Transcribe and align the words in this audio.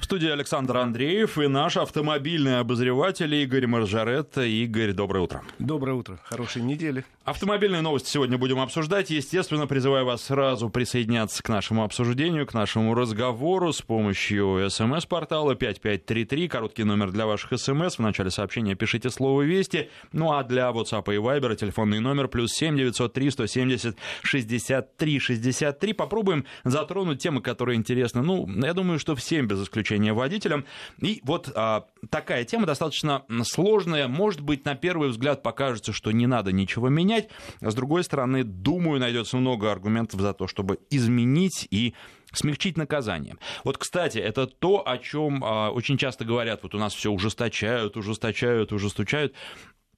В 0.00 0.04
студии 0.04 0.30
Александр 0.30 0.78
Андреев 0.78 1.36
и 1.38 1.46
наш 1.46 1.76
автомобильный 1.76 2.58
обозреватель 2.58 3.32
Игорь 3.34 3.66
Маржаретта. 3.66 4.42
Игорь, 4.42 4.92
доброе 4.92 5.20
утро. 5.20 5.42
Доброе 5.58 5.92
утро. 5.92 6.18
Хорошей 6.24 6.62
недели. 6.62 7.04
Автомобильные 7.24 7.82
новости 7.82 8.08
сегодня 8.08 8.38
будем 8.38 8.58
обсуждать. 8.60 9.10
Естественно, 9.10 9.66
призываю 9.66 10.06
вас 10.06 10.22
сразу 10.22 10.70
присоединяться 10.70 11.42
к 11.42 11.48
нашему 11.50 11.84
обсуждению, 11.84 12.46
к 12.46 12.54
нашему 12.54 12.94
разговору 12.94 13.74
с 13.74 13.82
помощью 13.82 14.68
смс-портала 14.70 15.54
5533. 15.54 16.48
Короткий 16.48 16.84
номер 16.84 17.12
для 17.12 17.26
ваших 17.26 17.60
смс. 17.60 17.96
В 17.96 18.00
начале 18.00 18.30
сообщения 18.30 18.74
пишите 18.74 19.10
слово 19.10 19.42
«Вести». 19.42 19.90
Ну 20.12 20.32
а 20.32 20.42
для 20.44 20.70
WhatsApp 20.70 21.14
и 21.14 21.18
Viber 21.18 21.54
телефонный 21.56 22.00
номер 22.00 22.26
плюс 22.28 22.52
7 22.52 22.74
903 22.74 23.30
170 23.30 23.96
63 24.22 25.18
63. 25.18 25.92
Попробуем 25.92 26.46
затронуть 26.64 27.22
темы, 27.22 27.42
которые 27.42 27.76
интересны. 27.76 28.22
Ну, 28.22 28.48
я 28.64 28.72
думаю, 28.72 28.98
что 28.98 29.14
всем 29.14 29.46
без 29.46 29.62
исключения 29.62 29.89
обучения 29.90 30.12
водителям. 30.12 30.64
И 31.00 31.20
вот 31.24 31.50
а, 31.54 31.86
такая 32.10 32.44
тема 32.44 32.66
достаточно 32.66 33.24
сложная. 33.44 34.08
Может 34.08 34.40
быть, 34.40 34.64
на 34.64 34.74
первый 34.74 35.10
взгляд 35.10 35.42
покажется, 35.42 35.92
что 35.92 36.12
не 36.12 36.26
надо 36.26 36.52
ничего 36.52 36.88
менять. 36.88 37.28
С 37.60 37.74
другой 37.74 38.04
стороны, 38.04 38.44
думаю, 38.44 39.00
найдется 39.00 39.36
много 39.36 39.70
аргументов 39.70 40.20
за 40.20 40.32
то, 40.32 40.46
чтобы 40.46 40.78
изменить 40.90 41.66
и 41.70 41.94
смягчить 42.32 42.76
наказание. 42.76 43.36
Вот, 43.64 43.78
кстати, 43.78 44.18
это 44.18 44.46
то, 44.46 44.86
о 44.86 44.98
чем 44.98 45.42
а, 45.44 45.70
очень 45.70 45.98
часто 45.98 46.24
говорят. 46.24 46.62
Вот 46.62 46.74
у 46.74 46.78
нас 46.78 46.94
все 46.94 47.10
ужесточают, 47.10 47.96
ужесточают, 47.96 48.72
ужесточают. 48.72 49.34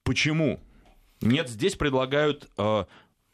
Почему? 0.03 0.59
Нет, 1.21 1.47
здесь 1.47 1.75
предлагают 1.75 2.49
э, 2.57 2.83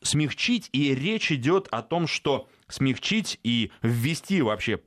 смягчить, 0.04 0.70
и 0.74 0.94
речь 0.94 1.32
идет 1.32 1.68
о 1.72 1.82
том, 1.82 2.06
что 2.06 2.48
смягчить 2.68 3.40
и 3.44 3.72
ввести 3.82 4.44
вообще 4.44 4.80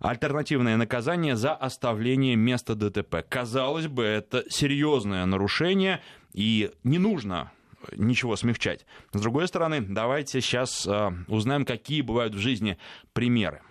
Альтернативное 0.00 0.76
наказание 0.76 1.36
за 1.36 1.54
оставление 1.54 2.36
места 2.36 2.74
ДТП. 2.74 3.24
Казалось 3.28 3.86
бы, 3.86 4.04
это 4.04 4.44
серьезное 4.48 5.24
нарушение, 5.26 6.00
и 6.32 6.70
не 6.84 6.98
нужно 6.98 7.52
ничего 7.96 8.36
смягчать. 8.36 8.84
С 9.12 9.20
другой 9.20 9.48
стороны, 9.48 9.80
давайте 9.80 10.40
сейчас 10.40 10.86
э, 10.86 11.10
узнаем, 11.28 11.64
какие 11.64 12.00
бывают 12.02 12.34
в 12.34 12.38
жизни 12.38 12.78
примеры. 13.12 13.62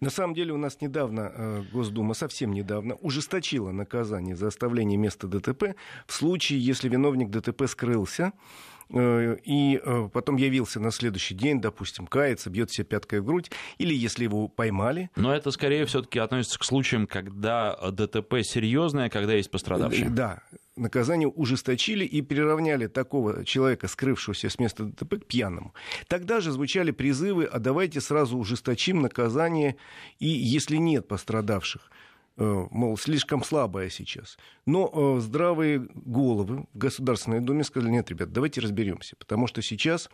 На 0.00 0.10
самом 0.10 0.34
деле 0.34 0.52
у 0.52 0.58
нас 0.58 0.80
недавно 0.80 1.32
э, 1.34 1.62
Госдума, 1.72 2.14
совсем 2.14 2.52
недавно, 2.52 2.94
ужесточила 2.96 3.70
наказание 3.70 4.36
за 4.36 4.48
оставление 4.48 4.98
места 4.98 5.28
ДТП 5.28 5.76
в 6.06 6.12
случае, 6.12 6.58
если 6.60 6.88
виновник 6.88 7.30
ДТП 7.30 7.66
скрылся 7.66 8.32
Э, 8.32 8.73
и 8.90 9.80
э, 9.82 10.08
потом 10.12 10.36
явился 10.36 10.80
на 10.80 10.90
следующий 10.90 11.34
день, 11.34 11.60
допустим, 11.60 12.06
кается, 12.06 12.50
бьет 12.50 12.70
себе 12.70 12.84
пяткой 12.84 13.20
в 13.20 13.24
грудь, 13.24 13.50
или 13.78 13.94
если 13.94 14.24
его 14.24 14.48
поймали. 14.48 15.10
Но 15.16 15.34
это 15.34 15.50
скорее 15.50 15.86
все-таки 15.86 16.18
относится 16.18 16.58
к 16.58 16.64
случаям, 16.64 17.06
когда 17.06 17.76
ДТП 17.90 18.42
серьезное, 18.42 19.08
когда 19.08 19.34
есть 19.34 19.50
пострадавший. 19.50 20.08
Да, 20.08 20.42
наказание 20.76 21.28
ужесточили 21.28 22.04
и 22.04 22.22
приравняли 22.22 22.86
такого 22.86 23.44
человека, 23.44 23.88
скрывшегося 23.88 24.50
с 24.50 24.58
места 24.58 24.84
ДТП, 24.84 25.16
к 25.16 25.26
пьяному. 25.26 25.74
Тогда 26.08 26.40
же 26.40 26.52
звучали 26.52 26.90
призывы, 26.90 27.44
а 27.44 27.58
давайте 27.58 28.00
сразу 28.00 28.36
ужесточим 28.36 29.00
наказание, 29.00 29.76
и 30.18 30.26
если 30.26 30.76
нет 30.76 31.08
пострадавших, 31.08 31.90
Э, 31.90 32.03
мол, 32.36 32.96
слишком 32.98 33.44
слабая 33.44 33.90
сейчас. 33.90 34.38
Но 34.66 34.90
э, 34.92 35.20
здравые 35.20 35.86
головы 35.94 36.66
в 36.72 36.78
Государственной 36.78 37.40
Думе 37.40 37.62
сказали, 37.62 37.92
нет, 37.92 38.10
ребят, 38.10 38.32
давайте 38.32 38.60
разберемся. 38.60 39.14
Потому 39.16 39.46
что 39.46 39.62
сейчас, 39.62 40.10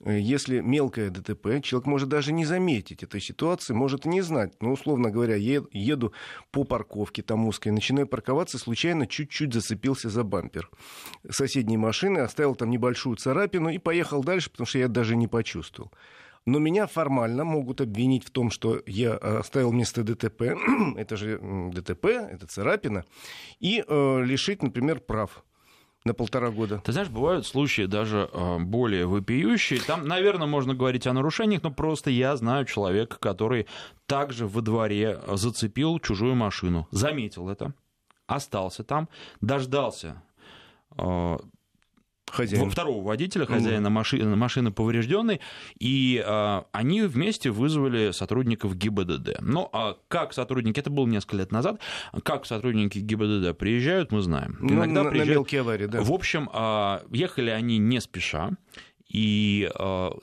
э, 0.00 0.20
если 0.20 0.60
мелкое 0.60 1.10
ДТП, 1.10 1.60
человек 1.62 1.86
может 1.86 2.08
даже 2.08 2.32
не 2.32 2.44
заметить 2.44 3.02
этой 3.02 3.20
ситуации, 3.20 3.74
может 3.74 4.04
не 4.04 4.20
знать. 4.20 4.52
Ну, 4.60 4.72
условно 4.72 5.10
говоря, 5.10 5.34
еду 5.34 6.12
по 6.52 6.62
парковке 6.62 7.22
там 7.22 7.46
узкой, 7.46 7.70
начинаю 7.70 8.06
парковаться, 8.06 8.58
случайно 8.58 9.08
чуть-чуть 9.08 9.52
зацепился 9.52 10.08
за 10.08 10.22
бампер 10.22 10.70
соседней 11.28 11.76
машины, 11.76 12.18
оставил 12.18 12.54
там 12.54 12.70
небольшую 12.70 13.16
царапину 13.16 13.70
и 13.70 13.78
поехал 13.78 14.22
дальше, 14.22 14.50
потому 14.50 14.66
что 14.66 14.78
я 14.78 14.86
даже 14.86 15.16
не 15.16 15.26
почувствовал 15.26 15.90
но 16.46 16.58
меня 16.58 16.86
формально 16.86 17.44
могут 17.44 17.80
обвинить 17.80 18.24
в 18.24 18.30
том, 18.30 18.50
что 18.50 18.82
я 18.86 19.18
э, 19.20 19.38
оставил 19.38 19.72
место 19.72 20.02
ДТП, 20.02 20.42
это 20.96 21.16
же 21.16 21.38
ДТП, 21.72 22.06
это 22.06 22.46
царапина, 22.46 23.04
и 23.60 23.84
э, 23.86 24.22
лишить, 24.24 24.62
например, 24.62 25.00
прав 25.00 25.44
на 26.04 26.12
полтора 26.12 26.50
года. 26.50 26.82
Ты 26.84 26.92
знаешь, 26.92 27.08
бывают 27.08 27.46
случаи 27.46 27.86
даже 27.86 28.28
э, 28.30 28.58
более 28.58 29.06
вопиющие. 29.06 29.80
Там, 29.80 30.06
наверное, 30.06 30.46
можно 30.46 30.74
говорить 30.74 31.06
о 31.06 31.14
нарушениях, 31.14 31.62
но 31.62 31.70
просто 31.70 32.10
я 32.10 32.36
знаю 32.36 32.66
человека, 32.66 33.16
который 33.18 33.66
также 34.06 34.46
во 34.46 34.60
дворе 34.60 35.20
зацепил 35.32 35.98
чужую 35.98 36.34
машину, 36.34 36.86
заметил 36.90 37.48
это, 37.48 37.72
остался 38.26 38.84
там, 38.84 39.08
дождался 39.40 40.22
э, 40.98 41.38
Хозяин. 42.30 42.70
второго 42.70 43.04
водителя, 43.04 43.46
хозяина 43.46 43.90
машины, 43.90 44.34
машины 44.36 44.72
поврежденной, 44.72 45.40
и 45.78 46.22
а, 46.24 46.66
они 46.72 47.02
вместе 47.02 47.50
вызвали 47.50 48.10
сотрудников 48.10 48.76
ГИБДД. 48.76 49.40
Ну, 49.40 49.68
а 49.72 49.96
как 50.08 50.32
сотрудники, 50.32 50.80
это 50.80 50.90
было 50.90 51.06
несколько 51.06 51.36
лет 51.36 51.52
назад, 51.52 51.80
как 52.22 52.46
сотрудники 52.46 52.98
ГИБДД 52.98 53.56
приезжают, 53.56 54.10
мы 54.10 54.22
знаем. 54.22 54.56
Ну, 54.60 54.74
Иногда 54.74 55.04
на, 55.04 55.10
приезжают... 55.10 55.28
на 55.28 55.32
мелкие 55.32 55.60
аварии, 55.60 55.86
да. 55.86 56.02
В 56.02 56.12
общем, 56.12 56.50
а, 56.52 57.02
ехали 57.10 57.50
они 57.50 57.78
не 57.78 58.00
спеша, 58.00 58.50
и 59.08 59.70
а, 59.74 60.16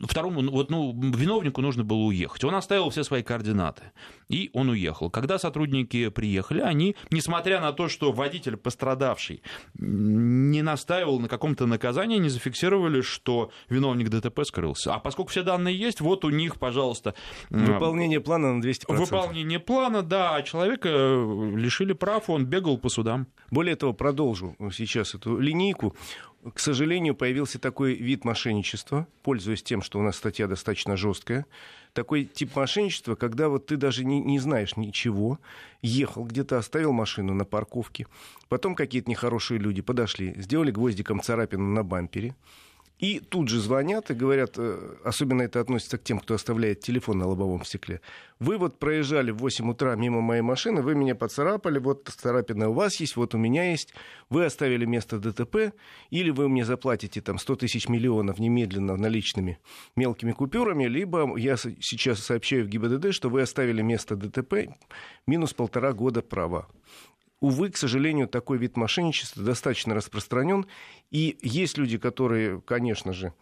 второму, 0.00 0.42
ну, 0.42 0.52
вот, 0.52 0.70
ну, 0.70 0.92
виновнику 0.92 1.60
нужно 1.60 1.84
было 1.84 1.98
уехать. 1.98 2.44
Он 2.44 2.54
оставил 2.54 2.90
все 2.90 3.04
свои 3.04 3.22
координаты, 3.22 3.92
и 4.28 4.50
он 4.52 4.68
уехал. 4.68 5.10
Когда 5.10 5.38
сотрудники 5.38 6.08
приехали, 6.08 6.60
они, 6.60 6.96
несмотря 7.10 7.60
на 7.60 7.72
то, 7.72 7.88
что 7.88 8.12
водитель 8.12 8.56
пострадавший 8.56 9.42
не 9.74 10.62
настаивал 10.62 11.20
на 11.20 11.28
каком-то 11.28 11.66
наказании, 11.66 12.18
не 12.18 12.28
зафиксировали, 12.28 13.00
что 13.00 13.50
виновник 13.68 14.08
ДТП 14.08 14.40
скрылся. 14.44 14.94
А 14.94 14.98
поскольку 14.98 15.30
все 15.30 15.42
данные 15.42 15.78
есть, 15.78 16.00
вот 16.00 16.24
у 16.24 16.30
них, 16.30 16.58
пожалуйста... 16.58 17.14
Выполнение 17.50 18.20
плана 18.20 18.54
на 18.54 18.62
200%. 18.62 18.84
Выполнение 18.88 19.58
плана, 19.60 20.02
да, 20.02 20.34
а 20.36 20.42
человека 20.42 20.88
лишили 20.88 21.92
прав, 21.92 22.30
он 22.30 22.46
бегал 22.46 22.78
по 22.78 22.88
судам. 22.88 23.26
Более 23.50 23.76
того, 23.76 23.92
продолжу 23.92 24.56
сейчас 24.72 25.14
эту 25.14 25.38
линейку 25.38 25.94
к 26.54 26.60
сожалению, 26.60 27.14
появился 27.14 27.58
такой 27.58 27.94
вид 27.94 28.24
мошенничества, 28.24 29.06
пользуясь 29.22 29.62
тем, 29.62 29.82
что 29.82 29.98
у 29.98 30.02
нас 30.02 30.16
статья 30.16 30.46
достаточно 30.46 30.96
жесткая. 30.96 31.46
Такой 31.92 32.24
тип 32.24 32.54
мошенничества, 32.54 33.14
когда 33.14 33.48
вот 33.48 33.66
ты 33.66 33.76
даже 33.76 34.04
не, 34.04 34.20
не 34.20 34.38
знаешь 34.38 34.76
ничего, 34.76 35.38
ехал 35.82 36.24
где-то, 36.24 36.58
оставил 36.58 36.92
машину 36.92 37.34
на 37.34 37.44
парковке, 37.44 38.06
потом 38.48 38.74
какие-то 38.74 39.10
нехорошие 39.10 39.58
люди 39.58 39.82
подошли, 39.82 40.34
сделали 40.40 40.70
гвоздиком 40.70 41.20
царапину 41.20 41.72
на 41.72 41.82
бампере, 41.82 42.34
и 42.98 43.20
тут 43.20 43.48
же 43.48 43.60
звонят 43.60 44.10
и 44.10 44.14
говорят, 44.14 44.54
э, 44.56 44.96
особенно 45.04 45.42
это 45.42 45.60
относится 45.60 45.98
к 45.98 46.04
тем, 46.04 46.18
кто 46.18 46.34
оставляет 46.34 46.80
телефон 46.80 47.18
на 47.18 47.26
лобовом 47.26 47.62
стекле. 47.64 48.00
Вы 48.38 48.56
вот 48.56 48.78
проезжали 48.78 49.30
в 49.30 49.38
8 49.38 49.70
утра 49.70 49.94
мимо 49.96 50.22
моей 50.22 50.40
машины, 50.40 50.80
вы 50.80 50.94
меня 50.94 51.14
поцарапали, 51.14 51.78
вот 51.78 52.08
царапина 52.08 52.70
у 52.70 52.72
вас 52.72 52.98
есть, 52.98 53.16
вот 53.16 53.34
у 53.34 53.38
меня 53.38 53.70
есть. 53.70 53.92
Вы 54.30 54.46
оставили 54.46 54.86
место 54.86 55.18
ДТП, 55.18 55.74
или 56.08 56.30
вы 56.30 56.48
мне 56.48 56.64
заплатите 56.64 57.20
там 57.20 57.38
100 57.38 57.56
тысяч 57.56 57.88
миллионов 57.88 58.38
немедленно 58.38 58.96
наличными 58.96 59.58
мелкими 59.94 60.32
купюрами, 60.32 60.84
либо 60.84 61.36
я 61.36 61.56
сейчас 61.56 62.20
сообщаю 62.20 62.64
в 62.64 62.68
ГИБДД, 62.68 63.12
что 63.12 63.28
вы 63.28 63.42
оставили 63.42 63.82
место 63.82 64.16
ДТП 64.16 64.70
минус 65.26 65.52
полтора 65.52 65.92
года 65.92 66.22
права. 66.22 66.66
Увы, 67.40 67.70
к 67.70 67.76
сожалению, 67.76 68.28
такой 68.28 68.58
вид 68.58 68.76
мошенничества 68.76 69.42
достаточно 69.42 69.94
распространен. 69.94 70.66
И 71.10 71.38
есть 71.42 71.76
люди, 71.76 71.98
которые, 71.98 72.60
конечно 72.62 73.12
же, 73.12 73.34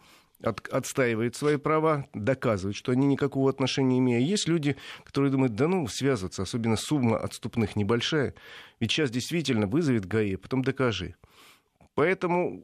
от, 0.43 0.67
отстаивают 0.67 1.35
свои 1.35 1.57
права, 1.57 2.05
доказывают, 2.13 2.75
что 2.75 2.91
они 2.91 3.07
никакого 3.07 3.49
отношения 3.49 3.93
не 3.93 3.99
имеют. 3.99 4.27
Есть 4.27 4.47
люди, 4.47 4.75
которые 5.03 5.31
думают, 5.31 5.55
да 5.55 5.67
ну, 5.67 5.87
связываться, 5.87 6.43
особенно 6.43 6.75
сумма 6.75 7.17
отступных 7.17 7.75
небольшая. 7.75 8.33
Ведь 8.79 8.91
сейчас 8.91 9.11
действительно 9.11 9.65
вызовет 9.65 10.05
ГАИ, 10.05 10.35
а 10.35 10.37
потом 10.37 10.61
докажи. 10.61 11.15
Поэтому 11.93 12.63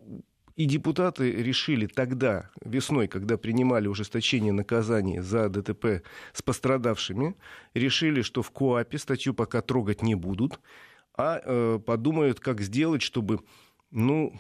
и 0.57 0.66
депутаты 0.66 1.31
решили 1.31 1.88
тогда, 1.88 2.50
весной, 2.63 3.07
когда 3.07 3.38
принимали 3.38 3.88
ужесточение 3.88 4.51
наказаний 4.51 5.19
за 5.19 5.50
ДТП 5.50 6.04
с 6.33 6.42
пострадавшими, 6.42 7.36
решили, 7.74 8.22
что 8.22 8.42
в 8.42 8.51
КОАПе 8.51 8.98
статью 8.98 9.33
пока 9.33 9.62
трогать 9.62 10.01
не 10.01 10.16
будут, 10.16 10.60
а 11.21 11.41
э, 11.44 11.79
подумают, 11.85 12.39
как 12.39 12.62
сделать, 12.62 13.01
чтобы 13.01 13.39
ну, 13.91 14.33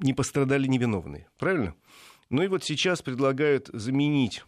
не 0.00 0.12
пострадали 0.12 0.66
невиновные. 0.66 1.28
Правильно? 1.38 1.74
Ну 2.30 2.42
и 2.42 2.48
вот 2.48 2.64
сейчас 2.64 3.02
предлагают 3.02 3.68
заменить 3.72 4.42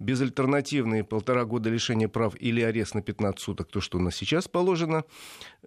безальтернативные 0.00 1.04
полтора 1.04 1.44
года 1.44 1.70
лишения 1.70 2.08
прав 2.08 2.34
или 2.40 2.60
арест 2.60 2.94
на 2.94 3.02
15 3.02 3.40
суток, 3.40 3.68
то, 3.68 3.80
что 3.80 3.98
у 3.98 4.00
нас 4.00 4.16
сейчас 4.16 4.48
положено, 4.48 5.04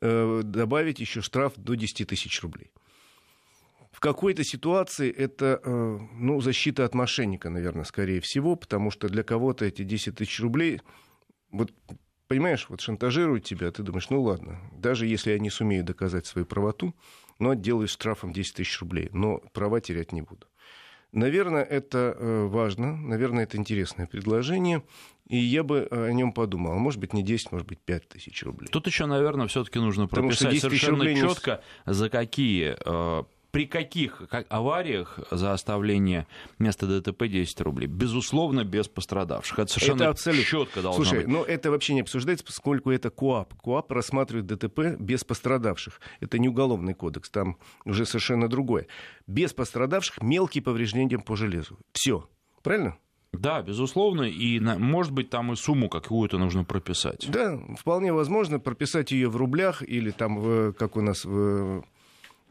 э, 0.01 0.41
добавить 0.43 0.99
еще 0.99 1.21
штраф 1.21 1.53
до 1.55 1.75
10 1.75 2.07
тысяч 2.07 2.41
рублей. 2.41 2.71
В 3.91 3.99
какой-то 3.99 4.43
ситуации 4.43 5.09
это 5.09 5.61
э, 5.63 5.99
ну, 6.19 6.41
защита 6.41 6.83
от 6.83 6.93
мошенника, 6.93 7.49
наверное, 7.49 7.85
скорее 7.85 8.19
всего, 8.19 8.55
потому 8.55 8.91
что 8.91 9.07
для 9.07 9.23
кого-то 9.23 9.63
эти 9.63 9.83
10 9.83 10.15
тысяч 10.15 10.41
рублей 10.41 10.81
вот 11.51 11.71
понимаешь, 12.27 12.67
вот 12.69 12.81
шантажируют 12.81 13.45
тебя, 13.45 13.71
ты 13.71 13.83
думаешь, 13.83 14.09
ну 14.09 14.21
ладно, 14.21 14.59
даже 14.73 15.07
если 15.07 15.31
я 15.31 15.39
не 15.39 15.49
сумею 15.49 15.83
доказать 15.83 16.25
свою 16.25 16.45
правоту, 16.45 16.93
но 17.39 17.51
отделаюсь 17.51 17.91
штрафом 17.91 18.33
10 18.33 18.55
тысяч 18.55 18.79
рублей, 18.79 19.09
но 19.11 19.39
права 19.53 19.81
терять 19.81 20.11
не 20.11 20.21
буду. 20.21 20.47
Наверное, 21.13 21.63
это 21.63 22.15
э, 22.17 22.45
важно, 22.47 22.95
наверное, 22.95 23.43
это 23.43 23.57
интересное 23.57 24.07
предложение, 24.07 24.83
и 25.27 25.37
я 25.37 25.63
бы 25.63 25.87
о 25.89 26.11
нем 26.11 26.33
подумал. 26.33 26.77
Может 26.77 26.99
быть, 26.99 27.13
не 27.13 27.23
10, 27.23 27.51
может 27.51 27.67
быть, 27.67 27.79
5 27.79 28.09
тысяч 28.09 28.43
рублей. 28.43 28.67
Тут 28.67 28.87
еще, 28.87 29.05
наверное, 29.05 29.47
все-таки 29.47 29.79
нужно 29.79 30.07
прописать 30.07 30.59
совершенно 30.59 31.13
четко, 31.15 31.63
за 31.85 32.09
какие 32.09 32.75
э, 32.77 33.23
при 33.57 33.65
каких 33.65 34.21
авариях 34.49 35.17
за 35.31 35.51
оставление 35.51 36.27
места 36.59 36.85
ДТП 36.85 37.27
10 37.27 37.59
рублей? 37.61 37.87
Безусловно, 37.87 38.63
без 38.63 38.87
пострадавших. 38.87 39.57
Это 39.57 39.71
совершенно 39.71 40.03
это 40.03 40.09
абсолютно... 40.11 40.45
четко 40.45 40.81
должно 40.83 41.03
Слушай, 41.03 41.21
быть. 41.21 41.27
но 41.27 41.43
это 41.43 41.71
вообще 41.71 41.95
не 41.95 42.01
обсуждается, 42.01 42.45
поскольку 42.45 42.91
это 42.91 43.09
КОАП. 43.09 43.55
КОАП 43.55 43.91
рассматривает 43.93 44.45
ДТП 44.45 44.99
без 44.99 45.23
пострадавших. 45.23 45.99
Это 46.19 46.37
не 46.37 46.49
уголовный 46.49 46.93
кодекс, 46.93 47.31
там 47.31 47.57
уже 47.83 48.05
совершенно 48.05 48.47
другое. 48.47 48.85
Без 49.25 49.53
пострадавших 49.53 50.21
мелкие 50.21 50.61
повреждения 50.61 51.17
по 51.17 51.35
железу. 51.35 51.79
Все. 51.93 52.29
Правильно? 52.61 52.95
Да, 53.33 53.63
безусловно, 53.63 54.21
и 54.21 54.59
может 54.59 55.13
быть 55.13 55.31
там 55.31 55.51
и 55.51 55.55
сумму 55.55 55.89
какую-то 55.89 56.37
нужно 56.37 56.63
прописать. 56.63 57.27
Да, 57.27 57.59
вполне 57.75 58.13
возможно 58.13 58.59
прописать 58.59 59.11
ее 59.11 59.29
в 59.29 59.35
рублях 59.35 59.81
или 59.81 60.11
там, 60.11 60.37
в, 60.37 60.73
как 60.73 60.95
у 60.95 61.01
нас 61.01 61.25
в 61.25 61.83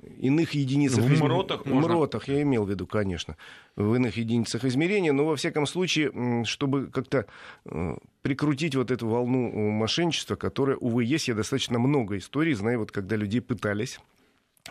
иных 0.02 0.54
единицах... 0.54 1.04
В 1.04 1.22
МРОТах 1.22 1.66
можно? 1.66 1.80
В 1.80 1.84
МРОТах, 1.90 2.28
я 2.28 2.42
имел 2.42 2.64
в 2.64 2.70
виду, 2.70 2.86
конечно. 2.86 3.36
В 3.76 3.94
иных 3.94 4.16
единицах 4.16 4.64
измерения, 4.64 5.12
но 5.12 5.26
во 5.26 5.36
всяком 5.36 5.66
случае, 5.66 6.44
чтобы 6.44 6.88
как-то 6.88 7.26
э, 7.64 7.96
прикрутить 8.22 8.74
вот 8.74 8.90
эту 8.90 9.08
волну 9.08 9.48
э, 9.48 9.70
мошенничества, 9.70 10.36
которая, 10.36 10.76
увы, 10.76 11.04
есть. 11.04 11.28
Я 11.28 11.34
достаточно 11.34 11.78
много 11.78 12.18
историй 12.18 12.54
знаю, 12.54 12.80
вот 12.80 12.92
когда 12.92 13.16
людей 13.16 13.40
пытались 13.40 13.98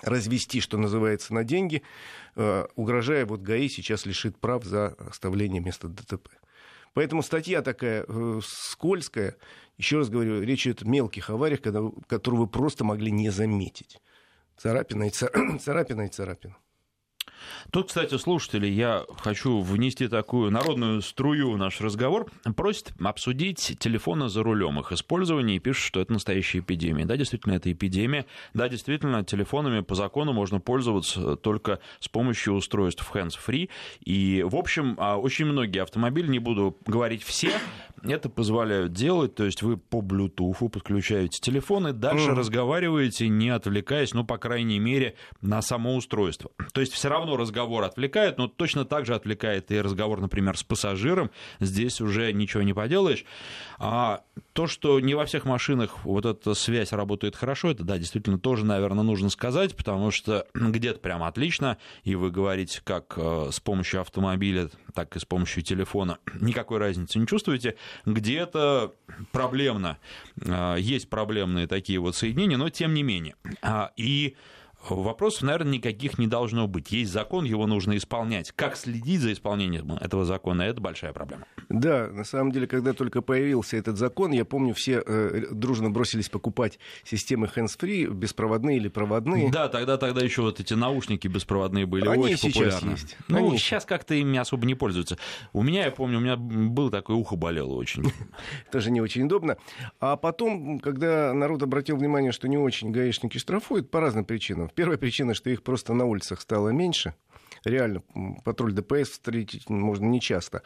развести, 0.02 0.60
что 0.60 0.78
называется, 0.78 1.34
на 1.34 1.44
деньги, 1.44 1.82
э, 2.36 2.66
угрожая 2.76 3.26
вот 3.26 3.42
ГАИ 3.42 3.70
сейчас 3.70 4.06
лишит 4.06 4.38
прав 4.38 4.64
за 4.64 4.88
оставление 5.10 5.62
места 5.62 5.88
ДТП. 5.88 6.30
Поэтому 6.94 7.24
статья 7.24 7.62
такая 7.62 8.06
скользкая. 8.42 9.36
Еще 9.78 9.98
раз 9.98 10.10
говорю, 10.10 10.42
речь 10.42 10.66
идет 10.66 10.84
о 10.84 10.88
мелких 10.88 11.30
авариях, 11.30 11.62
когда, 11.62 11.82
которые 12.08 12.42
вы 12.42 12.48
просто 12.48 12.86
могли 12.86 13.12
не 13.12 13.30
заметить. 13.30 14.00
Царапина 14.58 15.04
и 15.04 15.10
царапина 15.10 16.02
и 16.04 16.10
царапина. 16.10 16.56
Тут, 17.72 17.88
кстати, 17.88 18.18
слушатели, 18.18 18.68
я 18.68 19.06
хочу 19.20 19.62
внести 19.62 20.08
такую 20.08 20.52
народную 20.52 21.02
струю 21.02 21.52
в 21.52 21.58
наш 21.58 21.82
разговор. 21.82 22.28
Просят 22.56 22.94
обсудить 23.04 23.78
телефоны 23.80 24.30
за 24.30 24.44
рулем, 24.44 24.80
их 24.80 24.92
использование, 24.92 25.58
и 25.58 25.60
пишут, 25.60 25.84
что 25.84 26.02
это 26.02 26.14
настоящая 26.14 26.60
эпидемия. 26.60 27.06
Да, 27.06 27.18
действительно, 27.18 27.54
это 27.54 27.72
эпидемия. 27.72 28.26
Да, 28.54 28.70
действительно, 28.70 29.24
телефонами 29.24 29.82
по 29.82 29.96
закону 29.96 30.34
можно 30.34 30.60
пользоваться 30.60 31.36
только 31.36 31.80
с 32.00 32.08
помощью 32.08 32.54
устройств 32.54 33.10
hands-free. 33.14 33.70
И, 34.04 34.44
в 34.46 34.56
общем, 34.56 34.96
а, 34.98 35.18
очень 35.18 35.46
многие 35.46 35.82
автомобили, 35.82 36.28
не 36.28 36.40
буду 36.40 36.78
говорить 36.86 37.24
все, 37.24 37.52
это 38.04 38.30
позволяют 38.30 38.94
делать. 38.94 39.36
То 39.36 39.46
есть 39.46 39.62
вы 39.62 39.78
по 39.78 39.98
Bluetooth 39.98 40.70
подключаете 40.70 41.40
телефон 41.42 41.88
и 41.88 41.94
дальше 41.94 42.32
mm. 42.32 42.36
разговариваете, 42.36 43.28
не 43.28 43.50
отвлекаясь, 43.50 44.14
ну, 44.14 44.26
по 44.26 44.38
крайней 44.38 44.80
мере, 44.80 45.16
на 45.42 45.62
само 45.62 45.96
устройство. 45.96 46.52
То 46.74 46.82
есть 46.82 46.94
все 46.94 47.10
равно 47.10 47.35
разговор 47.38 47.84
отвлекает, 47.84 48.38
но 48.38 48.48
точно 48.48 48.86
так 48.86 49.06
же 49.06 49.16
отвлекает 49.16 49.72
и 49.72 49.82
разговор, 49.82 50.22
например, 50.22 50.58
с 50.58 50.64
пассажиром. 50.64 51.32
Здесь 51.60 52.02
уже 52.02 52.32
ничего 52.34 52.64
не 52.64 52.74
поделаешь. 52.74 53.26
А 53.78 54.22
то, 54.54 54.68
что 54.68 55.00
не 55.00 55.16
во 55.16 55.26
всех 55.26 55.46
машинах 55.46 56.04
вот 56.06 56.26
эта 56.26 56.54
связь 56.54 56.92
работает 56.92 57.36
хорошо, 57.36 57.72
это, 57.72 57.84
да, 57.84 57.98
действительно 57.98 58.40
тоже, 58.40 58.66
наверное, 58.66 59.04
нужно 59.04 59.30
сказать, 59.30 59.76
потому 59.76 60.12
что 60.12 60.48
где-то 60.54 61.00
прям 61.00 61.24
отлично, 61.24 61.78
и 62.04 62.16
вы 62.16 62.32
говорите, 62.32 62.82
как 62.84 63.14
э, 63.18 63.50
с 63.52 63.60
помощью 63.60 64.02
автомобиля, 64.02 64.70
так 64.94 65.16
и 65.16 65.20
с 65.20 65.26
помощью 65.26 65.64
телефона 65.64 66.20
никакой 66.40 66.80
разницы 66.80 67.20
не 67.20 67.28
чувствуете. 67.28 67.76
Где-то 68.06 68.94
проблемно, 69.32 69.98
э, 70.42 70.78
есть 70.80 71.10
проблемные 71.10 71.68
такие 71.68 72.00
вот 72.00 72.16
соединения, 72.16 72.58
но 72.58 72.70
тем 72.70 72.94
не 72.94 73.04
менее. 73.04 73.36
А, 73.62 73.92
и 73.98 74.36
Вопросов, 74.90 75.44
наверное, 75.44 75.74
никаких 75.74 76.18
не 76.18 76.28
должно 76.28 76.68
быть. 76.68 76.92
Есть 76.92 77.12
закон, 77.12 77.46
его 77.46 77.68
нужно 77.68 77.98
исполнять. 77.98 78.52
Как 78.52 78.76
следить 78.76 79.22
за 79.22 79.34
исполнением 79.34 79.94
этого 79.94 80.26
закона, 80.26 80.64
это 80.64 80.82
большая 80.82 81.14
проблема. 81.14 81.46
Да, 81.70 82.08
на 82.12 82.24
самом 82.24 82.52
деле, 82.52 82.68
когда 82.68 82.94
только 82.94 83.22
появился 83.22 83.78
этот 83.78 83.98
закон, 83.98 84.32
я 84.32 84.46
помню, 84.46 84.74
все 84.74 85.02
э, 85.06 85.48
дружно 85.52 85.90
бросились 85.90 86.30
покупать 86.30 86.80
системы 87.04 87.50
hands-free, 87.54 88.10
беспроводные 88.10 88.78
или 88.78 88.88
проводные. 88.88 89.52
Да, 89.52 89.68
тогда, 89.68 89.98
тогда 89.98 90.22
еще 90.22 90.42
вот 90.42 90.60
эти 90.60 90.74
наушники 90.74 91.28
беспроводные 91.28 91.86
были 91.86 92.08
Они 92.08 92.24
очень 92.24 92.38
сейчас 92.38 92.54
популярны. 92.54 92.92
Есть. 92.92 93.18
Ну, 93.28 93.38
Они 93.38 93.58
сейчас 93.58 93.86
как-то 93.86 94.14
ими 94.14 94.38
особо 94.38 94.66
не 94.66 94.76
пользуются. 94.76 95.18
У 95.54 95.64
меня, 95.64 95.86
я 95.86 95.92
помню, 95.92 96.18
у 96.18 96.22
меня 96.22 96.38
было 96.38 96.92
такое 96.92 97.16
ухо 97.16 97.36
болело 97.36 97.74
очень. 97.74 98.12
Тоже 98.72 98.92
не 98.92 99.02
очень 99.02 99.24
удобно. 99.24 99.58
А 100.00 100.16
потом, 100.18 100.80
когда 100.80 101.34
народ 101.34 101.64
обратил 101.64 101.98
внимание, 101.98 102.32
что 102.32 102.48
не 102.48 102.58
очень 102.58 102.92
гаишники 102.92 103.38
штрафуют 103.38 103.90
по 103.90 104.00
разным 104.00 104.26
причинам. 104.26 104.70
Первая 104.76 104.98
причина, 104.98 105.34
что 105.34 105.50
их 105.50 105.64
просто 105.64 105.94
на 105.94 106.06
улицах 106.06 106.42
стало 106.42 106.70
меньше. 106.70 107.14
Реально, 107.64 108.04
патруль 108.44 108.74
ДПС 108.74 109.10
встретить 109.10 109.70
можно 109.70 110.06
нечасто. 110.06 110.62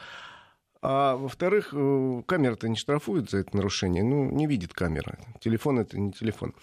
А 0.82 1.16
во-вторых, 1.16 1.70
э, 1.74 2.24
камера-то 2.26 2.70
не 2.70 2.76
штрафует 2.76 3.30
за 3.30 3.40
это 3.40 3.56
нарушение. 3.56 4.04
Ну, 4.04 4.32
не 4.32 4.48
видит 4.48 4.74
камера. 4.74 5.18
Телефон 5.42 5.80
это 5.80 6.00
не 6.00 6.12
телефон. 6.12 6.54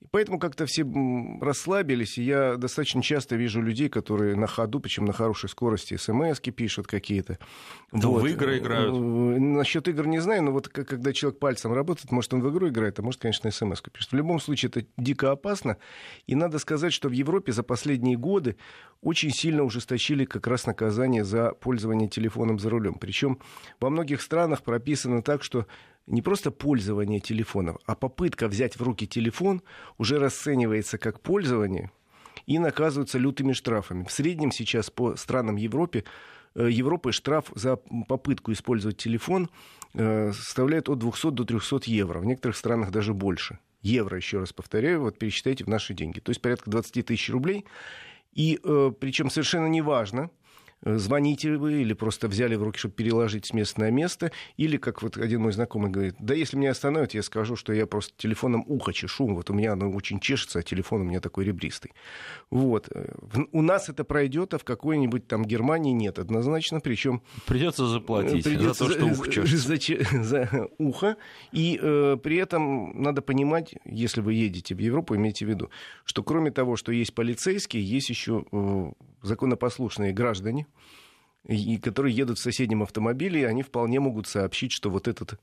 И 0.00 0.06
поэтому 0.10 0.38
как-то 0.38 0.64
все 0.64 0.86
расслабились, 1.42 2.16
и 2.16 2.22
я 2.22 2.56
достаточно 2.56 3.02
часто 3.02 3.36
вижу 3.36 3.60
людей, 3.60 3.90
которые 3.90 4.34
на 4.34 4.46
ходу, 4.46 4.80
причем 4.80 5.04
на 5.04 5.12
хорошей 5.12 5.50
скорости, 5.50 5.96
смс 5.96 6.40
пишут 6.40 6.86
какие-то. 6.86 7.38
Да 7.92 8.08
вот. 8.08 8.22
в 8.22 8.26
игры 8.26 8.58
играют. 8.58 8.94
Э, 8.94 8.98
насчет 8.98 9.88
игр 9.88 10.06
не 10.06 10.18
знаю, 10.20 10.42
но 10.42 10.52
вот 10.52 10.68
когда 10.68 11.12
человек 11.12 11.38
пальцем 11.38 11.74
работает, 11.74 12.12
может, 12.12 12.32
он 12.32 12.40
в 12.40 12.50
игру 12.50 12.68
играет, 12.68 12.98
а 12.98 13.02
может, 13.02 13.20
конечно, 13.20 13.50
смс 13.50 13.82
пишет. 13.82 14.12
В 14.12 14.16
любом 14.16 14.40
случае, 14.40 14.70
это 14.70 14.86
дико 14.96 15.32
опасно. 15.32 15.76
И 16.26 16.34
надо 16.34 16.58
сказать, 16.58 16.94
что 16.94 17.10
в 17.10 17.12
Европе 17.12 17.52
за 17.52 17.62
последние 17.62 18.16
годы 18.16 18.56
очень 19.02 19.30
сильно 19.30 19.64
ужесточили 19.64 20.24
как 20.24 20.46
раз 20.46 20.66
наказание 20.66 21.24
за 21.24 21.52
пользование 21.52 22.08
телефоном 22.08 22.58
за 22.58 22.70
рулем. 22.70 22.94
Причем 22.94 23.38
во 23.80 23.90
многих 23.90 24.22
странах 24.22 24.62
прописано 24.62 25.22
так, 25.22 25.42
что 25.42 25.66
не 26.06 26.22
просто 26.22 26.50
пользование 26.50 27.20
телефоном, 27.20 27.78
а 27.86 27.94
попытка 27.94 28.48
взять 28.48 28.76
в 28.76 28.82
руки 28.82 29.06
телефон 29.06 29.62
уже 29.98 30.18
расценивается 30.18 30.98
как 30.98 31.20
пользование 31.20 31.90
и 32.46 32.58
наказываются 32.58 33.18
лютыми 33.18 33.52
штрафами. 33.52 34.04
В 34.04 34.12
среднем 34.12 34.50
сейчас 34.50 34.90
по 34.90 35.16
странам 35.16 35.56
Европы, 35.56 36.04
э, 36.54 36.68
Европы 36.70 37.12
штраф 37.12 37.46
за 37.54 37.76
попытку 37.76 38.52
использовать 38.52 38.96
телефон 38.96 39.48
э, 39.94 40.32
составляет 40.32 40.88
от 40.88 40.98
200 40.98 41.30
до 41.30 41.44
300 41.44 41.82
евро. 41.84 42.18
В 42.18 42.24
некоторых 42.24 42.56
странах 42.56 42.90
даже 42.90 43.14
больше. 43.14 43.58
Евро, 43.82 44.16
еще 44.16 44.40
раз 44.40 44.52
повторяю, 44.52 45.00
вот 45.02 45.18
пересчитайте 45.18 45.64
в 45.64 45.68
наши 45.68 45.94
деньги. 45.94 46.20
То 46.20 46.30
есть 46.30 46.42
порядка 46.42 46.70
20 46.70 47.06
тысяч 47.06 47.30
рублей. 47.30 47.64
И 48.32 48.60
э, 48.62 48.92
причем 48.98 49.30
совершенно 49.30 49.66
неважно, 49.66 50.30
звоните 50.82 51.56
вы 51.56 51.82
или 51.82 51.92
просто 51.92 52.28
взяли 52.28 52.54
в 52.54 52.62
руки, 52.62 52.78
чтобы 52.78 52.94
переложить 52.94 53.46
с 53.46 53.52
места 53.52 53.80
на 53.80 53.90
место, 53.90 54.32
или, 54.56 54.76
как 54.76 55.02
вот 55.02 55.16
один 55.16 55.42
мой 55.42 55.52
знакомый 55.52 55.90
говорит, 55.90 56.16
да 56.18 56.34
если 56.34 56.56
меня 56.56 56.70
остановят, 56.70 57.14
я 57.14 57.22
скажу, 57.22 57.56
что 57.56 57.72
я 57.72 57.86
просто 57.86 58.12
телефоном 58.16 58.64
ухо 58.66 58.92
чешу, 58.92 59.26
вот 59.26 59.50
у 59.50 59.54
меня 59.54 59.72
оно 59.72 59.90
очень 59.90 60.20
чешется, 60.20 60.60
а 60.60 60.62
телефон 60.62 61.02
у 61.02 61.04
меня 61.04 61.20
такой 61.20 61.44
ребристый. 61.44 61.92
Вот. 62.50 62.88
Э, 62.90 63.12
у 63.52 63.62
нас 63.62 63.88
это 63.88 64.04
пройдет, 64.04 64.54
а 64.54 64.58
в 64.58 64.64
какой-нибудь 64.64 65.26
там 65.26 65.44
Германии 65.44 65.92
нет 65.92 66.18
однозначно, 66.18 66.80
причем... 66.80 67.22
Придется 67.46 67.86
заплатить 67.86 68.44
придется 68.44 68.84
за 68.84 68.90
то, 68.90 68.98
что 68.98 69.06
ухо 69.06 69.30
чешется. 69.30 69.76
За, 70.22 70.22
за 70.22 70.68
ухо, 70.78 71.16
и 71.52 71.78
э, 71.80 72.16
при 72.22 72.36
этом 72.36 73.02
надо 73.02 73.22
понимать, 73.22 73.74
если 73.84 74.20
вы 74.20 74.34
едете 74.34 74.74
в 74.74 74.78
Европу, 74.78 75.14
имейте 75.14 75.44
в 75.44 75.48
виду, 75.48 75.70
что 76.04 76.22
кроме 76.22 76.50
того, 76.50 76.76
что 76.76 76.92
есть 76.92 77.14
полицейские, 77.14 77.84
есть 77.84 78.08
еще 78.10 78.44
э, 78.50 78.92
законопослушные 79.22 80.12
граждане, 80.12 80.66
и 81.46 81.78
которые 81.78 82.14
едут 82.14 82.38
в 82.38 82.42
соседнем 82.42 82.82
автомобиле, 82.82 83.46
они 83.46 83.62
вполне 83.62 84.00
могут 84.00 84.26
сообщить, 84.26 84.72
что 84.72 84.90
вот 84.90 85.08
этот 85.08 85.40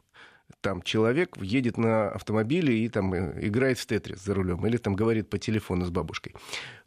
там 0.61 0.81
человек 0.81 1.35
едет 1.41 1.77
на 1.77 2.09
автомобиле 2.09 2.85
и 2.85 2.89
там 2.89 3.13
э, 3.13 3.47
играет 3.47 3.77
в 3.79 3.85
тетрис 3.85 4.23
за 4.23 4.33
рулем, 4.33 4.65
или 4.65 4.77
там 4.77 4.95
говорит 4.95 5.29
по 5.29 5.37
телефону 5.37 5.85
с 5.85 5.89
бабушкой. 5.89 6.35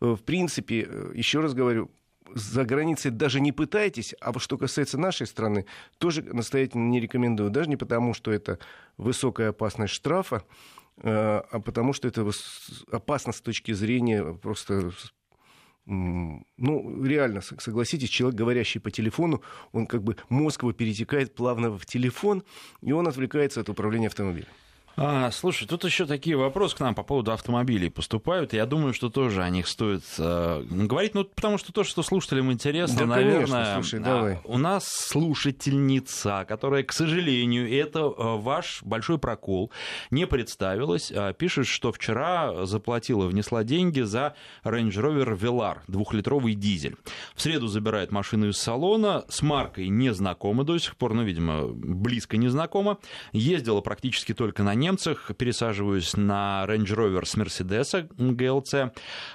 Э, 0.00 0.12
в 0.12 0.22
принципе, 0.22 0.86
э, 0.88 1.12
еще 1.14 1.40
раз 1.40 1.54
говорю, 1.54 1.90
за 2.32 2.64
границей 2.64 3.10
даже 3.10 3.40
не 3.40 3.52
пытайтесь, 3.52 4.14
а 4.20 4.38
что 4.38 4.56
касается 4.56 4.98
нашей 4.98 5.26
страны, 5.26 5.66
тоже 5.98 6.22
настоятельно 6.22 6.88
не 6.88 7.00
рекомендую, 7.00 7.50
даже 7.50 7.68
не 7.68 7.76
потому, 7.76 8.14
что 8.14 8.30
это 8.30 8.58
высокая 8.96 9.48
опасность 9.50 9.94
штрафа, 9.94 10.44
а 11.02 11.60
потому 11.64 11.92
что 11.92 12.06
это 12.06 12.28
опасно 12.92 13.32
с 13.32 13.40
точки 13.40 13.72
зрения 13.72 14.22
просто 14.34 14.92
ну, 15.90 17.04
реально, 17.04 17.40
согласитесь, 17.40 18.10
человек, 18.10 18.38
говорящий 18.38 18.80
по 18.80 18.90
телефону, 18.90 19.42
он 19.72 19.86
как 19.86 20.04
бы 20.04 20.16
мозг 20.28 20.62
его 20.62 20.72
перетекает 20.72 21.34
плавно 21.34 21.76
в 21.76 21.84
телефон, 21.84 22.44
и 22.80 22.92
он 22.92 23.08
отвлекается 23.08 23.60
от 23.60 23.68
управления 23.68 24.06
автомобилем. 24.06 24.48
А, 24.96 25.30
слушай, 25.30 25.66
тут 25.66 25.84
еще 25.84 26.04
такие 26.04 26.36
вопросы 26.36 26.76
к 26.76 26.80
нам 26.80 26.94
по 26.94 27.02
поводу 27.02 27.32
автомобилей 27.32 27.88
поступают. 27.90 28.52
Я 28.52 28.66
думаю, 28.66 28.92
что 28.92 29.08
тоже 29.08 29.42
о 29.42 29.48
них 29.48 29.66
стоит 29.66 30.02
э, 30.18 30.62
говорить, 30.68 31.14
ну, 31.14 31.24
потому 31.24 31.58
что 31.58 31.72
то, 31.72 31.84
что 31.84 32.02
слушателям 32.02 32.52
интересно, 32.52 32.98
Да, 33.00 33.06
наверное, 33.06 33.46
конечно, 33.46 33.74
слушай, 33.74 34.00
давай. 34.00 34.38
у 34.44 34.58
нас 34.58 34.86
слушательница, 34.86 36.44
которая, 36.46 36.82
к 36.82 36.92
сожалению, 36.92 37.70
это 37.72 38.00
э, 38.00 38.12
ваш 38.16 38.82
большой 38.82 39.18
прокол, 39.18 39.70
не 40.10 40.26
представилась, 40.26 41.10
а 41.14 41.32
пишет, 41.32 41.66
что 41.66 41.92
вчера 41.92 42.66
заплатила, 42.66 43.26
внесла 43.26 43.64
деньги 43.64 44.00
за 44.00 44.34
Range 44.64 44.90
Rover 44.90 45.38
Velar, 45.38 45.78
двухлитровый 45.86 46.54
дизель. 46.54 46.96
В 47.34 47.40
среду 47.40 47.68
забирает 47.68 48.10
машину 48.12 48.48
из 48.48 48.58
салона, 48.58 49.24
с 49.28 49.40
маркой 49.42 49.88
не 49.88 50.12
знакома 50.12 50.64
до 50.64 50.76
сих 50.78 50.96
пор, 50.96 51.14
ну, 51.14 51.22
видимо, 51.22 51.68
близко 51.68 52.36
не 52.36 52.48
знакома. 52.48 52.98
Ездила 53.32 53.80
практически 53.80 54.34
только 54.34 54.62
на 54.62 54.74
немцах, 54.90 55.30
пересаживаюсь 55.36 56.16
на 56.16 56.64
Range 56.66 56.84
Rover 56.84 57.24
с 57.24 57.36
Мерседеса 57.36 58.08
GLC. 58.18 58.90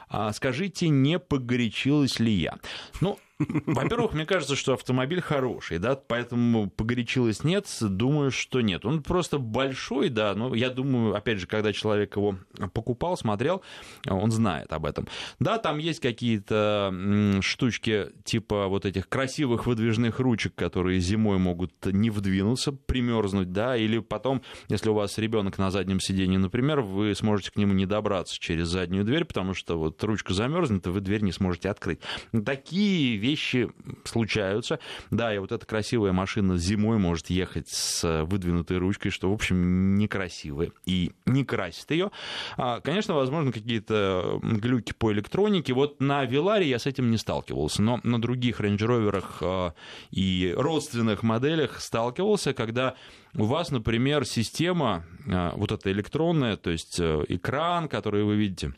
А, 0.10 0.34
Скажите, 0.34 0.90
не 0.90 1.18
погорячилась 1.18 2.20
ли 2.20 2.34
я? 2.34 2.58
Ну, 3.00 3.18
во-первых, 3.39 4.13
мне 4.13 4.25
кажется, 4.25 4.56
что 4.56 4.74
автомобиль 4.74 5.22
хороший, 5.22 5.77
да, 5.77 5.96
поэтому 5.96 6.70
погорячилась 6.70 7.44
нет, 7.44 7.68
думаю, 7.82 8.32
что 8.32 8.62
нет. 8.62 8.86
Он 8.86 9.04
просто 9.04 9.39
большой, 9.39 10.10
да, 10.10 10.34
но 10.36 10.56
я 10.56 10.70
думаю, 10.70 11.15
опять 11.15 11.39
же, 11.39 11.48
когда 11.48 11.74
человек 11.74 12.15
его 12.15 12.38
покупал, 12.74 13.18
смотрел, 13.18 13.62
он 14.08 14.32
знает 14.32 14.72
об 14.72 14.86
этом. 14.86 15.08
Да, 15.39 15.58
там 15.58 15.80
есть 15.80 16.00
какие-то 16.00 16.94
штучки 17.42 18.08
типа 18.24 18.68
вот 18.68 18.86
этих 18.86 19.10
красивых 19.10 19.65
выдвижных 19.65 20.20
ручек, 20.20 20.56
которые 20.56 21.00
зимой 21.00 21.38
могут 21.38 21.74
не 21.86 22.10
вдвинуться, 22.10 22.72
примерзнуть, 22.72 23.51
да, 23.51 23.75
или 23.75 24.00
потом, 24.00 24.42
если 24.70 24.89
у 24.89 24.94
вас 24.94 25.18
ребенок 25.18 25.58
на 25.58 25.72
заднем 25.72 26.00
сиденье, 26.00 26.39
например, 26.39 26.82
вы 26.82 27.13
сможете 27.15 27.51
к 27.51 27.58
нему 27.58 27.74
не 27.74 27.86
добраться 27.86 28.39
через 28.39 28.68
заднюю 28.68 29.04
дверь, 29.04 29.25
потому 29.25 29.54
что 29.54 29.77
вот 29.77 30.01
ручка 30.04 30.34
замерзнет, 30.34 30.88
и 30.88 30.89
вы 30.89 31.01
дверь 31.01 31.22
не 31.22 31.34
сможете 31.34 31.70
открыть. 31.70 32.00
Такие 32.46 33.18
вещи 33.25 33.70
случаются. 34.03 34.79
Да, 35.12 35.34
и 35.34 35.38
вот 35.38 35.51
эта 35.51 35.65
красивая 35.65 36.12
машина 36.12 36.58
зимой 36.58 36.98
может 36.98 37.29
ехать 37.29 37.70
с 37.70 38.24
выдвинутой 38.25 38.77
ручкой, 38.77 39.10
что, 39.10 39.29
в 39.29 39.34
общем, 39.34 39.96
некрасиво. 39.96 40.67
И 40.86 41.12
не 41.25 41.44
красит 41.44 41.91
ее. 41.91 42.12
А, 42.58 42.79
Конечно, 42.82 43.15
возможно, 43.15 43.51
какие-то 43.51 44.39
глюки 44.44 44.94
по 44.94 45.12
электронике. 45.12 45.74
Вот 45.74 46.01
на 46.01 46.24
Виларе 46.25 46.67
я 46.67 46.79
с 46.79 46.86
этим 46.86 47.12
не 47.12 47.17
сталкивался, 47.17 47.82
но 47.82 48.00
на 48.03 48.22
других 48.22 48.62
Range 48.62 48.77
Rover 48.77 49.74
и 50.12 50.53
родственных 50.55 51.24
моделях 51.24 51.82
сталкивался, 51.82 52.53
когда 52.53 52.96
у 53.36 53.46
вас, 53.46 53.72
например, 53.72 54.25
система 54.25 55.03
а, 55.27 55.53
вот 55.55 55.72
эта 55.72 55.91
электронная, 55.91 56.58
то 56.58 56.70
есть 56.70 57.00
э, 57.00 57.24
экран, 57.27 57.88
который 57.89 58.24
вы 58.24 58.36
видите, 58.36 58.74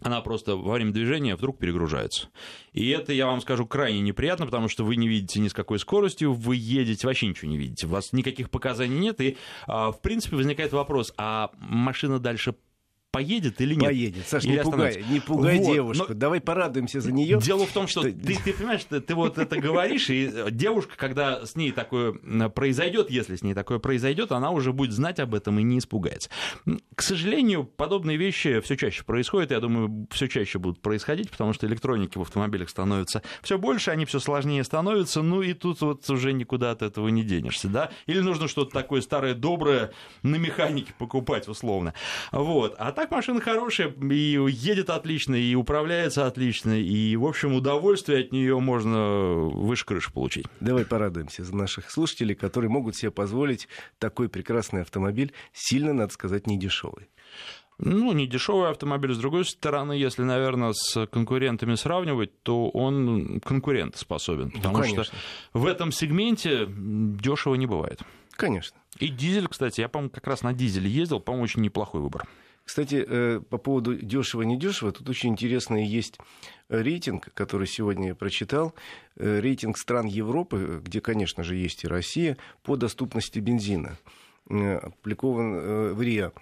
она 0.00 0.20
просто 0.20 0.56
во 0.56 0.74
время 0.74 0.92
движения 0.92 1.34
вдруг 1.34 1.58
перегружается. 1.58 2.28
И 2.72 2.88
это, 2.90 3.12
я 3.12 3.26
вам 3.26 3.40
скажу, 3.40 3.66
крайне 3.66 4.00
неприятно, 4.00 4.46
потому 4.46 4.68
что 4.68 4.84
вы 4.84 4.96
не 4.96 5.08
видите 5.08 5.40
ни 5.40 5.48
с 5.48 5.52
какой 5.52 5.78
скоростью, 5.78 6.32
вы 6.32 6.56
едете, 6.56 7.06
вообще 7.06 7.26
ничего 7.26 7.50
не 7.50 7.58
видите, 7.58 7.86
у 7.86 7.90
вас 7.90 8.12
никаких 8.12 8.50
показаний 8.50 8.98
нет, 8.98 9.20
и, 9.20 9.36
а, 9.66 9.90
в 9.90 10.00
принципе, 10.00 10.36
возникает 10.36 10.72
вопрос, 10.72 11.12
а 11.16 11.50
машина 11.58 12.18
дальше 12.18 12.54
поедет 13.10 13.60
или 13.60 13.74
нет? 13.74 13.84
Поедет. 13.84 14.28
Саш, 14.28 14.44
Или 14.44 14.58
не 14.58 14.62
пугай, 14.62 15.04
не 15.10 15.20
пугай 15.20 15.58
Вот, 15.58 15.72
девушку. 15.72 16.06
но- 16.10 16.14
Давай 16.14 16.40
порадуемся 16.40 17.00
за 17.00 17.10
нее. 17.12 17.40
Дело 17.40 17.66
в 17.66 17.72
том, 17.72 17.88
что 17.88 18.02
ты, 18.02 18.12
ты 18.12 18.52
понимаешь, 18.52 18.84
ты, 18.84 19.00
ты 19.00 19.14
вот 19.14 19.38
это 19.38 19.58
говоришь, 19.58 20.10
и 20.10 20.30
девушка, 20.50 20.94
когда 20.96 21.44
с 21.46 21.56
ней 21.56 21.72
такое 21.72 22.12
произойдет, 22.50 23.10
если 23.10 23.36
с 23.36 23.42
ней 23.42 23.54
такое 23.54 23.78
произойдет, 23.78 24.32
она 24.32 24.50
уже 24.50 24.72
будет 24.72 24.92
знать 24.92 25.20
об 25.20 25.34
этом 25.34 25.58
и 25.58 25.62
не 25.62 25.78
испугается. 25.78 26.28
К 26.94 27.02
сожалению, 27.02 27.64
подобные 27.64 28.16
вещи 28.18 28.60
все 28.60 28.76
чаще 28.76 29.04
происходят. 29.04 29.50
Я 29.52 29.60
думаю, 29.60 30.06
все 30.10 30.28
чаще 30.28 30.58
будут 30.58 30.80
происходить, 30.82 31.30
потому 31.30 31.52
что 31.54 31.66
электроники 31.66 32.18
в 32.18 32.22
автомобилях 32.22 32.68
становится 32.68 33.22
все 33.42 33.56
больше, 33.58 33.90
они 33.90 34.04
все 34.04 34.18
сложнее 34.20 34.64
становятся. 34.64 35.22
Ну 35.22 35.40
и 35.40 35.54
тут 35.54 35.80
вот 35.80 36.08
уже 36.10 36.32
никуда 36.32 36.72
от 36.72 36.82
этого 36.82 37.08
не 37.08 37.22
денешься, 37.24 37.68
да? 37.68 37.90
Или 38.06 38.20
нужно 38.20 38.48
что-то 38.48 38.72
такое 38.72 39.00
старое, 39.00 39.34
доброе 39.34 39.92
на 40.22 40.36
механике 40.36 40.92
покупать 40.98 41.48
условно. 41.48 41.94
Вот. 42.32 42.74
А 42.78 42.92
так 42.98 43.12
машина 43.12 43.40
хорошая, 43.40 43.94
и 44.10 44.44
едет 44.50 44.90
отлично, 44.90 45.36
и 45.36 45.54
управляется 45.54 46.26
отлично, 46.26 46.76
и, 46.76 47.14
в 47.14 47.26
общем, 47.26 47.54
удовольствие 47.54 48.24
от 48.24 48.32
нее 48.32 48.58
можно 48.58 49.34
выше 49.34 49.86
крыши 49.86 50.12
получить. 50.12 50.46
Давай 50.58 50.84
порадуемся 50.84 51.44
за 51.44 51.54
наших 51.54 51.92
слушателей, 51.92 52.34
которые 52.34 52.70
могут 52.70 52.96
себе 52.96 53.12
позволить 53.12 53.68
такой 54.00 54.28
прекрасный 54.28 54.82
автомобиль, 54.82 55.32
сильно, 55.52 55.92
надо 55.92 56.12
сказать, 56.12 56.48
недешевый. 56.48 57.08
Ну, 57.78 58.10
не 58.10 58.26
дешевый 58.26 58.68
автомобиль. 58.68 59.14
С 59.14 59.18
другой 59.18 59.44
стороны, 59.44 59.92
если, 59.92 60.24
наверное, 60.24 60.72
с 60.72 61.06
конкурентами 61.06 61.76
сравнивать, 61.76 62.42
то 62.42 62.68
он 62.68 63.38
конкурентоспособен. 63.44 64.50
Потому 64.50 64.82
что 64.82 64.94
конечно. 64.94 65.18
в 65.52 65.66
этом 65.66 65.92
сегменте 65.92 66.66
дешево 66.68 67.54
не 67.54 67.66
бывает. 67.66 68.00
Конечно. 68.32 68.76
И 68.98 69.06
дизель, 69.06 69.46
кстати, 69.46 69.82
я, 69.82 69.88
по-моему, 69.88 70.10
как 70.10 70.26
раз 70.26 70.42
на 70.42 70.52
дизеле 70.52 70.90
ездил, 70.90 71.20
по-моему, 71.20 71.44
очень 71.44 71.62
неплохой 71.62 72.00
выбор. 72.00 72.26
Кстати, 72.68 73.02
э, 73.08 73.40
по 73.48 73.56
поводу 73.56 73.94
дешево-недешево, 73.94 74.92
тут 74.92 75.08
очень 75.08 75.30
интересный 75.30 75.86
есть 75.86 76.18
рейтинг, 76.68 77.30
который 77.32 77.66
сегодня 77.66 78.08
я 78.08 78.14
прочитал. 78.14 78.74
Э, 79.16 79.40
Рейтинг 79.40 79.78
стран 79.78 80.04
Европы, 80.04 80.78
где, 80.84 81.00
конечно 81.00 81.42
же, 81.44 81.56
есть 81.56 81.84
и 81.84 81.88
Россия, 81.88 82.36
по 82.62 82.76
доступности 82.76 83.38
бензина. 83.38 83.96
Э, 84.50 84.80
Опубликован 84.82 85.54
э, 85.54 85.92
в 85.94 86.02
РИА. 86.02 86.32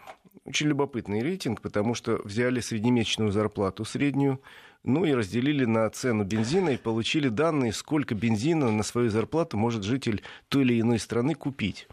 Очень 0.45 0.67
любопытный 0.67 1.23
рейтинг, 1.23 1.61
потому 1.61 1.95
что 1.95 2.21
взяли 2.25 2.59
среднемесячную 2.59 3.31
зарплату 3.31 3.85
среднюю, 3.85 4.41
ну 4.83 5.05
и 5.05 5.13
разделили 5.13 5.65
на 5.65 5.89
цену 5.91 6.25
бензина 6.25 6.71
и 6.71 6.77
получили 6.77 7.29
данные, 7.29 7.73
сколько 7.73 8.17
бензина 8.17 8.73
на 8.73 8.83
свою 8.83 9.11
зарплату 9.11 9.59
может 9.59 9.85
житель 9.85 10.23
той 10.49 10.65
или 10.65 10.81
иной 10.81 10.99
страны 10.99 11.37
купить. 11.37 11.87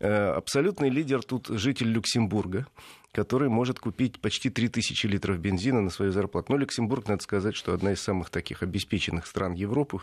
Э, 0.00 0.30
Абсолютный 0.30 0.88
лидер 0.88 1.22
тут 1.22 1.48
житель 1.48 1.88
Люксембурга, 1.88 2.66
который 3.14 3.48
может 3.48 3.78
купить 3.78 4.20
почти 4.20 4.50
3000 4.50 5.06
литров 5.06 5.38
бензина 5.38 5.80
на 5.80 5.90
свою 5.90 6.10
зарплату. 6.10 6.52
Но 6.52 6.58
Люксембург, 6.58 7.06
надо 7.06 7.22
сказать, 7.22 7.54
что 7.54 7.72
одна 7.72 7.92
из 7.92 8.00
самых 8.00 8.28
таких 8.28 8.64
обеспеченных 8.64 9.26
стран 9.26 9.52
Европы. 9.54 10.00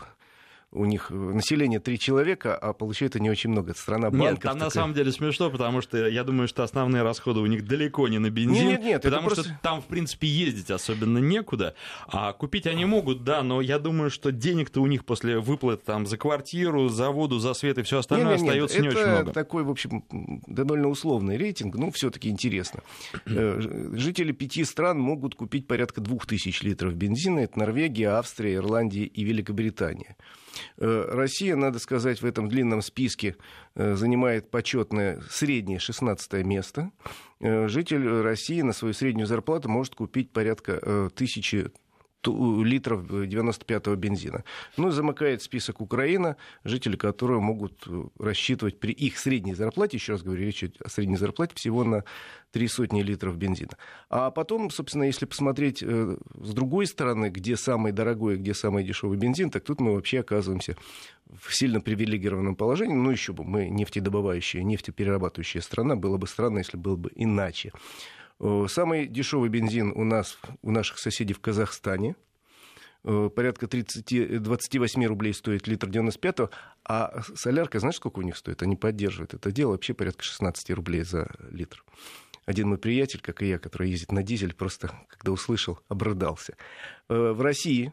У 0.74 0.86
них 0.86 1.08
э, 1.10 1.14
население 1.14 1.80
три 1.80 1.98
человека, 1.98 2.56
а 2.56 2.72
получают 2.72 3.14
они 3.16 3.28
очень 3.30 3.50
много. 3.50 3.72
Это 3.72 3.80
страна 3.80 4.10
банков. 4.10 4.30
Нет, 4.30 4.40
там 4.40 4.54
на 4.54 4.66
такая. 4.66 4.70
самом 4.70 4.94
деле 4.94 5.12
смешно, 5.12 5.50
потому 5.50 5.82
что 5.82 6.08
я 6.08 6.24
думаю, 6.24 6.48
что 6.48 6.62
основные 6.62 7.02
расходы 7.02 7.40
у 7.40 7.46
них 7.46 7.66
далеко 7.66 8.08
не 8.08 8.18
на 8.18 8.30
бензин. 8.30 8.68
Нет, 8.68 8.80
нет, 8.80 8.80
нет, 8.82 8.98
это 9.04 9.10
потому 9.10 9.28
что 9.30 9.42
просто- 9.42 9.58
там, 9.62 9.82
в 9.82 9.84
принципе, 9.84 10.26
ездить 10.28 10.70
особенно 10.70 11.18
некуда. 11.18 11.74
А 12.08 12.32
купить 12.32 12.66
они 12.66 12.86
могут, 12.86 13.22
да, 13.22 13.42
но 13.42 13.60
я 13.60 13.78
думаю, 13.78 14.10
что 14.10 14.32
денег-то 14.32 14.80
у 14.80 14.86
них 14.86 15.04
после 15.04 15.38
выплат 15.38 15.84
там 15.84 16.06
за 16.06 16.16
квартиру, 16.16 16.88
за 16.88 17.10
воду, 17.10 17.38
за 17.38 17.52
свет 17.52 17.76
и 17.76 17.82
все 17.82 17.98
остальное 17.98 18.36
Не-не-не, 18.36 18.48
остается 18.48 18.80
не 18.80 18.88
это 18.88 18.98
очень 18.98 19.10
много. 19.10 19.32
такой, 19.32 19.64
в 19.64 19.70
общем, 19.70 20.04
довольно 20.46 20.88
условный 20.88 21.36
рейтинг, 21.36 21.76
но 21.76 21.90
все-таки 21.90 22.28
интересно. 22.30 22.80
Э, 23.26 23.60
Жители 23.92 24.32
пяти 24.32 24.64
стран 24.64 24.98
могут 24.98 25.34
купить 25.34 25.66
порядка 25.66 26.00
двух 26.00 26.26
тысяч 26.26 26.62
литров 26.62 26.94
бензина. 26.94 27.40
Это 27.40 27.58
Норвегия, 27.58 28.08
Австрия, 28.18 28.54
Ирландия 28.54 29.04
и 29.04 29.22
Великобритания. 29.24 30.16
Э, 30.78 31.04
Россия, 31.08 31.56
надо 31.56 31.78
сказать, 31.78 32.22
в 32.22 32.26
этом 32.26 32.48
длинном 32.48 32.82
списке 32.82 33.36
э, 33.74 33.94
занимает 33.94 34.50
почетное 34.50 35.20
среднее 35.30 35.78
16 35.78 36.32
место. 36.44 36.90
Э, 37.40 37.68
Житель 37.68 38.22
России 38.22 38.62
на 38.62 38.72
свою 38.72 38.94
среднюю 38.94 39.26
зарплату 39.26 39.68
может 39.68 39.94
купить 39.94 40.30
порядка 40.30 41.10
тысячи 41.14 41.70
литров 42.26 43.04
95-го 43.04 43.94
бензина. 43.96 44.44
Ну, 44.76 44.88
и 44.88 44.92
замыкает 44.92 45.42
список 45.42 45.80
Украина, 45.80 46.36
жители 46.64 46.96
которого 46.96 47.40
могут 47.40 47.84
э, 47.86 48.04
рассчитывать 48.18 48.78
при 48.78 48.92
их 48.92 49.18
средней 49.18 49.54
зарплате, 49.54 49.96
еще 49.96 50.12
раз 50.12 50.22
говорю, 50.22 50.44
речь 50.44 50.64
о 50.64 50.88
средней 50.88 51.16
зарплате, 51.16 51.54
всего 51.56 51.84
на 51.84 52.04
три 52.52 52.68
сотни 52.68 53.02
литров 53.02 53.36
бензина. 53.36 53.72
А 54.10 54.30
потом, 54.30 54.70
собственно, 54.70 55.04
если 55.04 55.26
посмотреть 55.26 55.82
э, 55.82 56.16
с 56.34 56.54
другой 56.54 56.86
стороны, 56.86 57.30
где 57.30 57.56
самый 57.56 57.92
дорогой, 57.92 58.36
где 58.36 58.54
самый 58.54 58.84
дешевый 58.84 59.18
бензин, 59.18 59.50
так 59.50 59.64
тут 59.64 59.80
мы 59.80 59.94
вообще 59.94 60.20
оказываемся 60.20 60.76
в 61.26 61.54
сильно 61.54 61.80
привилегированном 61.80 62.56
положении. 62.56 62.94
Ну, 62.94 63.10
еще 63.10 63.32
бы, 63.32 63.44
мы 63.44 63.68
нефтедобывающая, 63.68 64.62
нефтеперерабатывающая 64.62 65.62
страна. 65.62 65.96
Было 65.96 66.18
бы 66.18 66.26
странно, 66.26 66.58
если 66.58 66.76
было 66.76 66.96
бы 66.96 67.10
иначе. 67.14 67.72
Э, 68.42 68.66
Самый 68.68 69.06
дешевый 69.06 69.48
бензин 69.48 69.92
у 69.94 70.04
нас, 70.04 70.36
у 70.62 70.70
наших 70.70 70.98
соседей 70.98 71.32
в 71.32 71.40
Казахстане. 71.40 72.16
Э, 73.04 73.30
Порядка 73.34 73.68
30, 73.68 74.42
28 74.42 75.04
рублей 75.06 75.32
стоит 75.32 75.66
литр 75.68 75.88
95 75.88 76.50
а 76.84 77.22
солярка, 77.36 77.78
знаешь, 77.78 77.96
сколько 77.96 78.18
у 78.18 78.22
них 78.22 78.36
стоит? 78.36 78.62
Они 78.62 78.76
поддерживают 78.76 79.34
это 79.34 79.52
дело, 79.52 79.72
вообще 79.72 79.94
порядка 79.94 80.24
16 80.24 80.70
рублей 80.70 81.04
за 81.04 81.30
литр. 81.50 81.84
Один 82.44 82.68
мой 82.68 82.78
приятель, 82.78 83.20
как 83.20 83.40
и 83.42 83.48
я, 83.48 83.58
который 83.60 83.88
ездит 83.88 84.10
на 84.10 84.24
дизель, 84.24 84.52
просто, 84.52 84.90
когда 85.08 85.30
услышал, 85.30 85.78
обрыдался. 85.88 86.56
Э, 87.08 87.32
В 87.32 87.40
России 87.40 87.92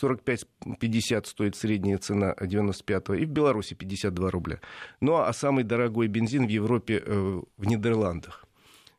45-50 0.00 1.24
стоит 1.26 1.56
средняя 1.56 1.98
цена 1.98 2.34
95-го, 2.38 3.14
и 3.14 3.24
в 3.24 3.30
Беларуси 3.30 3.74
52 3.74 4.30
рубля. 4.30 4.60
Ну 5.00 5.16
а 5.16 5.32
самый 5.32 5.64
дорогой 5.64 6.06
бензин 6.06 6.46
в 6.46 6.50
Европе 6.50 7.02
э, 7.04 7.40
в 7.56 7.66
Нидерландах. 7.66 8.45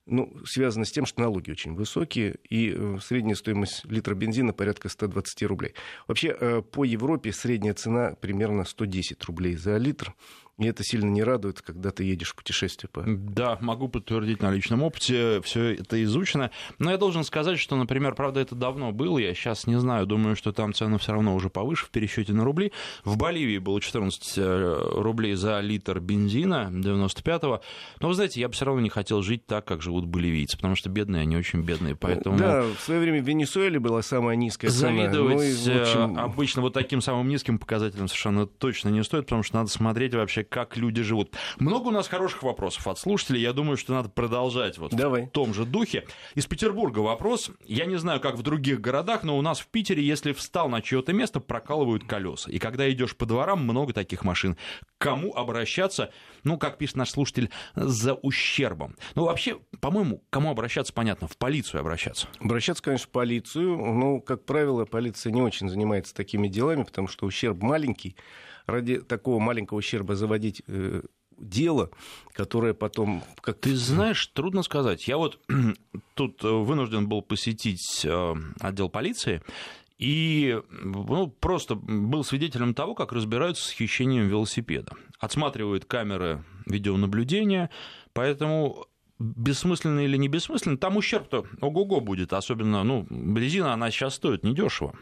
Ну, 0.09 0.33
связано 0.45 0.85
с 0.85 0.91
тем, 0.91 1.05
что 1.05 1.21
налоги 1.21 1.51
очень 1.51 1.75
высокие, 1.75 2.37
и 2.49 2.73
э, 2.73 2.97
средняя 3.01 3.35
стоимость 3.35 3.83
литра 3.85 4.15
бензина 4.15 4.53
порядка 4.53 4.87
120 4.87 5.43
рублей. 5.43 5.73
Вообще, 6.07 6.35
э, 6.39 6.61
по 6.61 6.85
Европе 6.85 7.33
средняя 7.33 7.73
цена 7.73 8.15
примерно 8.21 8.63
110 8.63 9.21
рублей 9.25 9.57
за 9.57 9.75
литр. 9.75 10.15
И 10.59 10.65
это 10.65 10.83
сильно 10.83 11.05
не 11.05 11.21
радует, 11.21 11.61
когда 11.61 11.91
ты 11.91 12.03
едешь 12.03 12.31
в 12.31 12.35
путешествие. 12.35 12.89
По... 12.91 13.03
Да, 13.05 13.59
могу 13.61 13.89
подтвердить 13.89 14.41
на 14.41 14.49
личном 14.49 14.81
опыте, 14.81 15.39
все 15.43 15.75
это 15.75 16.03
изучено. 16.03 16.49
Но 16.79 16.89
я 16.89 16.97
должен 16.97 17.23
сказать, 17.23 17.59
что, 17.59 17.75
например, 17.75 18.15
правда, 18.15 18.39
это 18.39 18.55
давно 18.55 18.91
было, 18.91 19.19
я 19.19 19.35
сейчас 19.35 19.67
не 19.67 19.79
знаю, 19.79 20.07
думаю, 20.07 20.35
что 20.35 20.51
там 20.51 20.73
цены 20.73 20.97
все 20.97 21.11
равно 21.11 21.35
уже 21.35 21.51
повыше 21.51 21.85
в 21.85 21.91
пересчете 21.91 22.33
на 22.33 22.43
рубли. 22.43 22.71
В 23.03 23.17
Боливии 23.17 23.59
было 23.59 23.79
14 23.79 24.33
э, 24.37 24.91
рублей 24.95 25.35
за 25.35 25.59
литр 25.59 25.99
бензина 25.99 26.71
95-го. 26.73 27.61
Но, 27.99 28.07
вы 28.07 28.13
знаете, 28.15 28.41
я 28.41 28.47
бы 28.47 28.55
все 28.55 28.65
равно 28.65 28.81
не 28.81 28.89
хотел 28.89 29.21
жить 29.21 29.45
так, 29.45 29.63
как 29.65 29.83
живут 29.83 30.07
боливийцы, 30.07 30.57
потому 30.57 30.73
что 30.73 30.89
бедные, 30.89 31.21
они 31.21 31.37
очень 31.37 31.61
бедные, 31.61 31.95
поэтому... 31.95 32.35
Да, 32.35 32.63
в 32.63 32.79
свое 32.79 32.99
время 32.99 33.21
в 33.21 33.27
Венесуэле 33.27 33.79
была 33.79 34.01
самая 34.01 34.35
низкая 34.35 34.71
цена. 34.71 34.89
Завидовать 34.89 35.35
ну, 35.35 35.43
и, 35.43 35.79
общем... 35.81 36.17
обычно 36.17 36.63
вот 36.63 36.73
таким 36.73 37.01
самым 37.01 37.29
низким 37.29 37.59
показателем 37.59 38.07
совершенно 38.07 38.47
точно 38.47 38.89
не 38.89 39.03
стоит, 39.03 39.25
потому 39.25 39.43
что 39.43 39.57
надо 39.57 39.69
смотреть 39.69 40.15
вообще, 40.15 40.46
как 40.49 40.77
люди 40.77 41.01
живут. 41.01 41.33
Много 41.57 41.87
у 41.87 41.91
нас 41.91 42.07
хороших 42.07 42.43
вопросов 42.43 42.87
от 42.87 42.99
слушателей. 42.99 43.41
Я 43.41 43.53
думаю, 43.53 43.77
что 43.77 43.93
надо 43.93 44.09
продолжать 44.09 44.77
вот 44.77 44.93
Давай. 44.93 45.25
в 45.25 45.29
том 45.29 45.53
же 45.53 45.65
духе. 45.65 46.05
Из 46.35 46.45
Петербурга 46.45 46.99
вопрос. 46.99 47.51
Я 47.65 47.85
не 47.85 47.97
знаю, 47.97 48.19
как 48.19 48.35
в 48.35 48.41
других 48.41 48.81
городах, 48.81 49.23
но 49.23 49.37
у 49.37 49.41
нас 49.41 49.59
в 49.59 49.67
Питере, 49.67 50.03
если 50.03 50.33
встал 50.33 50.69
на 50.69 50.81
чье-то 50.81 51.13
место, 51.13 51.39
прокалывают 51.39 52.05
колеса. 52.05 52.51
И 52.51 52.59
когда 52.59 52.89
идешь 52.91 53.15
по 53.15 53.25
дворам, 53.25 53.63
много 53.63 53.93
таких 53.93 54.23
машин. 54.23 54.55
К 54.97 55.03
кому 55.03 55.33
обращаться? 55.33 56.11
Ну, 56.43 56.57
как 56.57 56.77
пишет 56.77 56.95
наш 56.95 57.09
слушатель, 57.09 57.49
за 57.75 58.13
ущербом. 58.13 58.95
Ну, 59.15 59.25
вообще, 59.25 59.59
по-моему, 59.79 60.23
кому 60.29 60.49
обращаться, 60.49 60.93
понятно, 60.93 61.27
в 61.27 61.37
полицию 61.37 61.81
обращаться. 61.81 62.27
Обращаться, 62.39 62.83
конечно, 62.83 63.07
в 63.07 63.11
полицию. 63.11 63.77
Ну, 63.77 64.21
как 64.21 64.45
правило, 64.45 64.85
полиция 64.85 65.31
не 65.31 65.41
очень 65.41 65.69
занимается 65.69 66.13
такими 66.15 66.47
делами, 66.47 66.83
потому 66.83 67.07
что 67.07 67.25
ущерб 67.25 67.61
маленький 67.61 68.15
ради 68.67 68.99
такого 68.99 69.39
маленького 69.39 69.79
ущерба 69.79 70.15
заводить 70.15 70.61
э, 70.67 71.01
дело, 71.37 71.89
которое 72.33 72.73
потом... 72.73 73.23
Как... 73.41 73.59
Ты 73.59 73.75
знаешь, 73.75 74.27
трудно 74.27 74.63
сказать. 74.63 75.07
Я 75.07 75.17
вот 75.17 75.39
тут 76.13 76.43
э, 76.43 76.47
вынужден 76.49 77.07
был 77.07 77.21
посетить 77.21 78.05
э, 78.05 78.35
отдел 78.59 78.89
полиции, 78.89 79.41
и 79.97 80.59
ну, 80.69 81.27
просто 81.27 81.75
был 81.75 82.23
свидетелем 82.23 82.73
того, 82.73 82.93
как 82.93 83.13
разбираются 83.13 83.67
с 83.67 83.71
хищением 83.71 84.27
велосипеда. 84.27 84.93
Отсматривают 85.19 85.85
камеры 85.85 86.43
видеонаблюдения, 86.67 87.71
поэтому 88.13 88.85
бессмысленно 89.17 90.01
или 90.01 90.17
не 90.17 90.27
бессмысленно, 90.27 90.77
там 90.77 90.97
ущерб-то 90.97 91.45
ого-го 91.61 92.01
будет, 92.01 92.33
особенно, 92.33 92.83
ну, 92.83 93.07
резина, 93.35 93.73
она 93.73 93.89
сейчас 93.89 94.15
стоит 94.15 94.43
недешево. 94.43 94.93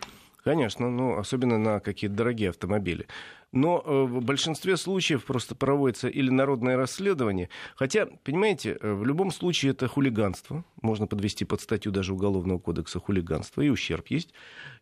Конечно, 0.46 0.92
ну, 0.92 1.18
особенно 1.18 1.58
на 1.58 1.80
какие-то 1.80 2.16
дорогие 2.18 2.52
автомобили. 2.52 3.08
Но 3.52 3.82
э, 3.84 4.04
в 4.04 4.24
большинстве 4.24 4.78
случаев 4.78 5.26
просто 5.26 5.56
проводится 5.56 6.08
или 6.08 6.30
народное 6.30 6.78
расследование. 6.78 7.50
Хотя, 7.76 8.06
понимаете, 8.24 8.78
э, 8.80 8.94
в 8.94 9.04
любом 9.06 9.32
случае 9.32 9.72
это 9.72 9.88
хулиганство. 9.88 10.64
Можно 10.84 11.08
подвести 11.08 11.46
под 11.46 11.62
статью 11.62 11.92
даже 11.92 12.14
Уголовного 12.14 12.60
кодекса 12.60 13.00
хулиганство, 13.00 13.64
и 13.64 13.70
ущерб 13.70 14.06
есть. 14.10 14.36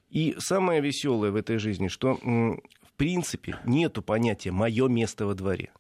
И 0.10 0.36
самое 0.38 0.82
веселое 0.82 1.32
в 1.32 1.38
этой 1.38 1.60
жизни, 1.60 1.88
что 1.88 2.16
в 2.16 2.94
принципе 2.98 3.58
нету 3.64 4.02
понятия 4.02 4.52
«мое 4.52 4.90
место 4.90 5.26
во 5.26 5.34
дворе». 5.34 5.72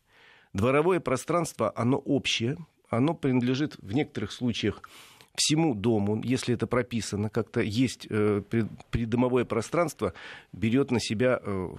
Дворовое 0.54 1.02
пространство, 1.02 1.74
оно 1.76 1.98
общее, 1.98 2.56
оно 2.90 3.14
принадлежит 3.16 3.76
в 3.80 3.94
некоторых 3.94 4.32
случаях 4.32 4.82
всему 5.36 5.74
дому, 5.74 6.22
если 6.24 6.54
это 6.54 6.68
прописано, 6.68 7.30
как-то 7.30 7.62
есть 7.62 8.06
э, 8.10 8.44
придомовое 8.92 9.46
пространство, 9.46 10.14
берет 10.52 10.92
на 10.92 11.00
себя 11.00 11.40
э, 11.42 11.70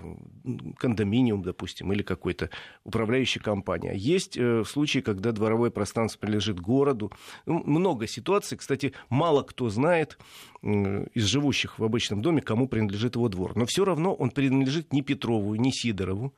кондоминиум, 0.77 1.43
допустим, 1.43 1.93
или 1.93 2.03
какой-то 2.03 2.51
управляющая 2.83 3.41
компания. 3.41 3.95
Есть 3.95 4.37
э, 4.37 4.65
случаи, 4.65 4.99
когда 4.99 5.33
дворовое 5.33 5.71
пространство 5.71 6.21
принадлежит 6.21 6.61
городу. 6.61 7.13
Ну, 7.47 7.63
много 7.65 8.09
ситуаций. 8.09 8.59
Кстати, 8.59 8.93
мало 9.09 9.43
кто 9.43 9.69
знает 9.69 10.19
из 10.63 11.25
живущих 11.25 11.79
в 11.79 11.85
обычном 11.85 12.23
доме, 12.23 12.41
кому 12.41 12.69
принадлежит 12.69 13.17
его 13.17 13.29
двор. 13.29 13.55
Но 13.55 13.67
все 13.67 13.85
равно 13.85 14.15
он 14.15 14.31
принадлежит 14.31 14.93
не 14.93 15.03
Петрову, 15.03 15.55
не 15.55 15.71
Сидорову, 15.73 16.35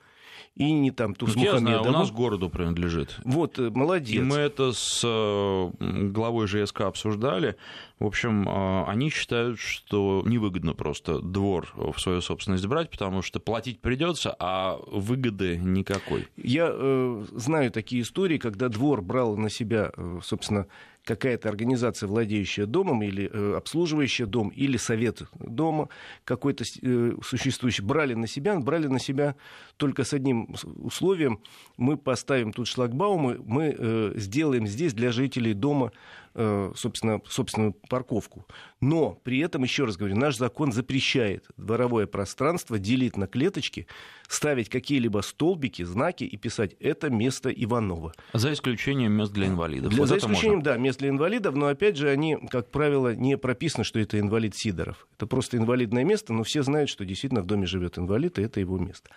и 0.57 0.73
не 0.73 0.90
там 0.90 1.14
Туз 1.14 1.37
Я 1.37 1.59
знаю, 1.59 1.83
у 1.83 1.90
нас 1.90 2.11
городу 2.11 2.49
принадлежит. 2.49 3.19
Вот, 3.25 3.59
э, 3.59 3.71
молодец. 3.71 4.16
И 4.16 4.21
мы 4.21 4.37
это 4.37 4.73
с 4.73 5.03
э, 5.05 5.71
главой 5.79 6.47
ЖСК 6.47 6.83
обсуждали. 6.83 7.57
В 7.99 8.07
общем, 8.07 8.49
э, 8.49 8.85
они 8.87 9.11
считают, 9.11 9.61
что 9.61 10.23
невыгодно 10.25 10.73
просто 10.73 11.21
двор 11.21 11.69
в 11.77 11.99
свою 12.01 12.23
собственность 12.23 12.66
брать, 12.66 12.90
потому 12.90 13.21
что 13.21 13.38
платить 13.38 13.81
придется, 13.81 14.35
а 14.38 14.79
выгоды 14.87 15.59
никакой. 15.59 16.27
Я 16.37 16.71
э, 16.71 17.25
знаю 17.33 17.71
такие 17.71 18.01
истории, 18.01 18.38
когда 18.38 18.71
двор 18.71 19.03
брал 19.03 19.37
на 19.37 19.51
себя, 19.51 19.92
собственно, 20.23 20.66
какая-то 21.07 21.49
организация, 21.49 22.09
владеющая 22.09 22.66
домом 22.66 23.03
или 23.03 23.31
э, 23.33 23.55
обслуживающая 23.57 24.27
дом, 24.27 24.49
или 24.49 24.77
совет 24.77 25.23
дома 25.38 25.88
какой-то 26.25 26.64
э, 26.83 27.12
существующий, 27.23 27.83
брали 27.83 28.14
на 28.14 28.27
себя, 28.27 28.59
брали 28.59 28.88
на 28.88 28.99
себя 28.99 29.37
только 29.77 30.05
с 30.05 30.12
одним 30.12 30.55
условием. 30.83 31.40
Мы 31.77 31.97
поставим 31.97 32.53
тут 32.53 32.66
шлагбаумы, 32.66 33.40
мы 33.45 33.75
э, 33.79 34.12
сделаем 34.16 34.66
здесь 34.66 34.92
для 34.92 35.12
жителей 35.12 35.55
дома 35.55 35.92
собственно, 36.37 37.20
собственную 37.29 37.72
парковку. 37.88 38.46
Но 38.81 39.18
при 39.25 39.38
этом, 39.38 39.62
еще 39.62 39.85
раз 39.85 39.96
говорю, 39.96 40.16
наш 40.16 40.37
закон 40.37 40.72
запрещает 40.72 41.46
дворовое 41.57 42.07
пространство 42.07 42.79
делить 42.79 43.16
на 43.16 43.27
клеточки, 43.27 43.87
ставить 44.29 44.68
какие-либо 44.68 45.20
столбики, 45.20 45.83
знаки 45.83 46.25
и 46.25 46.37
писать 46.37 46.75
«это 46.81 47.09
место 47.09 47.51
Иванова». 47.51 48.12
За 48.33 48.53
исключением 48.53 49.12
мест 49.12 49.33
для 49.33 49.46
инвалидов. 49.46 49.90
Для, 49.90 50.01
вот 50.01 50.09
за 50.09 50.18
исключением, 50.18 50.59
можно. 50.59 50.72
да, 50.72 50.77
мест 50.77 50.99
для 50.99 51.09
инвалидов, 51.09 51.55
но 51.55 51.68
опять 51.68 51.96
же 51.96 52.11
они, 52.11 52.37
как 52.51 52.70
правило, 52.70 53.14
не 53.14 53.38
прописано, 53.38 53.85
что 53.85 53.99
это 53.99 54.18
инвалид 54.20 54.55
Сидоров. 54.55 55.07
Это 55.16 55.27
просто 55.27 55.57
инвалидное 55.57 56.05
место, 56.05 56.33
но 56.33 56.42
все 56.42 56.62
знают, 56.62 56.90
что 56.90 57.05
действительно 57.05 57.40
в 57.40 57.46
доме 57.46 57.66
живет 57.66 57.99
инвалид, 57.99 58.38
и 58.38 58.42
это 58.42 58.61
его 58.61 58.79
место. 58.79 59.09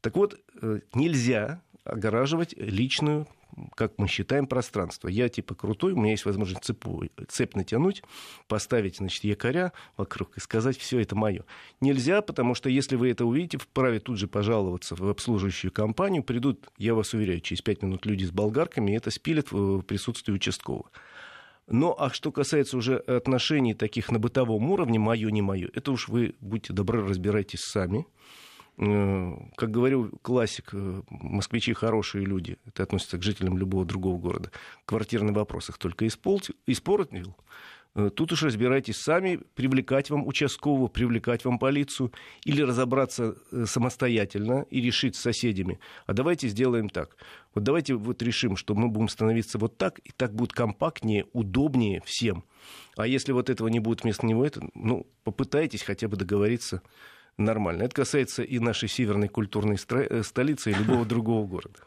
Так 0.00 0.16
вот, 0.16 0.40
э, 0.60 0.80
нельзя 0.94 1.62
огораживать 1.84 2.54
личную 2.56 3.26
как 3.74 3.92
мы 3.98 4.08
считаем, 4.08 4.46
пространство. 4.46 5.08
Я 5.08 5.28
типа 5.28 5.54
крутой, 5.54 5.92
у 5.92 5.96
меня 5.96 6.12
есть 6.12 6.24
возможность 6.24 6.64
цепу, 6.64 7.04
цепь 7.28 7.54
натянуть, 7.54 8.02
поставить, 8.48 8.96
значит, 8.96 9.24
якоря 9.24 9.72
вокруг 9.96 10.36
и 10.36 10.40
сказать, 10.40 10.78
все 10.78 11.00
это 11.00 11.14
мое. 11.14 11.44
Нельзя, 11.80 12.22
потому 12.22 12.54
что 12.54 12.68
если 12.68 12.96
вы 12.96 13.10
это 13.10 13.24
увидите, 13.24 13.58
вправе 13.58 14.00
тут 14.00 14.18
же 14.18 14.26
пожаловаться 14.26 14.94
в 14.94 15.06
обслуживающую 15.08 15.70
компанию, 15.70 16.22
придут, 16.22 16.68
я 16.78 16.94
вас 16.94 17.12
уверяю, 17.14 17.40
через 17.40 17.62
пять 17.62 17.82
минут 17.82 18.06
люди 18.06 18.24
с 18.24 18.30
болгарками, 18.30 18.92
и 18.92 18.96
это 18.96 19.10
спилят 19.10 19.52
в 19.52 19.82
присутствии 19.82 20.32
участкового. 20.32 20.90
Но 21.68 21.94
а 21.98 22.10
что 22.10 22.32
касается 22.32 22.76
уже 22.76 22.96
отношений 22.96 23.74
таких 23.74 24.10
на 24.10 24.18
бытовом 24.18 24.70
уровне, 24.70 24.98
мое, 24.98 25.30
не 25.30 25.42
мое, 25.42 25.70
это 25.72 25.92
уж 25.92 26.08
вы, 26.08 26.34
будьте 26.40 26.72
добры, 26.72 27.06
разбирайтесь 27.06 27.60
сами. 27.60 28.06
Э, 28.82 29.36
как 29.56 29.70
говорил 29.70 30.10
классик, 30.22 30.70
э, 30.72 31.02
москвичи 31.08 31.72
хорошие 31.72 32.24
люди, 32.24 32.58
это 32.66 32.82
относится 32.82 33.16
к 33.16 33.22
жителям 33.22 33.56
любого 33.56 33.84
другого 33.84 34.18
города, 34.18 34.50
квартирный 34.86 35.32
вопрос 35.32 35.68
их 35.68 35.78
только 35.78 36.08
испортил. 36.08 37.36
Э, 37.94 38.10
тут 38.12 38.32
уж 38.32 38.42
разбирайтесь 38.42 38.96
сами, 38.96 39.38
привлекать 39.54 40.10
вам 40.10 40.26
участкового, 40.26 40.88
привлекать 40.88 41.44
вам 41.44 41.60
полицию 41.60 42.12
или 42.44 42.60
разобраться 42.60 43.36
самостоятельно 43.66 44.66
и 44.68 44.80
решить 44.80 45.14
с 45.14 45.20
соседями. 45.20 45.78
А 46.06 46.12
давайте 46.12 46.48
сделаем 46.48 46.88
так. 46.88 47.16
Вот 47.54 47.62
давайте 47.62 47.94
вот 47.94 48.20
решим, 48.20 48.56
что 48.56 48.74
мы 48.74 48.88
будем 48.88 49.08
становиться 49.08 49.58
вот 49.58 49.78
так, 49.78 50.00
и 50.00 50.10
так 50.10 50.34
будет 50.34 50.54
компактнее, 50.54 51.26
удобнее 51.32 52.02
всем. 52.04 52.42
А 52.96 53.06
если 53.06 53.30
вот 53.30 53.48
этого 53.48 53.68
не 53.68 53.78
будет 53.78 54.02
вместо 54.02 54.26
него, 54.26 54.44
это, 54.44 54.60
ну, 54.74 55.06
попытайтесь 55.22 55.82
хотя 55.82 56.08
бы 56.08 56.16
договориться 56.16 56.82
нормально. 57.38 57.84
Это 57.84 57.94
касается 57.94 58.42
и 58.42 58.58
нашей 58.58 58.88
северной 58.88 59.28
культурной 59.28 59.76
э, 59.76 60.22
столицы, 60.22 60.70
и 60.70 60.74
любого 60.74 61.04
другого 61.06 61.46
города. 61.46 61.80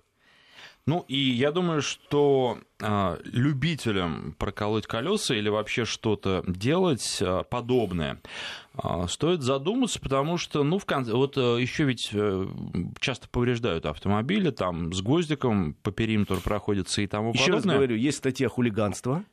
Ну 0.87 1.03
и 1.07 1.17
я 1.17 1.51
думаю, 1.51 1.81
что 1.81 2.59
э, 2.79 3.17
любителям 3.23 4.35
проколоть 4.37 4.85
колеса 4.85 5.33
или 5.33 5.49
вообще 5.49 5.83
что-то 5.83 6.43
делать 6.45 7.17
э, 7.21 7.43
подобное 7.49 8.21
э, 8.83 9.05
стоит 9.09 9.41
задуматься, 9.41 9.99
потому 9.99 10.37
что, 10.37 10.63
ну, 10.63 10.77
в 10.77 10.85
конце, 10.85 11.13
вот 11.13 11.37
э, 11.37 11.57
еще 11.59 11.85
ведь 11.85 12.09
э, 12.13 12.47
часто 12.99 13.27
повреждают 13.29 13.87
автомобили, 13.87 14.51
там 14.51 14.93
с 14.93 15.01
гвоздиком 15.01 15.73
по 15.81 15.91
периметру 15.91 16.37
проходятся 16.37 17.01
и 17.01 17.07
тому 17.07 17.31
еще 17.31 17.45
подобное. 17.45 17.59
Еще 17.59 17.67
раз 17.67 17.75
говорю, 17.77 17.95
есть 17.95 18.17
статья 18.19 18.47
хулиганства, 18.47 19.23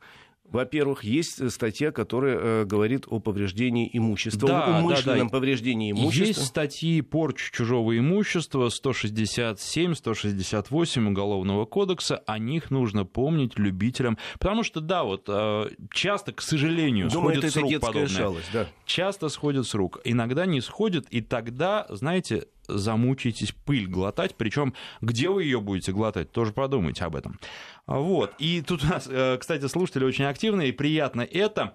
Во-первых, 0.45 1.03
есть 1.05 1.51
статья, 1.51 1.93
которая 1.93 2.39
э, 2.39 2.65
говорит 2.67 3.05
о 3.09 3.21
повреждении 3.21 3.89
имущества, 3.93 4.49
Да, 4.49 4.65
о 4.67 4.81
умышленном 4.81 5.19
да, 5.19 5.25
да. 5.25 5.31
повреждении 5.31 5.93
имущества. 5.93 6.25
Есть 6.27 6.45
статьи 6.47 7.01
порчи 7.01 7.51
чужого 7.53 7.97
имущества 7.97 8.69
167-168 8.69 11.07
Уголовного 11.09 11.65
кодекса. 11.65 12.19
О 12.27 12.39
них 12.39 12.71
нужно 12.71 13.05
помнить 13.05 13.59
любителям. 13.59 14.19
Потому 14.39 14.63
что, 14.63 14.81
да, 14.81 15.03
вот 15.05 15.25
э, 15.29 15.71
часто, 15.93 16.33
к 16.33 16.43
сожалению, 16.43 17.09
Думаю, 17.09 17.41
сходит 17.41 17.45
это, 17.45 17.53
с 17.53 17.57
рук 17.63 17.81
подобное. 17.81 18.09
шалость, 18.09 18.51
да. 18.53 18.67
Часто 18.85 19.29
сходит 19.29 19.67
с 19.67 19.75
рук. 19.75 20.01
Иногда 20.05 20.45
не 20.47 20.61
сходит, 20.61 21.07
и 21.11 21.21
тогда, 21.23 21.87
знаете, 21.89 22.47
замучаетесь 22.69 23.53
пыль 23.53 23.87
глотать. 23.87 24.35
Причем, 24.37 24.75
где 25.01 25.29
вы 25.29 25.45
ее 25.45 25.61
будете 25.61 25.93
глотать, 25.93 26.31
тоже 26.31 26.53
подумайте 26.53 27.05
об 27.05 27.17
этом. 27.17 27.39
Вот. 27.87 28.35
И 28.39 28.63
тут 28.63 28.85
у 28.85 28.87
нас, 28.87 29.09
э, 29.11 29.39
кстати, 29.39 29.67
слушатели 29.67 30.05
очень 30.05 30.25
активные, 30.25 30.69
и 30.69 30.73
приятно 30.73 31.23
это. 31.23 31.75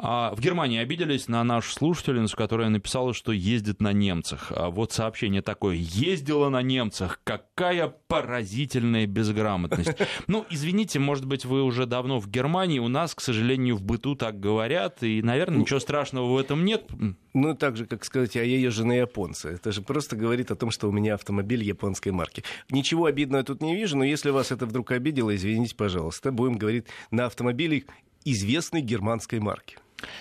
А, 0.00 0.32
В 0.34 0.40
Германии 0.40 0.78
обиделись 0.78 1.26
на 1.26 1.42
нашу 1.42 1.72
слушательницу, 1.72 2.36
которая 2.36 2.68
написала, 2.68 3.12
что 3.12 3.32
ездит 3.32 3.82
на 3.82 3.92
немцах. 3.92 4.52
А 4.54 4.70
Вот 4.70 4.92
сообщение 4.92 5.42
такое. 5.42 5.74
Ездила 5.74 6.48
на 6.50 6.62
немцах. 6.62 7.20
Какая 7.24 7.88
поразительная 8.06 9.06
безграмотность. 9.06 9.92
Ну, 10.26 10.44
извините, 10.50 10.98
может 10.98 11.24
быть, 11.24 11.44
вы 11.44 11.62
уже 11.62 11.86
давно 11.86 12.18
в 12.20 12.28
Германии. 12.28 12.78
У 12.78 12.88
нас, 12.88 13.14
к 13.14 13.20
сожалению, 13.20 13.76
в 13.76 13.82
быту 13.82 14.14
так 14.14 14.38
говорят. 14.38 15.02
И, 15.02 15.22
наверное, 15.22 15.60
ничего 15.60 15.80
страшного 15.80 16.32
в 16.32 16.36
этом 16.36 16.64
нет. 16.64 16.90
Ну, 17.34 17.54
так 17.54 17.76
же, 17.76 17.86
как 17.86 18.04
сказать, 18.04 18.36
а 18.36 18.44
я 18.44 18.58
езжу 18.58 18.84
на 18.84 18.92
японца. 18.92 19.48
Это 19.48 19.72
же 19.72 19.80
просто 19.80 20.16
говорит 20.16 20.50
о 20.50 20.56
том, 20.56 20.70
что 20.70 20.88
у 20.88 20.92
меня 20.92 21.14
автомобиль 21.14 21.62
японской 21.62 22.10
марки. 22.10 22.44
Ничего 22.70 23.06
обидного 23.06 23.40
я 23.40 23.44
тут 23.44 23.62
не 23.62 23.74
вижу, 23.74 23.96
но 23.96 24.04
если 24.04 24.30
вас 24.30 24.52
это 24.52 24.66
вдруг 24.66 24.92
обидело, 24.92 25.34
извините, 25.34 25.74
пожалуйста. 25.74 26.30
Будем 26.30 26.58
говорить 26.58 26.86
на 27.10 27.26
автомобиле 27.26 27.84
известной 28.24 28.82
германской 28.82 29.40
марки. 29.40 29.78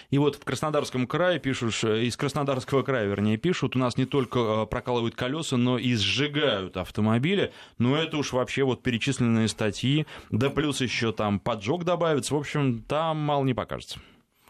И 0.09 0.17
вот 0.17 0.35
в 0.35 0.43
Краснодарском 0.43 1.07
крае 1.07 1.39
пишут, 1.39 1.73
ш- 1.73 1.97
из 2.01 2.17
Краснодарского 2.17 2.81
края, 2.83 3.07
вернее, 3.07 3.37
пишут, 3.37 3.75
у 3.75 3.79
нас 3.79 3.97
не 3.97 4.05
только 4.05 4.39
э, 4.39 4.65
прокалывают 4.65 5.15
колеса, 5.15 5.57
но 5.57 5.77
и 5.77 5.95
сжигают 5.95 6.77
автомобили. 6.77 7.51
Но 7.77 7.95
это 7.95 8.17
уж 8.17 8.33
вообще 8.33 8.63
вот 8.63 8.81
перечисленные 8.83 9.47
статьи, 9.47 10.05
да 10.31 10.49
плюс 10.49 10.81
еще 10.81 11.11
там 11.11 11.39
поджог 11.39 11.83
добавится. 11.83 12.33
В 12.33 12.37
общем, 12.37 12.81
там 12.87 13.17
мало 13.17 13.43
не 13.43 13.53
покажется. 13.53 13.99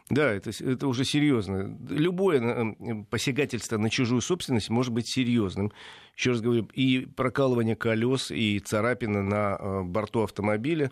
Да, 0.09 0.31
это, 0.31 0.51
это 0.63 0.87
уже 0.87 1.03
серьезно. 1.03 1.77
Любое 1.89 2.39
э, 2.39 3.03
посягательство 3.09 3.77
на 3.77 3.89
чужую 3.89 4.21
собственность 4.21 4.69
может 4.69 4.93
быть 4.93 5.07
серьезным. 5.07 5.73
Еще 6.15 6.31
раз 6.31 6.41
говорю, 6.41 6.69
и 6.73 7.05
прокалывание 7.05 7.75
колес, 7.75 8.31
и 8.31 8.59
царапина 8.59 9.21
на 9.21 9.57
э, 9.59 9.81
борту 9.83 10.23
автомобиля, 10.23 10.91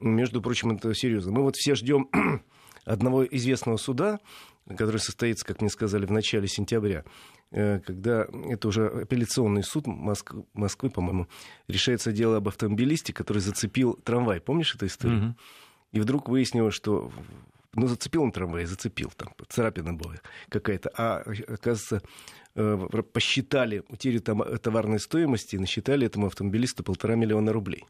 между 0.00 0.42
прочим, 0.42 0.72
это 0.72 0.92
серьезно. 0.92 1.32
Мы 1.32 1.42
вот 1.42 1.56
все 1.56 1.74
ждем 1.74 2.10
одного 2.84 3.24
известного 3.24 3.76
суда, 3.76 4.20
который 4.68 4.98
состоится, 4.98 5.44
как 5.44 5.60
мне 5.60 5.70
сказали, 5.70 6.06
в 6.06 6.10
начале 6.10 6.48
сентября, 6.48 7.04
э, 7.50 7.80
когда 7.80 8.26
это 8.48 8.68
уже 8.68 8.86
апелляционный 8.86 9.62
суд 9.62 9.86
Моск- 9.86 10.44
Москвы, 10.54 10.90
по-моему, 10.90 11.28
решается 11.68 12.12
дело 12.12 12.38
об 12.38 12.48
автомобилисте, 12.48 13.12
который 13.12 13.38
зацепил 13.38 13.94
трамвай. 14.04 14.40
Помнишь 14.40 14.74
эту 14.74 14.86
историю? 14.86 15.18
Мгм. 15.18 15.36
И 15.92 16.00
вдруг 16.00 16.28
выяснилось, 16.28 16.74
что 16.74 17.12
ну, 17.74 17.86
зацепил 17.88 18.22
он 18.22 18.32
трамвай, 18.32 18.64
зацепил, 18.66 19.12
там 19.16 19.32
царапина 19.48 19.94
была 19.94 20.14
какая-то. 20.48 20.90
А, 20.96 21.24
оказывается, 21.48 22.02
э, 22.54 22.88
посчитали 23.12 23.82
утерю 23.88 24.20
там- 24.20 24.58
товарной 24.58 25.00
стоимости 25.00 25.56
и 25.56 25.58
насчитали 25.58 26.06
этому 26.06 26.26
автомобилисту 26.26 26.84
полтора 26.84 27.16
миллиона 27.16 27.52
рублей. 27.52 27.84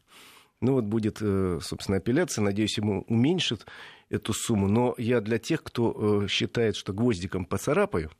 Ну 0.61 0.73
вот 0.73 0.85
будет, 0.85 1.17
э, 1.21 1.59
собственно, 1.61 1.97
апелляция. 1.97 2.43
Надеюсь, 2.43 2.77
ему 2.77 3.03
уменьшат 3.07 3.65
эту 4.09 4.33
сумму. 4.33 4.67
Но 4.67 4.95
я 4.97 5.21
для 5.21 5.37
тех, 5.37 5.63
кто 5.63 6.23
э, 6.23 6.27
считает, 6.27 6.75
что 6.75 6.93
гвоздиком 6.93 7.45
поцарапаю, 7.45 8.11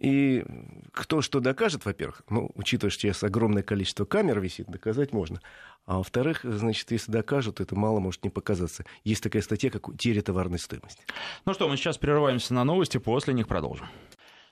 и 0.00 0.44
кто 0.92 1.20
что 1.20 1.40
докажет, 1.40 1.84
во-первых, 1.84 2.22
ну, 2.30 2.50
учитывая, 2.54 2.90
что 2.90 3.02
сейчас 3.02 3.22
огромное 3.22 3.62
количество 3.62 4.06
камер 4.06 4.40
висит, 4.40 4.66
доказать 4.66 5.12
можно. 5.12 5.42
А 5.84 5.98
во-вторых, 5.98 6.40
значит, 6.42 6.90
если 6.90 7.12
докажут, 7.12 7.60
это 7.60 7.76
мало 7.76 8.00
может 8.00 8.24
не 8.24 8.30
показаться. 8.30 8.86
Есть 9.04 9.22
такая 9.22 9.42
статья, 9.42 9.70
как 9.70 9.88
утеря 9.88 10.22
товарной 10.22 10.58
стоимости. 10.58 11.02
Ну 11.44 11.52
что, 11.52 11.68
мы 11.68 11.76
сейчас 11.76 11.98
прерываемся 11.98 12.54
на 12.54 12.64
новости, 12.64 12.96
после 12.96 13.34
них 13.34 13.46
продолжим. 13.46 13.88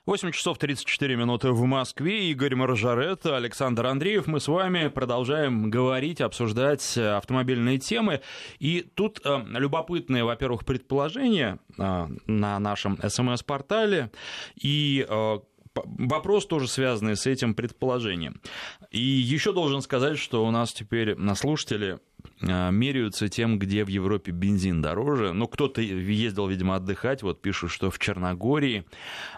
8 0.05 0.31
часов 0.31 0.57
34 0.57 1.15
минуты 1.15 1.51
в 1.51 1.63
Москве. 1.65 2.31
Игорь 2.31 2.55
Маржарет, 2.55 3.25
Александр 3.25 3.85
Андреев. 3.85 4.27
Мы 4.27 4.39
с 4.39 4.47
вами 4.47 4.87
продолжаем 4.87 5.69
говорить, 5.69 6.21
обсуждать 6.21 6.97
автомобильные 6.97 7.77
темы. 7.79 8.21
И 8.59 8.81
тут 8.81 9.21
э, 9.23 9.43
любопытные, 9.49 10.23
во-первых, 10.23 10.65
предположения 10.65 11.59
э, 11.77 12.07
на 12.25 12.59
нашем 12.59 12.97
СМС-портале. 12.97 14.09
И 14.55 15.05
э, 15.07 15.39
вопрос 15.75 16.45
тоже 16.47 16.67
связанный 16.67 17.15
с 17.15 17.27
этим 17.27 17.53
предположением. 17.53 18.41
И 18.91 19.01
еще 19.01 19.53
должен 19.53 19.81
сказать, 19.81 20.17
что 20.17 20.45
у 20.45 20.51
нас 20.51 20.71
теперь 20.73 21.15
на 21.15 21.35
слушатели 21.35 21.99
меряются 22.41 23.27
тем, 23.27 23.59
где 23.59 23.83
в 23.83 23.87
Европе 23.89 24.31
бензин 24.31 24.81
дороже. 24.81 25.33
Ну, 25.33 25.47
кто-то 25.47 25.81
ездил, 25.81 26.47
видимо, 26.47 26.75
отдыхать. 26.75 27.21
Вот 27.23 27.41
пишут, 27.41 27.71
что 27.71 27.89
в 27.91 27.99
Черногории 27.99 28.85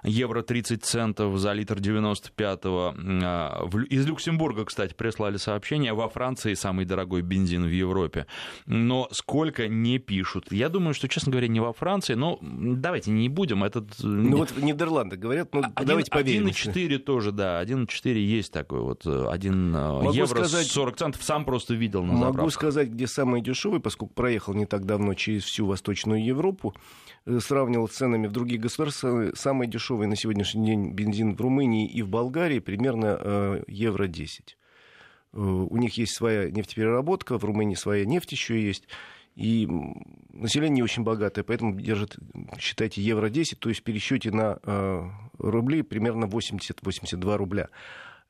евро 0.03 0.41
30 0.41 0.83
центов 0.83 1.37
за 1.37 1.53
литр 1.53 1.77
95-го. 1.79 2.95
Э, 2.97 3.65
в 3.65 3.77
Лю- 3.77 3.85
Из 3.87 4.05
Люксембурга, 4.07 4.65
кстати, 4.65 4.93
прислали 4.93 5.37
сообщение. 5.37 5.93
Во 5.93 6.09
Франции 6.09 6.53
самый 6.53 6.85
дорогой 6.85 7.21
бензин 7.21 7.63
в 7.63 7.69
Европе. 7.71 8.27
Но 8.65 9.07
сколько 9.11 9.67
не 9.67 9.97
пишут. 9.99 10.51
Я 10.51 10.69
думаю, 10.69 10.93
что, 10.93 11.07
честно 11.07 11.31
говоря, 11.31 11.47
не 11.47 11.59
во 11.59 11.73
Франции. 11.73 12.13
Но 12.13 12.37
давайте 12.41 13.11
не 13.11 13.29
будем. 13.29 13.63
Этот... 13.63 13.87
Ну 14.03 14.37
вот 14.37 14.51
в 14.51 14.63
Нидерландах 14.63 15.19
говорят, 15.19 15.53
ну 15.53 15.61
Один- 15.61 15.87
давайте 15.87 16.11
поверим. 16.11 16.47
1,4 16.47 16.97
тоже, 16.99 17.31
да. 17.31 17.61
1,4 17.63 18.17
есть 18.19 18.51
такой 18.51 18.81
вот. 18.81 19.05
1 19.05 19.71
Могу 19.71 20.11
евро 20.13 20.27
сказать- 20.27 20.67
40 20.67 20.97
центов. 20.97 21.23
Сам 21.23 21.45
просто 21.45 21.73
видел 21.73 22.03
на 22.03 22.13
Могу 22.13 22.25
заправках. 22.25 22.53
сказать, 22.53 22.70
где 22.71 23.07
самый 23.07 23.41
дешевый, 23.41 23.79
поскольку 23.79 24.13
проехал 24.13 24.53
не 24.53 24.65
так 24.65 24.85
давно 24.85 25.13
через 25.13 25.43
всю 25.43 25.65
Восточную 25.65 26.23
Европу, 26.23 26.73
э, 27.25 27.39
сравнивал 27.39 27.87
с 27.87 27.93
ценами 27.93 28.27
в 28.27 28.31
других 28.31 28.61
государствах. 28.61 29.37
Самый 29.37 29.67
дешевый 29.67 30.07
на 30.07 30.15
сегодняшний 30.15 30.65
день 30.65 30.91
бензин 30.91 31.35
в 31.35 31.41
Румынии 31.41 31.87
и 31.87 32.01
в 32.01 32.09
Болгарии 32.09 32.59
примерно 32.59 33.17
э, 33.19 33.63
евро 33.67 34.07
10. 34.07 34.57
Э, 35.33 35.37
У 35.39 35.77
них 35.77 35.97
есть 35.97 36.15
своя 36.15 36.49
нефтепереработка, 36.49 37.37
в 37.37 37.45
Румынии 37.45 37.75
своя 37.75 38.05
нефть 38.05 38.31
еще 38.31 38.61
есть. 38.61 38.87
И 39.35 39.67
население 40.33 40.75
не 40.75 40.83
очень 40.83 41.03
богатое, 41.03 41.43
поэтому 41.43 41.79
держит, 41.79 42.17
считайте, 42.59 43.01
евро 43.01 43.29
10, 43.29 43.59
то 43.59 43.69
есть 43.69 43.81
в 43.81 43.83
пересчете 43.83 44.29
на 44.31 44.59
э, 44.61 45.09
рубли 45.37 45.83
примерно 45.83 46.25
80-82 46.25 47.37
рубля. 47.37 47.69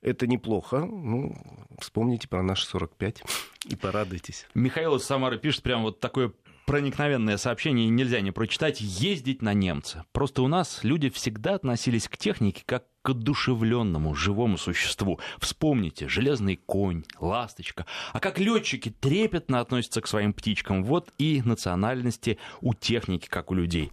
Это 0.01 0.25
неплохо. 0.27 0.79
Ну, 0.79 1.35
вспомните 1.79 2.27
про 2.27 2.41
наши 2.41 2.65
45 2.65 3.23
и 3.65 3.75
порадуйтесь. 3.75 4.47
Михаил 4.53 4.95
из 4.95 5.03
Самары 5.03 5.37
пишет 5.37 5.63
прям 5.63 5.83
вот 5.83 5.99
такое 5.99 6.31
проникновенное 6.65 7.37
сообщение, 7.37 7.89
нельзя 7.89 8.21
не 8.21 8.31
прочитать, 8.31 8.81
ездить 8.81 9.41
на 9.41 9.53
немца. 9.53 10.05
Просто 10.11 10.41
у 10.41 10.47
нас 10.47 10.83
люди 10.83 11.09
всегда 11.09 11.55
относились 11.55 12.07
к 12.07 12.17
технике 12.17 12.63
как 12.65 12.85
к 13.01 13.09
одушевленному 13.09 14.13
живому 14.13 14.57
существу. 14.57 15.19
Вспомните, 15.39 16.07
железный 16.07 16.55
конь, 16.55 17.03
ласточка. 17.19 17.85
А 18.13 18.19
как 18.19 18.39
летчики 18.39 18.89
трепетно 18.89 19.59
относятся 19.59 20.01
к 20.01 20.07
своим 20.07 20.33
птичкам. 20.33 20.83
Вот 20.83 21.11
и 21.17 21.41
национальности 21.43 22.37
у 22.61 22.73
техники, 22.73 23.27
как 23.27 23.51
у 23.51 23.55
людей. 23.55 23.91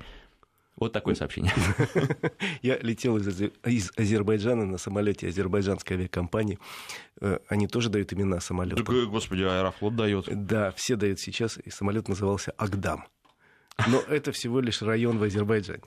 Вот 0.78 0.92
такое 0.92 1.14
сообщение. 1.16 1.52
Я 2.62 2.78
летел 2.78 3.16
из, 3.16 3.26
Азе- 3.26 3.52
из 3.64 3.90
Азербайджана 3.96 4.64
на 4.64 4.78
самолете 4.78 5.26
азербайджанской 5.28 5.96
авиакомпании. 5.96 6.58
Э, 7.20 7.38
Они 7.48 7.66
тоже 7.66 7.88
дают 7.90 8.12
имена 8.12 8.38
самолетам. 8.40 8.84
Так, 8.84 8.94
э, 8.94 9.06
Господи, 9.06 9.42
Аэрофлот 9.42 9.96
дает. 9.96 10.26
Да, 10.46 10.70
все 10.72 10.94
дают 10.96 11.18
сейчас, 11.18 11.58
и 11.58 11.70
самолет 11.70 12.08
назывался 12.08 12.52
Агдам. 12.52 13.06
Но 13.88 13.98
это 14.08 14.30
всего 14.32 14.60
лишь 14.60 14.80
район 14.82 15.18
в 15.18 15.24
Азербайджане. 15.24 15.82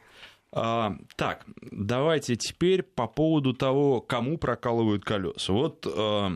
А, 0.51 0.97
так, 1.15 1.45
давайте 1.61 2.35
теперь 2.35 2.83
по 2.83 3.07
поводу 3.07 3.53
того, 3.53 4.01
кому 4.01 4.37
прокалывают 4.37 5.05
колеса. 5.05 5.53
Вот 5.53 5.87
а, 5.87 6.33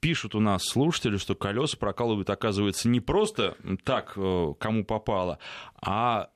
пишут 0.00 0.34
у 0.34 0.40
нас 0.40 0.62
слушатели, 0.64 1.18
что 1.18 1.34
колеса 1.34 1.76
прокалывают, 1.76 2.30
оказывается, 2.30 2.88
не 2.88 3.00
просто 3.00 3.58
так, 3.84 4.14
кому 4.14 4.84
попало, 4.86 5.38
а 5.82 6.30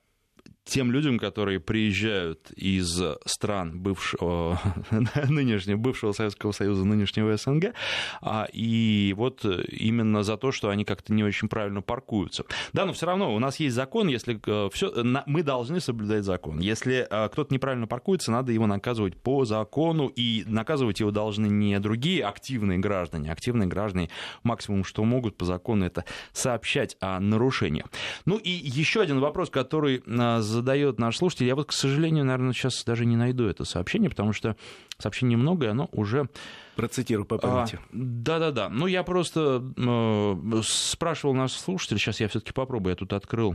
тем 0.64 0.90
людям, 0.90 1.18
которые 1.18 1.60
приезжают 1.60 2.50
из 2.52 3.00
стран 3.26 3.78
бывшего, 3.78 4.58
нынешнего, 5.28 5.76
бывшего 5.76 6.12
Советского 6.12 6.52
Союза, 6.52 6.84
нынешнего 6.84 7.36
СНГ, 7.36 7.74
а, 8.20 8.46
и 8.52 9.14
вот 9.16 9.44
именно 9.44 10.22
за 10.22 10.36
то, 10.36 10.52
что 10.52 10.70
они 10.70 10.84
как-то 10.84 11.12
не 11.12 11.22
очень 11.22 11.48
правильно 11.48 11.82
паркуются. 11.82 12.44
Да, 12.72 12.86
но 12.86 12.92
все 12.92 13.06
равно 13.06 13.34
у 13.34 13.38
нас 13.38 13.60
есть 13.60 13.74
закон, 13.74 14.08
если 14.08 14.40
э, 14.46 14.70
все, 14.72 14.92
мы 15.26 15.42
должны 15.42 15.80
соблюдать 15.80 16.24
закон. 16.24 16.58
Если 16.60 17.06
э, 17.08 17.28
кто-то 17.28 17.52
неправильно 17.52 17.86
паркуется, 17.86 18.32
надо 18.32 18.52
его 18.52 18.66
наказывать 18.66 19.16
по 19.16 19.44
закону, 19.44 20.08
и 20.08 20.44
наказывать 20.46 21.00
его 21.00 21.10
должны 21.10 21.46
не 21.46 21.78
другие 21.80 22.24
активные 22.24 22.78
граждане. 22.78 23.32
Активные 23.32 23.68
граждане 23.68 24.10
максимум, 24.42 24.84
что 24.84 25.04
могут 25.04 25.36
по 25.36 25.44
закону, 25.44 25.84
это 25.84 26.04
сообщать 26.32 26.96
о 27.00 27.20
нарушениях. 27.20 27.86
Ну 28.24 28.36
и 28.36 28.50
еще 28.50 29.00
один 29.00 29.20
вопрос, 29.20 29.50
который 29.50 30.02
э, 30.06 30.40
задает 30.54 30.98
наш 30.98 31.18
слушатель. 31.18 31.46
Я 31.46 31.54
вот, 31.54 31.68
к 31.68 31.72
сожалению, 31.72 32.24
наверное, 32.24 32.52
сейчас 32.52 32.82
даже 32.84 33.04
не 33.04 33.16
найду 33.16 33.46
это 33.46 33.64
сообщение, 33.64 34.08
потому 34.08 34.32
что 34.32 34.56
сообщений 34.98 35.36
много, 35.36 35.66
и 35.66 35.68
оно 35.68 35.88
уже 35.92 36.28
Процитирую 36.76 37.24
по 37.24 37.38
памяти. 37.38 37.78
А, 37.80 37.86
да-да-да. 37.92 38.68
Ну, 38.68 38.86
я 38.86 39.04
просто 39.04 39.62
э, 39.76 40.62
спрашивал 40.64 41.34
наш 41.34 41.52
слушатель, 41.52 41.98
сейчас 41.98 42.18
я 42.18 42.28
все-таки 42.28 42.52
попробую, 42.52 42.92
я 42.92 42.96
тут 42.96 43.12
открыл 43.12 43.54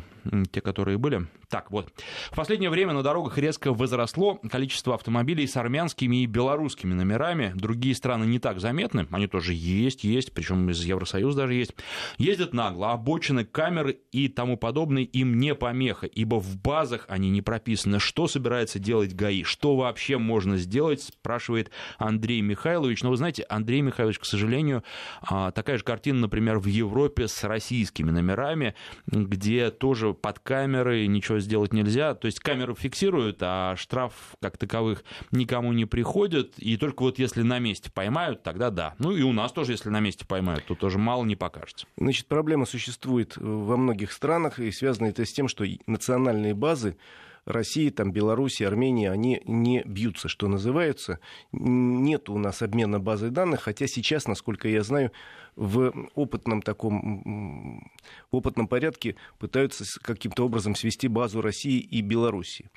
те, 0.52 0.62
которые 0.62 0.98
были. 0.98 1.28
Так, 1.50 1.70
вот. 1.72 1.92
В 2.32 2.36
последнее 2.36 2.70
время 2.70 2.94
на 2.94 3.04
дорогах 3.04 3.38
резко 3.38 3.74
возросло 3.74 4.40
количество 4.50 4.96
автомобилей 4.96 5.48
с 5.48 5.58
армянскими 5.58 6.24
и 6.24 6.28
белорусскими 6.28 6.94
номерами. 6.94 7.52
Другие 7.56 7.94
страны 7.94 8.26
не 8.26 8.40
так 8.40 8.60
заметны, 8.60 9.08
они 9.12 9.28
тоже 9.28 9.54
есть, 9.54 10.04
есть, 10.04 10.34
причем 10.34 10.70
из 10.70 10.84
Евросоюза 10.84 11.40
даже 11.40 11.56
есть. 11.56 11.76
Ездят 12.18 12.54
нагло, 12.54 12.92
обочины, 12.94 13.44
камеры 13.44 14.00
и 14.12 14.30
тому 14.30 14.56
подобное 14.56 15.04
им 15.04 15.38
не 15.38 15.56
помеха, 15.56 16.06
ибо 16.06 16.40
в 16.40 16.58
базах 16.58 17.06
они 17.10 17.30
не 17.30 17.42
прописаны. 17.42 18.00
Что 18.00 18.28
собирается 18.28 18.80
делать 18.80 19.14
ГАИ? 19.14 19.44
Что 19.44 19.76
вообще 19.76 20.18
можно 20.18 20.56
сделать, 20.58 21.12
спрашивает 21.40 21.72
Андрей 21.98 22.42
Михайлович. 22.42 23.02
Но 23.02 23.12
вы 23.12 23.16
знаете, 23.16 23.46
Андрей 23.48 23.80
Михайлович, 23.80 24.20
к 24.20 24.26
сожалению, 24.26 24.84
а, 25.22 25.52
такая 25.52 25.78
же 25.78 25.86
картина, 25.86 26.20
например, 26.20 26.60
в 26.60 26.66
Европе 26.66 27.30
с 27.30 27.46
российскими 27.46 28.12
номерами, 28.12 28.76
где 29.08 29.72
тоже 29.72 30.14
под 30.14 30.40
камерой 30.40 31.08
ничего 31.08 31.40
сделать 31.40 31.72
нельзя. 31.72 32.14
То 32.14 32.26
есть 32.26 32.42
камеру 32.42 32.76
фиксируют, 32.76 33.38
а 33.42 33.76
штраф 33.78 34.14
как 34.42 34.58
таковых 34.58 35.06
никому 35.32 35.72
не 35.72 35.86
приходит. 35.86 36.60
И 36.60 36.76
только 36.76 37.04
вот 37.04 37.20
если 37.20 37.42
на 37.42 37.60
месте 37.60 37.90
поймают, 37.90 38.44
тогда 38.44 38.70
да. 38.70 38.96
Ну 39.00 39.16
и 39.16 39.22
у 39.22 39.32
нас 39.32 39.54
тоже, 39.54 39.72
если 39.72 39.90
на 39.90 40.02
месте 40.02 40.26
поймают, 40.26 40.66
то 40.66 40.76
тоже 40.76 40.98
мало 40.98 41.24
не 41.24 41.38
покажется. 41.38 41.88
Значит, 41.96 42.28
проблема 42.28 42.66
существует 42.66 43.38
во 43.38 43.78
многих 43.78 44.12
странах, 44.12 44.60
и 44.60 44.72
связано 44.72 45.08
это 45.08 45.24
с 45.24 45.32
тем, 45.32 45.48
что 45.48 45.64
национальные 45.88 46.54
базы 46.54 46.98
России, 47.46 47.90
там, 47.90 48.12
Беларуси, 48.12 48.64
Армении, 48.64 49.08
они 49.08 49.42
не 49.46 49.84
бьются, 49.84 50.28
что 50.28 50.48
называется. 50.48 51.20
Нет 51.52 52.30
у 52.30 52.38
нас 52.38 52.62
обмена 52.62 53.00
базой 53.00 53.30
данных, 53.30 53.62
хотя 53.62 53.88
сейчас, 53.88 54.28
насколько 54.28 54.68
я 54.68 54.84
знаю, 54.84 55.12
в 55.56 55.94
опытном 56.16 56.62
таком 56.62 57.92
в 58.32 58.36
опытном 58.36 58.68
порядке 58.68 59.16
пытаются 59.40 59.84
каким-то 60.02 60.46
образом 60.46 60.76
свести 60.76 61.08
базу 61.08 61.42
России 61.42 61.80
и 61.80 62.02
Беларуси. 62.02 62.70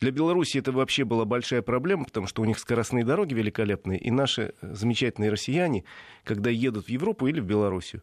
Для 0.00 0.10
Беларуси 0.10 0.58
это 0.58 0.72
вообще 0.72 1.04
была 1.04 1.24
большая 1.24 1.62
проблема, 1.62 2.04
потому 2.04 2.26
что 2.26 2.42
у 2.42 2.44
них 2.44 2.58
скоростные 2.58 3.04
дороги 3.04 3.34
великолепные, 3.34 3.98
и 3.98 4.10
наши 4.10 4.54
замечательные 4.60 5.30
россияне, 5.30 5.84
когда 6.24 6.50
едут 6.50 6.86
в 6.86 6.88
Европу 6.88 7.28
или 7.28 7.40
в 7.40 7.44
Белоруссию, 7.44 8.02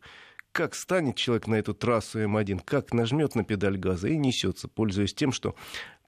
как 0.52 0.76
станет 0.76 1.15
человек 1.15 1.47
на 1.47 1.56
эту 1.56 1.74
трассу 1.74 2.19
М1, 2.19 2.62
как 2.65 2.93
нажмет 2.93 3.36
на 3.36 3.43
педаль 3.43 3.78
газа 3.78 4.08
и 4.08 4.17
несется, 4.17 4.67
пользуясь 4.67 5.13
тем, 5.13 5.32
что 5.32 5.56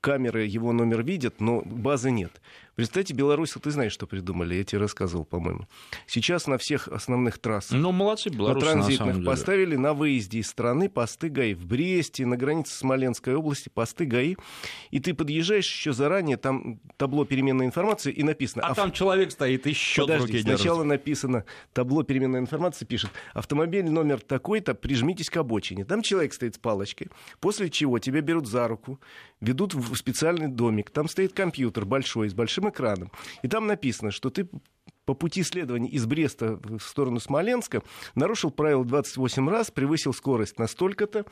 камеры 0.04 0.44
его 0.46 0.74
номер 0.74 1.02
видят, 1.02 1.40
но 1.40 1.62
базы 1.66 2.12
нет. 2.12 2.42
Представьте, 2.76 3.14
белорусы, 3.14 3.60
ты 3.60 3.70
знаешь, 3.70 3.92
что 3.92 4.08
придумали, 4.08 4.56
я 4.56 4.64
тебе 4.64 4.80
рассказывал, 4.80 5.26
по-моему. 5.26 5.68
Сейчас 6.08 6.48
на 6.48 6.58
всех 6.58 6.88
основных 6.88 7.38
трассах, 7.38 7.78
ну, 7.78 7.92
молодцы, 7.92 8.30
белорусы, 8.30 8.66
на 8.66 8.72
транзитных, 8.74 9.18
на 9.18 9.26
поставили 9.26 9.76
на 9.76 9.94
выезде 9.94 10.40
из 10.40 10.48
страны 10.48 10.90
посты 10.90 11.30
ГАИ. 11.30 11.54
В 11.54 11.68
Бресте, 11.68 12.26
на 12.26 12.36
границе 12.36 12.74
Смоленской 12.74 13.36
области 13.36 13.70
посты 13.70 14.06
ГАИ. 14.06 14.38
И 14.90 15.00
ты 15.00 15.14
подъезжаешь 15.14 15.68
еще 15.68 15.94
заранее, 15.94 16.38
там 16.38 16.80
табло 16.98 17.26
переменной 17.26 17.68
информации, 17.68 18.12
и 18.12 18.24
написано... 18.24 18.64
А 18.66 18.72
ав... 18.72 18.76
там 18.76 18.92
человек 18.92 19.32
стоит, 19.32 19.68
счет 19.76 20.06
Подожди, 20.06 20.24
в 20.24 20.28
руке 20.28 20.42
сначала 20.42 20.84
держит. 20.84 21.00
написано, 21.00 21.46
табло 21.74 22.02
переменной 22.02 22.40
информации 22.40 22.86
пишет, 22.86 23.12
автомобиль 23.34 23.88
номер 23.88 24.20
такой-то, 24.20 24.74
прижмитесь 24.74 25.30
к 25.30 25.38
обочине. 25.38 25.86
Там 25.86 26.02
человек 26.02 26.34
стоит 26.34 26.56
с 26.56 26.58
палочкой, 26.58 27.10
после 27.40 27.70
чего 27.70 28.00
тебя 28.00 28.22
берут 28.22 28.48
за 28.48 28.68
руку, 28.68 29.00
ведут 29.42 29.76
в 29.76 29.96
специальный 29.96 30.48
домик, 30.48 30.90
там 30.90 31.08
стоит 31.08 31.34
компьютер 31.34 31.86
большой, 31.86 32.30
с 32.30 32.34
большим 32.34 32.63
экраном, 32.70 33.12
и 33.42 33.48
там 33.48 33.68
написано, 33.68 34.12
что 34.12 34.30
ты 34.30 34.48
по 35.06 35.14
пути 35.14 35.44
следования 35.44 35.90
из 35.90 36.06
Бреста 36.06 36.60
в 36.64 36.80
сторону 36.80 37.20
Смоленска 37.20 37.84
нарушил 38.16 38.52
правило 38.52 38.86
28 38.86 39.50
раз, 39.50 39.70
превысил 39.70 40.14
скорость 40.14 40.58
на 40.60 40.68
столько-то, 40.68 41.26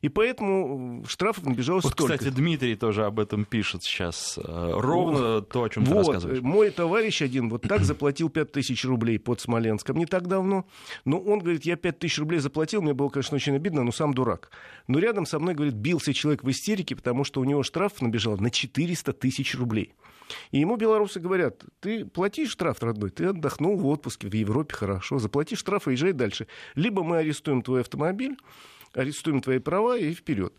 и 0.00 0.08
поэтому 0.08 1.04
штрафов 1.06 1.44
набежало 1.44 1.80
вот, 1.80 1.92
столько. 1.92 2.16
Кстати, 2.16 2.34
Дмитрий 2.34 2.74
тоже 2.74 3.04
об 3.04 3.20
этом 3.20 3.44
пишет 3.44 3.82
сейчас. 3.82 4.38
Э, 4.38 4.72
ровно 4.74 5.34
вот. 5.34 5.48
то, 5.50 5.64
о 5.64 5.68
чем 5.68 5.84
вот. 5.84 5.92
ты 5.92 5.98
рассказываешь. 5.98 6.40
Мой 6.40 6.70
товарищ 6.70 7.20
один 7.20 7.50
вот 7.50 7.62
так 7.62 7.82
заплатил 7.82 8.30
5000 8.30 8.84
рублей 8.86 9.18
под 9.18 9.40
Смоленском 9.40 9.96
не 9.96 10.06
так 10.06 10.26
давно. 10.26 10.66
Но 11.04 11.18
он 11.18 11.40
говорит, 11.40 11.64
я 11.66 11.76
5000 11.76 12.18
рублей 12.18 12.40
заплатил, 12.40 12.80
мне 12.80 12.94
было, 12.94 13.10
конечно, 13.10 13.36
очень 13.36 13.56
обидно, 13.56 13.84
но 13.84 13.92
сам 13.92 14.14
дурак. 14.14 14.50
Но 14.86 14.98
рядом 14.98 15.26
со 15.26 15.38
мной, 15.38 15.54
говорит, 15.54 15.74
бился 15.74 16.14
человек 16.14 16.44
в 16.44 16.50
истерике, 16.50 16.96
потому 16.96 17.24
что 17.24 17.40
у 17.40 17.44
него 17.44 17.62
штраф 17.62 18.00
набежал 18.00 18.38
на 18.38 18.50
400 18.50 19.12
тысяч 19.12 19.54
рублей. 19.54 19.94
И 20.50 20.60
ему 20.60 20.76
белорусы 20.76 21.20
говорят, 21.20 21.64
ты 21.80 22.04
плати 22.04 22.46
штраф, 22.46 22.82
родной, 22.82 23.10
ты 23.10 23.26
отдохнул 23.26 23.76
в 23.76 23.86
отпуске 23.86 24.28
в 24.28 24.34
Европе, 24.34 24.74
хорошо, 24.74 25.18
заплати 25.18 25.56
штраф 25.56 25.88
и 25.88 25.92
езжай 25.92 26.12
дальше. 26.12 26.46
Либо 26.74 27.02
мы 27.02 27.18
арестуем 27.18 27.62
твой 27.62 27.80
автомобиль, 27.80 28.36
арестуем 28.94 29.40
твои 29.40 29.58
права 29.58 29.96
и 29.96 30.14
вперед. 30.14 30.52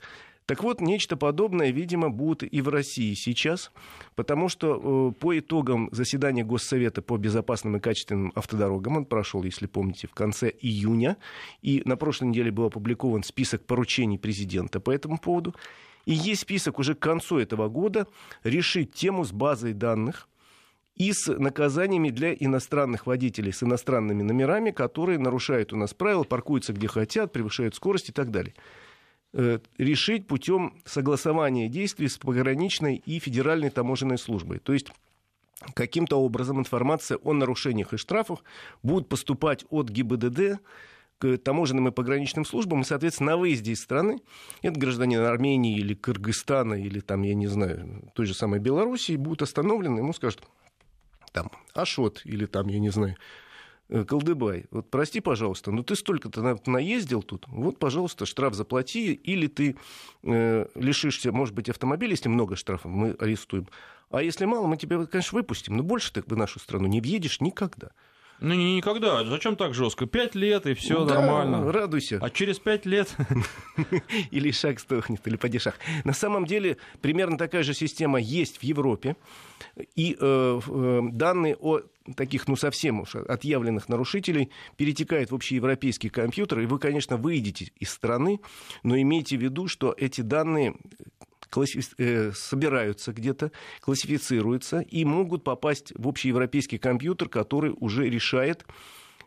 Так 0.49 0.63
вот, 0.63 0.81
нечто 0.81 1.15
подобное, 1.15 1.69
видимо, 1.69 2.09
будет 2.09 2.41
и 2.41 2.61
в 2.61 2.69
России 2.69 3.13
сейчас, 3.13 3.71
потому 4.15 4.49
что 4.49 5.11
э, 5.13 5.19
по 5.19 5.37
итогам 5.37 5.89
заседания 5.91 6.43
Госсовета 6.43 7.03
по 7.03 7.17
безопасным 7.17 7.77
и 7.77 7.79
качественным 7.79 8.31
автодорогам, 8.33 8.97
он 8.97 9.05
прошел, 9.05 9.43
если 9.43 9.67
помните, 9.67 10.07
в 10.07 10.15
конце 10.15 10.49
июня, 10.49 11.17
и 11.61 11.83
на 11.85 11.97
прошлой 11.97 12.29
неделе 12.29 12.49
был 12.49 12.65
опубликован 12.65 13.21
список 13.21 13.63
поручений 13.63 14.17
президента 14.17 14.79
по 14.79 14.89
этому 14.89 15.19
поводу, 15.19 15.53
и 16.09 16.13
есть 16.13 16.41
список 16.41 16.79
уже 16.79 16.95
к 16.95 16.99
концу 16.99 17.37
этого 17.37 17.69
года 17.69 18.07
решить 18.43 18.93
тему 18.93 19.23
с 19.25 19.31
базой 19.31 19.73
данных 19.73 20.27
и 20.95 21.13
с 21.13 21.31
наказаниями 21.31 22.09
для 22.09 22.33
иностранных 22.33 23.05
водителей 23.05 23.53
с 23.53 23.61
иностранными 23.61 24.23
номерами, 24.23 24.71
которые 24.71 25.19
нарушают 25.19 25.71
у 25.71 25.77
нас 25.77 25.93
правила, 25.93 26.23
паркуются 26.23 26.73
где 26.73 26.87
хотят, 26.87 27.31
превышают 27.31 27.75
скорость 27.75 28.09
и 28.09 28.11
так 28.11 28.31
далее 28.31 28.55
э, 29.33 29.59
решить 29.77 30.25
путем 30.25 30.81
согласования 30.83 31.69
действий 31.69 32.07
с 32.07 32.17
пограничной 32.17 32.95
и 32.95 33.19
федеральной 33.19 33.69
таможенной 33.69 34.17
службой. 34.17 34.57
То 34.57 34.73
есть 34.73 34.87
каким-то 35.75 36.19
образом 36.19 36.57
информация 36.57 37.19
о 37.19 37.33
нарушениях 37.33 37.93
и 37.93 37.97
штрафах 37.97 38.43
будет 38.81 39.09
поступать 39.09 39.63
от 39.69 39.89
ГИБДД 39.89 40.59
к 41.19 41.37
таможенным 41.37 41.89
и 41.89 41.91
пограничным 41.91 42.45
службам, 42.45 42.81
и, 42.81 42.85
соответственно, 42.85 43.31
на 43.31 43.37
выезде 43.37 43.73
из 43.73 43.81
страны, 43.81 44.21
это 44.61 44.79
гражданин 44.79 45.19
Армении 45.19 45.77
или 45.77 45.93
Кыргызстана, 45.93 46.81
или 46.81 47.01
там, 47.01 47.23
я 47.23 47.35
не 47.35 47.47
знаю, 47.47 48.09
той 48.15 48.25
же 48.25 48.33
самой 48.33 48.59
Белоруссии, 48.59 49.17
будет 49.17 49.41
остановлен, 49.41 49.97
ему 49.97 50.13
скажут, 50.13 50.41
там, 51.33 51.51
Ашот, 51.73 52.21
или 52.23 52.45
там, 52.45 52.67
я 52.69 52.79
не 52.79 52.89
знаю, 52.89 53.17
э, 53.89 54.05
Колдыбай, 54.05 54.65
вот 54.71 54.89
прости, 54.89 55.19
пожалуйста, 55.19 55.71
но 55.71 55.83
ты 55.83 55.95
столько-то 55.95 56.41
на, 56.41 56.57
наездил 56.65 57.21
тут, 57.21 57.45
вот, 57.49 57.79
пожалуйста, 57.79 58.25
штраф 58.25 58.53
заплати, 58.53 59.13
или 59.13 59.47
ты 59.47 59.75
э, 60.23 60.67
лишишься, 60.73 61.33
может 61.33 61.53
быть, 61.53 61.69
автомобиля, 61.69 62.11
если 62.11 62.29
много 62.29 62.55
штрафов, 62.55 62.91
мы 62.91 63.11
арестуем. 63.19 63.67
А 64.09 64.23
если 64.23 64.45
мало, 64.45 64.67
мы 64.67 64.77
тебя, 64.77 65.05
конечно, 65.05 65.37
выпустим, 65.37 65.75
но 65.75 65.83
больше 65.83 66.13
ты 66.13 66.23
в 66.25 66.37
нашу 66.37 66.59
страну 66.59 66.87
не 66.87 67.01
въедешь 67.01 67.41
никогда. 67.41 67.91
Ну, 68.41 68.53
никогда. 68.53 69.23
Зачем 69.25 69.55
так 69.55 69.73
жестко? 69.73 70.05
Пять 70.05 70.35
лет, 70.35 70.65
и 70.65 70.73
все 70.73 71.03
да, 71.05 71.15
нормально. 71.15 71.71
радуйся. 71.71 72.19
А 72.21 72.29
через 72.29 72.59
пять 72.59 72.85
лет... 72.85 73.15
Или 74.31 74.51
шаг 74.51 74.79
стохнет, 74.79 75.25
или 75.27 75.35
падишах. 75.35 75.75
На 76.03 76.13
самом 76.13 76.45
деле, 76.45 76.77
примерно 77.01 77.37
такая 77.37 77.63
же 77.63 77.73
система 77.73 78.19
есть 78.19 78.57
в 78.57 78.63
Европе. 78.63 79.15
И 79.95 80.17
э, 80.19 80.59
э, 80.67 81.01
данные 81.11 81.55
о 81.59 81.81
таких, 82.15 82.47
ну, 82.47 82.55
совсем 82.55 83.01
уж 83.01 83.15
отъявленных 83.15 83.89
нарушителей 83.89 84.49
перетекают 84.77 85.31
в 85.31 85.35
общеевропейский 85.35 86.09
компьютер, 86.09 86.59
и 86.59 86.65
вы, 86.65 86.79
конечно, 86.79 87.17
выйдете 87.17 87.71
из 87.79 87.89
страны, 87.89 88.39
но 88.83 88.99
имейте 88.99 89.37
в 89.37 89.41
виду, 89.41 89.67
что 89.67 89.93
эти 89.97 90.21
данные 90.21 90.75
класси... 91.49 91.81
э, 91.97 92.31
собираются 92.33 93.13
где-то, 93.13 93.51
классифицируются 93.81 94.79
и 94.79 95.05
могут 95.05 95.43
попасть 95.43 95.93
в 95.95 96.07
общеевропейский 96.07 96.77
компьютер, 96.77 97.29
который 97.29 97.73
уже 97.77 98.09
решает, 98.09 98.65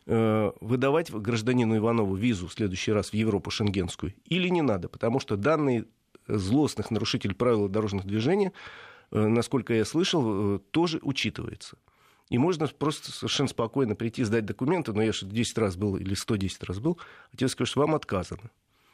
э, 0.07 0.53
выдавать 0.61 1.11
гражданину 1.11 1.77
Иванову 1.77 2.15
визу 2.15 2.49
в 2.49 2.53
следующий 2.53 2.93
раз 2.93 3.11
в 3.11 3.15
Европу 3.15 3.51
шенгенскую 3.51 4.15
или 4.25 4.49
не 4.49 4.63
надо, 4.63 4.89
потому 4.89 5.21
что 5.21 5.37
данные 5.37 5.87
злостных 6.29 6.91
нарушителей 6.91 7.35
правил 7.35 7.69
дорожного 7.69 8.07
движения, 8.07 8.53
насколько 9.11 9.75
я 9.75 9.85
слышал, 9.85 10.59
тоже 10.71 11.01
учитывается. 11.03 11.77
И 12.33 12.39
можно 12.39 12.67
просто 12.67 13.13
совершенно 13.13 13.51
спокойно 13.51 13.95
прийти, 13.95 14.25
сдать 14.25 14.47
документы, 14.47 14.95
но 14.95 15.03
я 15.03 15.13
же 15.13 15.27
10 15.27 15.59
раз 15.59 15.77
был 15.77 15.97
или 15.97 16.15
110 16.15 16.63
раз 16.63 16.79
был, 16.79 16.99
а 17.31 17.37
тебе 17.37 17.49
скажут, 17.49 17.73
что 17.73 17.81
вам 17.81 17.95
отказано. 17.95 18.51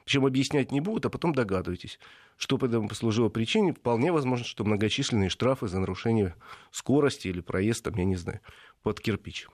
Причем 0.08 0.24
объяснять 0.24 0.72
не 0.72 0.80
будут, 0.80 1.04
а 1.04 1.10
потом 1.10 1.34
догадываетесь, 1.34 1.98
что 2.38 2.56
этому 2.56 2.88
послужило 2.88 3.28
причине. 3.28 3.74
Вполне 3.74 4.10
возможно, 4.10 4.42
что 4.46 4.64
многочисленные 4.64 5.28
штрафы 5.28 5.68
за 5.68 5.80
нарушение 5.80 6.34
скорости 6.70 7.28
или 7.28 7.42
проезд, 7.42 7.84
там, 7.84 7.94
я 7.96 8.06
не 8.06 8.16
знаю, 8.16 8.40
под 8.82 9.00
кирпич. 9.00 9.48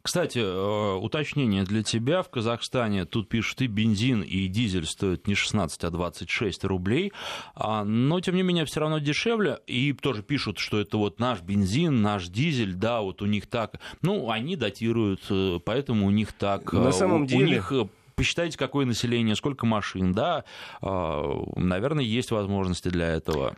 Кстати, 0.00 0.38
э, 0.38 0.94
уточнение 0.94 1.64
для 1.64 1.82
тебя. 1.82 2.22
В 2.22 2.30
Казахстане 2.30 3.04
тут 3.04 3.28
пишут 3.28 3.62
и 3.62 3.66
бензин, 3.66 4.22
и 4.22 4.46
дизель 4.46 4.86
стоят 4.86 5.26
не 5.26 5.34
16, 5.34 5.82
а 5.82 5.90
26 5.90 6.64
рублей. 6.66 7.12
А, 7.56 7.82
но, 7.84 8.20
тем 8.20 8.36
не 8.36 8.44
менее, 8.44 8.66
все 8.66 8.78
равно 8.78 9.00
дешевле. 9.00 9.58
И 9.66 9.92
тоже 9.92 10.22
пишут, 10.22 10.58
что 10.58 10.78
это 10.78 10.98
вот 10.98 11.18
наш 11.18 11.40
бензин, 11.40 12.00
наш 12.00 12.28
дизель, 12.28 12.74
да, 12.74 13.00
вот 13.00 13.22
у 13.22 13.26
них 13.26 13.48
так. 13.48 13.80
Ну, 14.02 14.30
они 14.30 14.54
датируют, 14.54 15.22
э, 15.30 15.58
поэтому 15.64 16.06
у 16.06 16.10
них 16.10 16.32
так. 16.32 16.72
На 16.72 16.92
самом 16.92 17.24
у, 17.24 17.26
деле... 17.26 17.44
У 17.44 17.48
них 17.48 17.72
посчитайте, 18.20 18.58
какое 18.58 18.84
население, 18.84 19.34
сколько 19.34 19.64
машин, 19.64 20.12
да, 20.12 20.44
а, 20.82 21.42
наверное, 21.56 22.04
есть 22.04 22.30
возможности 22.30 22.88
для 22.88 23.08
этого. 23.08 23.56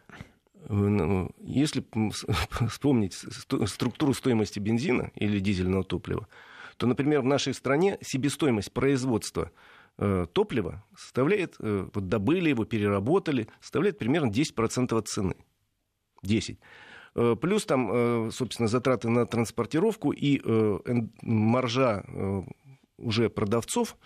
Ну, 0.68 1.32
если 1.40 1.84
вспомнить 2.68 3.14
структуру 3.66 4.14
стоимости 4.14 4.60
бензина 4.60 5.10
или 5.16 5.40
дизельного 5.40 5.82
топлива, 5.82 6.28
то, 6.76 6.86
например, 6.86 7.22
в 7.22 7.24
нашей 7.24 7.54
стране 7.54 7.98
себестоимость 8.02 8.72
производства 8.72 9.50
э, 9.98 10.26
топлива 10.32 10.84
составляет, 10.96 11.56
э, 11.58 11.88
вот 11.92 12.08
добыли 12.08 12.50
его, 12.50 12.64
переработали, 12.64 13.48
составляет 13.60 13.98
примерно 13.98 14.30
10% 14.30 14.96
от 14.96 15.08
цены. 15.08 15.34
10. 16.22 16.60
Э, 17.16 17.34
плюс 17.34 17.66
там, 17.66 18.30
собственно, 18.30 18.68
затраты 18.68 19.08
на 19.08 19.26
транспортировку 19.26 20.12
и 20.12 20.40
маржа 21.20 22.04
уже 22.96 23.28
продавцов. 23.28 23.96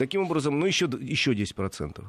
Таким 0.00 0.22
образом, 0.22 0.58
ну, 0.58 0.64
еще, 0.64 0.88
еще 0.98 1.34
10%. 1.34 2.02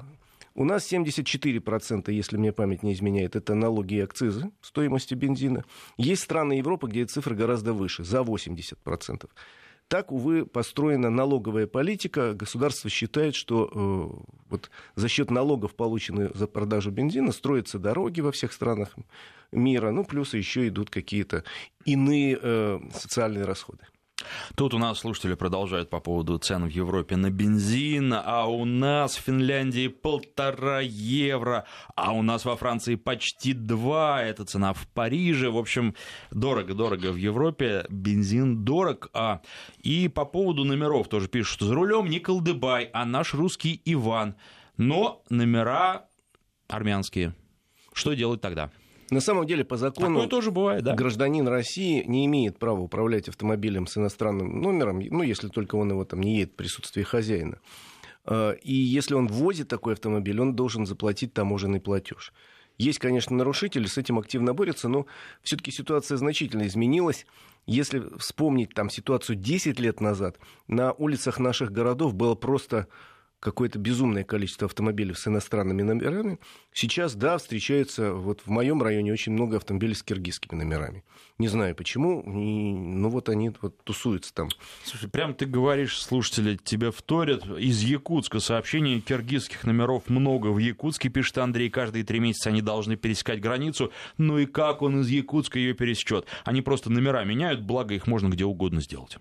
У 0.55 0.63
нас 0.63 0.89
74%, 0.89 2.09
если 2.09 2.37
мне 2.37 2.53
память 2.53 2.83
не 2.83 2.93
изменяет, 2.93 3.35
это 3.35 3.53
налоги 3.53 3.95
и 3.95 3.99
акцизы 3.99 4.49
стоимости 4.61 5.13
бензина. 5.13 5.65
Есть 5.97 6.23
страны 6.23 6.53
Европы, 6.53 6.87
где 6.87 7.03
цифры 7.03 7.35
гораздо 7.35 7.73
выше, 7.73 8.05
за 8.05 8.21
80%. 8.21 9.29
Так, 9.89 10.13
увы, 10.13 10.45
построена 10.45 11.09
налоговая 11.09 11.67
политика. 11.67 12.33
Государство 12.33 12.89
считает, 12.89 13.35
что 13.35 13.69
э, 13.69 14.33
вот 14.47 14.71
за 14.95 15.09
счет 15.09 15.29
налогов, 15.29 15.75
полученных 15.75 16.33
за 16.33 16.47
продажу 16.47 16.91
бензина, 16.91 17.33
строятся 17.33 17.77
дороги 17.77 18.21
во 18.21 18.31
всех 18.31 18.53
странах 18.53 18.95
мира. 19.51 19.91
Ну, 19.91 20.05
плюс 20.05 20.33
еще 20.33 20.69
идут 20.69 20.89
какие-то 20.89 21.43
иные 21.83 22.39
э, 22.41 22.79
социальные 22.93 23.43
расходы. 23.43 23.83
Тут 24.55 24.73
у 24.73 24.77
нас 24.77 24.99
слушатели 24.99 25.33
продолжают 25.33 25.89
по 25.89 25.99
поводу 25.99 26.37
цен 26.37 26.65
в 26.65 26.69
Европе 26.69 27.15
на 27.15 27.29
бензин, 27.29 28.13
а 28.13 28.45
у 28.45 28.65
нас 28.65 29.15
в 29.15 29.21
Финляндии 29.21 29.87
полтора 29.87 30.79
евро, 30.81 31.65
а 31.95 32.11
у 32.13 32.21
нас 32.21 32.45
во 32.45 32.55
Франции 32.55 32.95
почти 32.95 33.53
два, 33.53 34.21
это 34.21 34.45
цена 34.45 34.73
в 34.73 34.87
Париже. 34.87 35.49
В 35.49 35.57
общем, 35.57 35.95
дорого-дорого 36.31 37.11
в 37.11 37.15
Европе, 37.15 37.85
бензин 37.89 38.63
дорог. 38.63 39.09
А, 39.13 39.41
и 39.79 40.07
по 40.07 40.25
поводу 40.25 40.63
номеров 40.63 41.07
тоже 41.07 41.27
пишут, 41.27 41.53
что 41.53 41.65
за 41.65 41.75
рулем 41.75 42.09
не 42.09 42.19
Колдыбай, 42.19 42.89
а 42.93 43.05
наш 43.05 43.33
русский 43.33 43.81
Иван. 43.85 44.35
Но 44.77 45.21
номера 45.29 46.05
армянские. 46.67 47.35
Что 47.93 48.13
делать 48.13 48.41
тогда? 48.41 48.71
На 49.11 49.19
самом 49.19 49.45
деле, 49.45 49.65
по 49.65 49.75
закону, 49.75 50.15
Такое 50.15 50.27
тоже 50.29 50.51
бывает, 50.51 50.83
да. 50.83 50.95
гражданин 50.95 51.45
России 51.45 52.01
не 52.07 52.25
имеет 52.27 52.57
права 52.57 52.79
управлять 52.79 53.27
автомобилем 53.27 53.85
с 53.85 53.97
иностранным 53.97 54.61
номером, 54.61 55.01
ну, 55.01 55.21
если 55.21 55.49
только 55.49 55.75
он 55.75 55.91
его 55.91 56.05
там 56.05 56.21
не 56.21 56.37
едет 56.37 56.53
в 56.53 56.55
присутствии 56.55 57.03
хозяина. 57.03 57.59
А, 58.23 58.51
и 58.51 58.73
если 58.73 59.13
он 59.13 59.27
ввозит 59.27 59.67
такой 59.67 59.93
автомобиль, 59.93 60.39
он 60.39 60.55
должен 60.55 60.85
заплатить 60.85 61.33
таможенный 61.33 61.81
платеж. 61.81 62.31
Есть, 62.77 62.99
конечно, 62.99 63.35
нарушители, 63.35 63.85
с 63.85 63.97
этим 63.97 64.17
активно 64.17 64.53
борются, 64.53 64.87
но 64.87 65.05
все-таки 65.43 65.71
ситуация 65.71 66.15
значительно 66.15 66.65
изменилась. 66.65 67.25
Если 67.67 68.01
вспомнить 68.17 68.73
там 68.73 68.89
ситуацию 68.89 69.35
10 69.35 69.77
лет 69.81 69.99
назад, 69.99 70.39
на 70.67 70.93
улицах 70.93 71.37
наших 71.37 71.71
городов 71.71 72.15
было 72.15 72.33
просто 72.33 72.87
какое-то 73.41 73.79
безумное 73.79 74.23
количество 74.23 74.67
автомобилей 74.67 75.15
с 75.15 75.27
иностранными 75.27 75.81
номерами. 75.81 76.39
Сейчас, 76.71 77.15
да, 77.15 77.37
встречаются, 77.39 78.13
вот 78.13 78.41
в 78.45 78.49
моем 78.49 78.81
районе 78.83 79.11
очень 79.11 79.33
много 79.33 79.57
автомобилей 79.57 79.95
с 79.95 80.03
киргизскими 80.03 80.57
номерами. 80.57 81.03
Не 81.39 81.47
знаю 81.47 81.75
почему, 81.75 82.21
но 82.23 83.09
вот 83.09 83.29
они 83.29 83.51
вот 83.61 83.83
тусуются 83.83 84.33
там. 84.33 84.49
Слушай, 84.83 85.09
прям 85.09 85.33
ты 85.33 85.47
говоришь, 85.47 85.99
слушатели 85.99 86.55
тебе 86.55 86.91
вторят. 86.91 87.43
Из 87.45 87.81
Якутска 87.81 88.39
сообщение 88.39 89.01
киргизских 89.01 89.63
номеров 89.63 90.07
много. 90.07 90.47
В 90.47 90.59
Якутске, 90.59 91.09
пишет 91.09 91.39
Андрей, 91.39 91.71
каждые 91.71 92.05
три 92.05 92.19
месяца 92.19 92.49
они 92.49 92.61
должны 92.61 92.95
пересекать 92.95 93.41
границу. 93.41 93.91
Ну 94.19 94.37
и 94.37 94.45
как 94.45 94.83
он 94.83 95.01
из 95.01 95.09
Якутска 95.09 95.57
ее 95.57 95.73
пересечет? 95.73 96.27
Они 96.45 96.61
просто 96.61 96.91
номера 96.91 97.23
меняют, 97.23 97.61
благо 97.61 97.95
их 97.95 98.05
можно 98.05 98.27
где 98.27 98.45
угодно 98.45 98.81
сделать. 98.81 99.17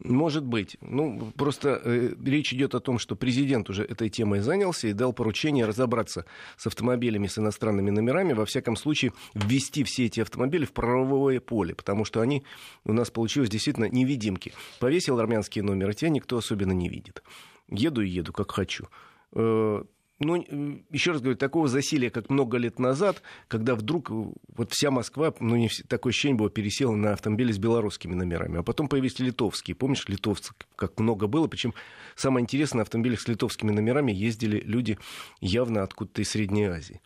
Может 0.00 0.44
быть. 0.44 0.76
Ну, 0.80 1.32
просто 1.36 1.80
э, 1.84 2.14
речь 2.24 2.52
идет 2.52 2.74
о 2.74 2.80
том, 2.80 2.98
что 2.98 3.14
президент 3.14 3.70
уже 3.70 3.84
этой 3.84 4.10
темой 4.10 4.40
занялся 4.40 4.88
и 4.88 4.92
дал 4.92 5.12
поручение 5.12 5.66
разобраться 5.66 6.26
с 6.56 6.66
автомобилями 6.66 7.28
с 7.28 7.38
иностранными 7.38 7.90
номерами, 7.90 8.32
во 8.32 8.44
всяком 8.44 8.74
случае 8.76 9.12
ввести 9.34 9.84
все 9.84 10.06
эти 10.06 10.20
автомобили 10.20 10.64
в 10.64 10.72
правовое 10.72 11.40
поле, 11.40 11.74
потому 11.74 12.04
что 12.04 12.20
они 12.20 12.44
у 12.84 12.92
нас 12.92 13.10
получилось 13.10 13.50
действительно 13.50 13.88
невидимки. 13.88 14.52
Повесил 14.80 15.18
армянские 15.20 15.62
номеры, 15.62 15.94
тебя 15.94 16.10
никто 16.10 16.38
особенно 16.38 16.72
не 16.72 16.88
видит. 16.88 17.22
Еду 17.68 18.02
и 18.02 18.08
еду, 18.08 18.32
как 18.32 18.50
хочу. 18.50 18.88
Э, 19.32 19.84
ну, 20.20 20.40
э, 20.40 20.78
еще 20.90 21.12
раз 21.12 21.20
говорю, 21.20 21.36
такого 21.36 21.68
засилия, 21.68 22.10
как 22.10 22.30
много 22.30 22.56
лет 22.56 22.78
назад, 22.78 23.22
когда 23.48 23.74
вдруг 23.74 24.10
э, 24.10 24.14
вот 24.56 24.72
вся 24.72 24.90
Москва, 24.90 25.34
ну, 25.40 25.56
не 25.56 25.68
все, 25.68 25.82
такое 25.84 26.10
ощущение 26.10 26.36
было, 26.36 26.50
пересела 26.50 26.94
на 26.94 27.12
автомобили 27.12 27.50
с 27.52 27.58
белорусскими 27.58 28.14
номерами. 28.14 28.60
А 28.60 28.62
потом 28.62 28.88
появились 28.88 29.18
литовские. 29.18 29.74
Помнишь, 29.74 30.08
литовцы, 30.08 30.54
как 30.76 30.98
много 31.00 31.26
было? 31.26 31.48
Причем 31.48 31.74
самое 32.14 32.44
интересное, 32.44 32.78
на 32.78 32.82
автомобилях 32.82 33.20
с 33.20 33.28
литовскими 33.28 33.72
номерами 33.72 34.12
ездили 34.12 34.60
люди 34.60 34.98
явно 35.40 35.82
откуда-то 35.82 36.22
из 36.22 36.30
Средней 36.30 36.64
Азии. 36.64 37.00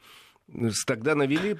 Тогда 0.86 1.14
навели 1.14 1.56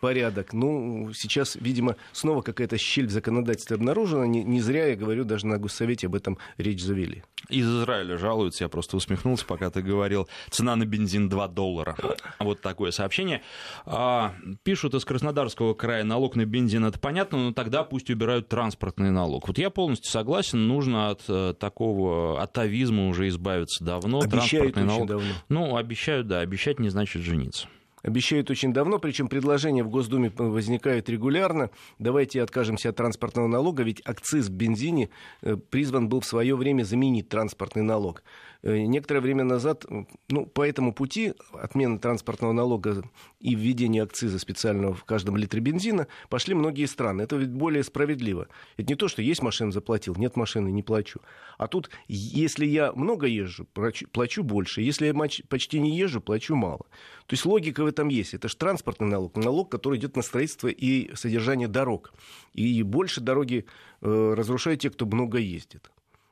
порядок. 0.00 0.52
Ну, 0.52 1.10
сейчас, 1.14 1.56
видимо, 1.56 1.96
снова 2.12 2.40
какая-то 2.42 2.78
щель 2.78 3.06
в 3.06 3.10
законодательстве 3.10 3.76
обнаружена. 3.76 4.26
Не, 4.26 4.42
не 4.42 4.60
зря, 4.60 4.88
я 4.88 4.96
говорю, 4.96 5.24
даже 5.24 5.46
на 5.46 5.58
Госсовете 5.58 6.06
об 6.06 6.14
этом 6.14 6.38
речь 6.56 6.82
завели. 6.82 7.22
Из 7.48 7.66
Израиля 7.66 8.16
жалуются, 8.16 8.64
я 8.64 8.68
просто 8.68 8.96
усмехнулся, 8.96 9.44
пока 9.44 9.70
ты 9.70 9.82
говорил. 9.82 10.28
Цена 10.50 10.74
на 10.76 10.86
бензин 10.86 11.28
2 11.28 11.48
доллара. 11.48 11.96
Вот 12.38 12.62
такое 12.62 12.90
сообщение. 12.90 13.42
А, 13.84 14.34
пишут 14.62 14.94
из 14.94 15.04
Краснодарского 15.04 15.74
края, 15.74 16.04
налог 16.04 16.36
на 16.36 16.46
бензин, 16.46 16.84
это 16.84 16.98
понятно, 16.98 17.38
но 17.38 17.52
тогда 17.52 17.84
пусть 17.84 18.08
убирают 18.08 18.48
транспортный 18.48 19.10
налог. 19.10 19.48
Вот 19.48 19.58
я 19.58 19.68
полностью 19.70 20.10
согласен, 20.10 20.66
нужно 20.66 21.10
от 21.10 21.24
э, 21.28 21.54
такого 21.58 22.40
атовизма 22.42 23.08
уже 23.08 23.28
избавиться 23.28 23.84
давно. 23.84 24.20
Обещают 24.20 24.74
транспортный 24.74 24.84
налог. 24.84 25.08
давно. 25.08 25.34
Ну, 25.48 25.76
обещают, 25.76 26.26
да, 26.26 26.40
обещать 26.40 26.78
не 26.78 26.88
значит 26.88 27.22
жениться 27.22 27.68
обещают 28.02 28.50
очень 28.50 28.72
давно, 28.72 28.98
причем 28.98 29.28
предложения 29.28 29.82
в 29.82 29.90
Госдуме 29.90 30.32
возникают 30.36 31.08
регулярно. 31.08 31.70
Давайте 31.98 32.42
откажемся 32.42 32.90
от 32.90 32.96
транспортного 32.96 33.46
налога, 33.46 33.82
ведь 33.82 34.02
акциз 34.04 34.48
в 34.48 34.52
бензине 34.52 35.10
э, 35.42 35.56
призван 35.56 36.08
был 36.08 36.20
в 36.20 36.26
свое 36.26 36.56
время 36.56 36.84
заменить 36.84 37.28
транспортный 37.28 37.82
налог. 37.82 38.22
Э, 38.62 38.76
некоторое 38.78 39.20
время 39.20 39.44
назад, 39.44 39.86
ну, 40.28 40.46
по 40.46 40.66
этому 40.66 40.92
пути 40.92 41.34
отмена 41.52 41.98
транспортного 41.98 42.52
налога 42.52 43.02
и 43.40 43.54
введение 43.54 44.02
акциза 44.02 44.38
специального 44.38 44.94
в 44.94 45.04
каждом 45.04 45.36
литре 45.36 45.60
бензина 45.60 46.06
пошли 46.28 46.54
многие 46.54 46.86
страны. 46.86 47.22
Это 47.22 47.36
ведь 47.36 47.50
более 47.50 47.82
справедливо. 47.82 48.48
Это 48.76 48.88
не 48.88 48.96
то, 48.96 49.08
что 49.08 49.22
есть 49.22 49.42
машина, 49.42 49.72
заплатил, 49.72 50.14
нет 50.16 50.36
машины, 50.36 50.68
не 50.70 50.82
плачу. 50.82 51.20
А 51.56 51.68
тут, 51.68 51.90
если 52.08 52.66
я 52.66 52.92
много 52.92 53.26
езжу, 53.26 53.66
плачу 54.12 54.42
больше. 54.42 54.82
Если 54.82 55.06
я 55.06 55.14
почти 55.48 55.80
не 55.80 55.96
езжу, 55.96 56.20
плачу 56.20 56.54
мало. 56.54 56.86
То 57.26 57.34
есть 57.34 57.46
логика 57.46 57.84
в 57.90 57.92
этом 57.92 58.08
есть. 58.08 58.34
Это 58.34 58.48
же 58.48 58.56
транспортный 58.56 59.08
налог, 59.08 59.36
налог, 59.36 59.70
который 59.70 59.98
идет 59.98 60.16
на 60.16 60.22
строительство 60.22 60.68
и 60.68 61.14
содержание 61.14 61.68
дорог. 61.68 62.12
И 62.54 62.82
больше 62.82 63.20
дороги 63.20 63.66
э, 64.00 64.34
разрушают 64.36 64.80
те, 64.80 64.90
кто 64.90 65.06
много 65.06 65.38
ездит. 65.38 65.90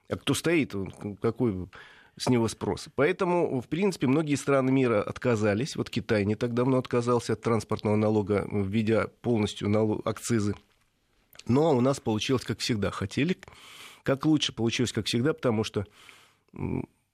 А 0.08 0.16
кто 0.16 0.34
стоит, 0.34 0.74
какой 1.20 1.68
с 2.16 2.28
него 2.28 2.48
спрос. 2.48 2.88
Поэтому, 2.94 3.60
в 3.60 3.68
принципе, 3.68 4.06
многие 4.06 4.34
страны 4.34 4.72
мира 4.72 5.02
отказались. 5.02 5.76
Вот 5.76 5.90
Китай 5.90 6.24
не 6.24 6.34
так 6.34 6.54
давно 6.54 6.78
отказался 6.78 7.34
от 7.34 7.42
транспортного 7.42 7.96
налога, 7.96 8.46
введя 8.50 9.08
полностью 9.22 9.68
налог, 9.68 10.06
акцизы. 10.06 10.54
Но 11.46 11.76
у 11.76 11.80
нас 11.80 12.00
получилось, 12.00 12.44
как 12.44 12.58
всегда, 12.58 12.90
хотели. 12.90 13.36
Как 14.02 14.24
лучше 14.26 14.52
получилось, 14.52 14.92
как 14.92 15.06
всегда, 15.06 15.32
потому 15.32 15.64
что 15.64 15.86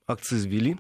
акциз 0.07 0.45
ввели, 0.45 0.79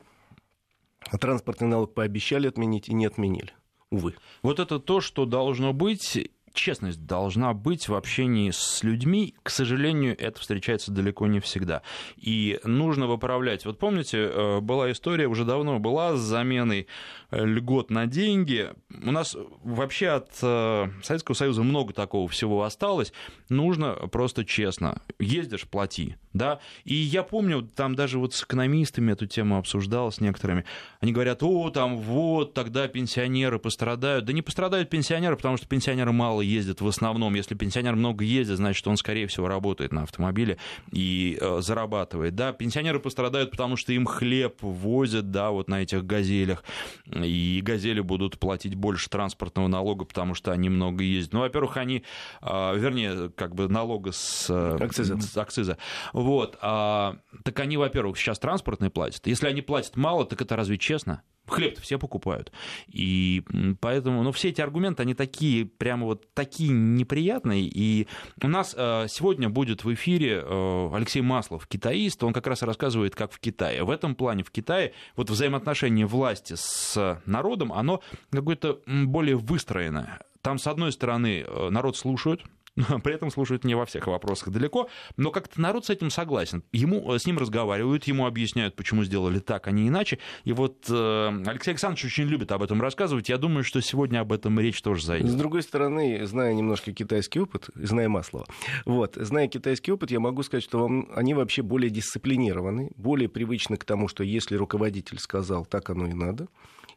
А 1.15 1.19
транспортный 1.19 1.69
налог 1.69 1.95
пообещали 1.95 2.49
отменить 2.49 2.89
и 2.89 2.93
не 2.93 3.07
отменили. 3.07 3.53
Увы. 3.91 4.17
Вот 4.43 4.59
это 4.59 4.81
то, 4.81 5.01
что 5.01 5.27
должно 5.27 5.73
быть 5.73 6.29
честность 6.55 7.05
должна 7.05 7.52
быть 7.52 7.88
в 7.88 7.94
общении 7.94 8.50
с 8.50 8.82
людьми. 8.82 9.34
К 9.42 9.50
сожалению, 9.50 10.16
это 10.18 10.40
встречается 10.40 10.92
далеко 10.92 11.26
не 11.26 11.40
всегда. 11.40 11.82
И 12.16 12.61
нужно 12.64 13.07
выправлять. 13.07 13.66
Вот 13.66 13.78
помните, 13.78 14.30
э, 14.32 14.61
была 14.61 14.90
история, 14.92 15.26
уже 15.26 15.44
давно 15.44 15.78
была, 15.78 16.16
с 16.16 16.20
заменой 16.20 16.86
э, 17.30 17.44
льгот 17.44 17.90
на 17.90 18.07
деньги. 18.07 18.70
У 19.05 19.11
нас 19.11 19.36
вообще 19.62 20.09
от 20.09 20.30
э, 20.40 20.88
Советского 21.02 21.34
Союза 21.34 21.62
много 21.62 21.92
такого 21.92 22.28
всего 22.28 22.62
осталось. 22.62 23.12
Нужно 23.48 23.92
просто 24.11 24.44
честно. 24.44 25.02
Ездишь, 25.18 25.66
плати. 25.66 26.16
Да? 26.32 26.61
И 26.84 26.94
я 26.94 27.22
помню, 27.22 27.62
там 27.62 27.94
даже 27.94 28.18
вот 28.18 28.34
с 28.34 28.44
экономистами 28.44 29.12
эту 29.12 29.26
тему 29.26 29.59
обсуждал, 29.59 30.12
с 30.12 30.20
некоторыми. 30.20 30.64
Они 31.00 31.12
говорят, 31.12 31.42
о, 31.42 31.70
там 31.70 31.98
вот, 31.98 32.55
тогда 32.55 32.86
пенсионеры 32.86 33.59
пострадают. 33.59 34.24
Да 34.24 34.32
не 34.32 34.42
пострадают 34.42 34.88
пенсионеры, 34.88 35.36
потому 35.36 35.57
что 35.57 35.66
пенсионеры 35.66 36.12
мало 36.12 36.43
ездит 36.45 36.80
в 36.80 36.86
основном. 36.86 37.34
Если 37.34 37.55
пенсионер 37.55 37.97
много 37.97 38.24
ездит, 38.24 38.57
значит, 38.57 38.86
он, 38.86 38.97
скорее 38.97 39.26
всего, 39.26 39.49
работает 39.49 39.92
на 39.92 40.03
автомобиле 40.03 40.59
и 40.90 41.38
э, 41.40 41.61
зарабатывает. 41.61 42.34
Да, 42.34 42.53
пенсионеры 42.53 43.01
пострадают, 43.01 43.51
потому 43.51 43.76
что 43.76 43.92
им 43.92 44.07
хлеб 44.07 44.62
возят, 44.62 45.30
да, 45.30 45.51
вот 45.51 45.68
на 45.68 45.82
этих 45.82 46.05
газелях. 46.05 46.64
И 47.07 47.61
газели 47.62 48.01
будут 48.01 48.38
платить 48.38 48.74
больше 48.74 49.09
транспортного 49.09 49.68
налога, 49.68 50.05
потому 50.05 50.34
что 50.34 50.53
они 50.53 50.68
много 50.68 51.03
ездят. 51.03 51.32
Ну, 51.32 51.40
во-первых, 51.40 51.76
они, 51.76 52.05
э, 52.42 52.78
вернее, 52.78 53.30
как 53.30 53.55
бы 53.55 53.68
налога 53.68 54.12
с, 54.12 54.49
э, 54.51 54.76
акциза. 54.80 55.20
с 55.20 55.36
акциза. 55.36 55.78
Вот. 56.12 56.59
А, 56.61 57.16
так 57.45 57.59
они, 57.61 57.76
во-первых, 57.76 58.18
сейчас 58.18 58.38
транспортные 58.38 58.90
платят. 58.90 59.26
Если 59.26 59.47
они 59.47 59.62
платят 59.62 59.97
мало, 59.97 60.24
так 60.24 60.40
это 60.40 60.57
разве 60.57 60.78
честно? 60.78 61.22
Хлеб-то 61.47 61.80
все 61.82 61.99
покупают. 61.99 62.53
И 62.88 63.42
поэтому, 63.80 64.22
ну, 64.22 64.32
все 64.32 64.49
эти 64.49 64.61
аргументы, 64.61 65.03
они 65.03 65.14
такие, 65.14 65.66
прямо 65.66 66.07
вот 66.07 66.32
такие 66.32 66.70
неприятные. 66.70 67.62
И 67.62 68.07
у 68.42 68.49
нас 68.49 68.74
э, 68.76 69.07
сегодня 69.09 69.49
будет 69.49 69.84
в 69.84 69.92
эфире 69.92 70.42
э, 70.42 70.90
Алексей 70.95 71.20
Маслов, 71.20 71.66
китаист. 71.66 72.22
Он 72.24 72.32
как 72.32 72.47
раз 72.47 72.62
рассказывает, 72.62 73.14
как 73.14 73.32
в 73.32 73.40
Китае. 73.40 73.84
В 73.84 73.90
этом 73.90 74.14
плане 74.14 74.42
в 74.42 74.51
Китае 74.51 74.95
вот 75.16 75.28
взаимоотношение 75.28 76.07
власти 76.07 76.55
с 76.57 77.20
народом, 77.26 77.72
оно 77.72 78.01
какое-то 78.30 78.80
более 78.86 79.36
выстроенное. 79.36 80.20
Там, 80.40 80.59
с 80.59 80.66
одной 80.66 80.92
стороны, 80.92 81.45
э, 81.47 81.68
народ 81.70 81.97
слушают, 81.97 82.42
при 83.03 83.14
этом 83.14 83.31
слушают 83.31 83.64
не 83.64 83.75
во 83.75 83.87
всех 83.87 84.07
вопросах 84.07 84.51
далеко, 84.51 84.89
но 85.16 85.31
как-то 85.31 85.61
народ 85.61 85.87
с 85.87 85.91
этим 85.91 86.11
согласен. 86.11 86.64
Ему, 86.72 87.12
э, 87.12 87.18
с 87.18 87.27
ним 87.27 87.39
разговаривают, 87.39 88.05
ему 88.05 88.27
объясняют, 88.27 88.75
почему 88.75 89.05
сделали 89.05 89.39
так, 89.39 89.68
а 89.68 89.70
не 89.70 89.89
иначе. 89.89 90.18
И 90.45 90.53
вот 90.53 90.87
э, 90.89 91.43
Алексей 91.47 91.70
Александрович 91.70 92.05
очень 92.07 92.25
любит 92.25 92.51
об 92.53 92.62
этом 92.62 92.81
рассказывать. 92.81 93.29
Я 93.29 93.39
думаю, 93.39 93.64
что 93.64 93.81
сегодня 93.81 94.20
об 94.20 94.33
этом 94.33 94.59
речь 94.59 94.83
тоже 94.83 95.05
зайдет. 95.05 95.31
С 95.31 95.35
другой 95.35 95.62
стороны, 95.62 96.27
зная 96.27 96.53
немножко 96.53 96.93
китайский 96.93 97.41
опыт, 97.41 97.70
зная 97.75 98.09
Маслова, 98.09 98.47
вот, 98.85 99.14
зная 99.16 99.49
китайский 99.49 99.93
опыт, 99.93 100.11
я 100.11 100.20
могу 100.20 100.43
сказать, 100.43 100.64
что 100.64 100.81
вам, 100.81 101.09
они 101.14 101.35
вообще 101.35 101.62
более 101.62 101.91
дисциплинированы, 101.91 102.91
более 102.97 103.29
привычны 103.29 103.77
к 103.77 103.85
тому, 103.85 104.09
что 104.09 104.25
если 104.25 104.57
руководитель 104.57 105.18
сказал, 105.18 105.64
так 105.64 105.91
оно 105.91 106.09
и 106.09 106.12
надо 106.12 106.49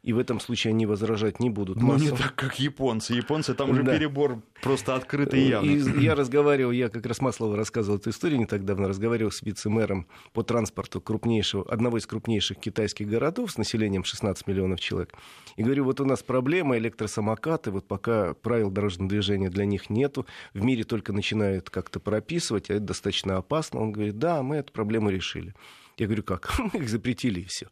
и 0.04 0.14
в 0.14 0.20
этом 0.20 0.40
случае 0.40 0.72
они 0.72 0.86
возражать 0.86 1.40
не 1.40 1.50
будут. 1.50 1.82
Ну, 1.82 1.98
не 1.98 2.12
так, 2.12 2.36
как 2.36 2.60
японцы. 2.60 3.14
Японцы, 3.14 3.54
там 3.54 3.70
уже 3.72 3.84
да. 3.84 3.98
перебор 3.98 4.42
просто 4.62 4.96
открытый 4.96 5.42
и 5.42 5.50
явный. 5.50 5.74
И 5.74 6.04
я 6.04 6.16
разговаривал, 6.16 6.72
я 6.72 6.90
как 6.90 7.06
раз 7.06 7.22
Маслова 7.22 7.56
рассказывал 7.56 7.98
эту 7.98 8.10
историю 8.10 8.40
не 8.40 8.46
так 8.46 8.66
давно, 8.66 8.88
разговаривал 8.88 9.32
с 9.32 9.42
вице-мэром 9.42 10.08
по 10.34 10.44
транспорту 10.44 11.02
крупнейшего, 11.02 11.66
одного 11.72 11.98
из 11.98 12.06
крупнейших 12.06 12.58
китайских 12.58 13.08
городов 13.08 13.52
с 13.52 13.58
населением 13.58 14.04
16 14.04 14.48
миллионов 14.48 14.80
человек. 14.80 15.14
И 15.56 15.64
говорю, 15.64 15.86
вот 15.86 16.00
у 16.00 16.06
нас 16.06 16.24
проблема 16.24 16.78
электросамокаты, 16.78 17.72
вот 17.72 17.88
пока 17.88 18.34
правил 18.36 18.70
дорожного 18.72 19.10
движения 19.10 19.50
для 19.50 19.66
них 19.66 19.90
нету, 19.90 20.26
в 20.54 20.64
мире 20.64 20.84
только 20.84 21.14
начинают 21.14 21.70
как-то 21.70 22.00
прописывать, 22.00 22.70
а 22.70 22.76
это 22.76 22.86
достаточно 22.86 23.38
опасно. 23.38 23.82
Он 23.82 23.92
говорит, 23.92 24.18
да, 24.20 24.44
мы 24.44 24.58
эту 24.58 24.72
проблему 24.72 25.10
решили. 25.10 25.54
Я 25.98 26.06
говорю, 26.06 26.24
как? 26.24 26.52
Мы 26.60 26.70
их 26.82 26.90
запретили, 26.90 27.42
и 27.42 27.46
все. 27.46 27.68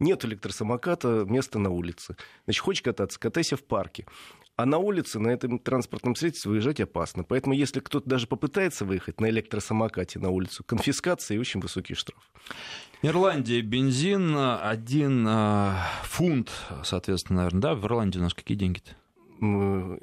Нет 0.00 0.24
электросамоката, 0.24 1.24
место 1.28 1.58
на 1.58 1.70
улице. 1.70 2.16
Значит, 2.44 2.62
хочешь 2.62 2.82
кататься, 2.82 3.20
катайся 3.20 3.56
в 3.56 3.62
парке. 3.62 4.06
А 4.56 4.66
на 4.66 4.78
улице 4.78 5.18
на 5.18 5.28
этом 5.28 5.58
транспортном 5.58 6.14
средстве 6.16 6.50
выезжать 6.50 6.80
опасно. 6.80 7.22
Поэтому 7.22 7.54
если 7.54 7.80
кто-то 7.80 8.08
даже 8.08 8.26
попытается 8.26 8.84
выехать 8.84 9.20
на 9.20 9.28
электросамокате 9.30 10.18
на 10.18 10.30
улицу, 10.30 10.64
конфискация 10.64 11.36
и 11.36 11.38
очень 11.38 11.60
высокий 11.60 11.94
штраф. 11.94 12.20
Ирландия, 13.02 13.62
бензин, 13.62 14.36
один 14.36 15.26
э, 15.26 15.72
фунт, 16.04 16.50
соответственно, 16.84 17.38
наверное, 17.38 17.60
да? 17.62 17.74
В 17.74 17.86
Ирландии 17.86 18.18
у 18.18 18.22
нас 18.22 18.34
какие 18.34 18.58
деньги-то? 18.58 20.00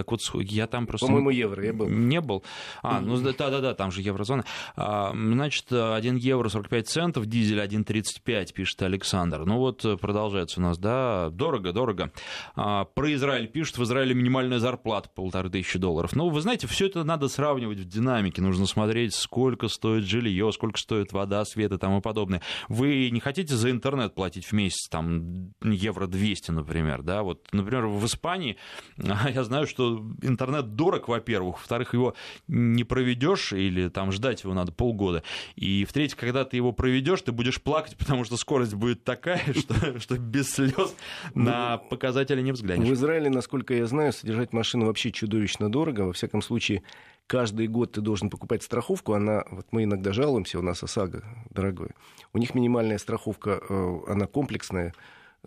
Так 0.00 0.10
вот, 0.12 0.20
я 0.34 0.66
там 0.66 0.86
просто... 0.86 1.06
По-моему, 1.06 1.28
евро 1.28 1.62
я 1.62 1.74
был. 1.74 1.86
Не 1.86 2.22
был. 2.22 2.42
А, 2.82 3.00
ну 3.00 3.20
да-да-да, 3.20 3.74
там 3.74 3.90
же 3.90 4.00
еврозона. 4.00 4.46
А, 4.76 5.12
значит, 5.12 5.70
1 5.70 6.16
евро 6.16 6.48
45 6.48 6.88
центов, 6.88 7.26
дизель 7.26 7.60
1,35, 7.60 8.54
пишет 8.54 8.80
Александр. 8.80 9.44
Ну 9.44 9.58
вот, 9.58 9.84
продолжается 10.00 10.58
у 10.58 10.62
нас, 10.62 10.78
да, 10.78 11.28
дорого-дорого. 11.30 12.12
А, 12.56 12.86
про 12.86 13.12
Израиль 13.12 13.46
пишет, 13.46 13.76
в 13.76 13.82
Израиле 13.82 14.14
минимальная 14.14 14.58
зарплата 14.58 15.10
полторы 15.14 15.50
тысячи 15.50 15.78
долларов. 15.78 16.16
Ну, 16.16 16.30
вы 16.30 16.40
знаете, 16.40 16.66
все 16.66 16.86
это 16.86 17.04
надо 17.04 17.28
сравнивать 17.28 17.80
в 17.80 17.84
динамике. 17.84 18.40
Нужно 18.40 18.64
смотреть, 18.64 19.14
сколько 19.14 19.68
стоит 19.68 20.04
жилье, 20.04 20.50
сколько 20.52 20.78
стоит 20.78 21.12
вода, 21.12 21.44
свет 21.44 21.72
и 21.72 21.76
тому 21.76 22.00
подобное. 22.00 22.40
Вы 22.70 23.10
не 23.10 23.20
хотите 23.20 23.54
за 23.54 23.70
интернет 23.70 24.14
платить 24.14 24.46
в 24.46 24.52
месяц, 24.52 24.88
там, 24.88 25.52
евро 25.62 26.06
200, 26.06 26.52
например, 26.52 27.02
да? 27.02 27.22
Вот, 27.22 27.46
например, 27.52 27.86
в 27.86 28.06
Испании, 28.06 28.56
я 28.96 29.44
знаю, 29.44 29.66
что 29.66 29.89
что 29.90 30.26
интернет 30.26 30.76
дорог, 30.76 31.08
во-первых, 31.08 31.56
во-вторых, 31.56 31.94
его 31.94 32.14
не 32.48 32.84
проведешь 32.84 33.52
или 33.52 33.88
там 33.88 34.12
ждать 34.12 34.44
его 34.44 34.54
надо 34.54 34.72
полгода, 34.72 35.22
и 35.56 35.84
в-третьих, 35.84 36.18
когда 36.18 36.44
ты 36.44 36.56
его 36.56 36.72
проведешь, 36.72 37.22
ты 37.22 37.32
будешь 37.32 37.60
плакать, 37.60 37.96
потому 37.96 38.24
что 38.24 38.36
скорость 38.36 38.74
будет 38.74 39.04
такая, 39.04 39.40
что, 39.54 39.98
что 39.98 40.18
без 40.18 40.50
слез 40.50 40.94
на 41.34 41.78
показатели 41.78 42.40
не 42.40 42.52
взглянешь. 42.52 42.88
В 42.88 42.92
Израиле, 42.92 43.30
насколько 43.30 43.74
я 43.74 43.86
знаю, 43.86 44.12
содержать 44.12 44.52
машину 44.52 44.86
вообще 44.86 45.10
чудовищно 45.10 45.70
дорого, 45.70 46.02
во 46.02 46.12
всяком 46.12 46.42
случае, 46.42 46.82
каждый 47.26 47.66
год 47.66 47.92
ты 47.92 48.00
должен 48.00 48.30
покупать 48.30 48.62
страховку, 48.62 49.14
она, 49.14 49.44
вот 49.50 49.66
мы 49.70 49.84
иногда 49.84 50.12
жалуемся, 50.12 50.58
у 50.58 50.62
нас 50.62 50.82
ОСАГО 50.82 51.24
дорогой, 51.50 51.90
у 52.32 52.38
них 52.38 52.54
минимальная 52.54 52.98
страховка, 52.98 53.60
э, 53.68 53.98
она 54.08 54.26
комплексная, 54.26 54.94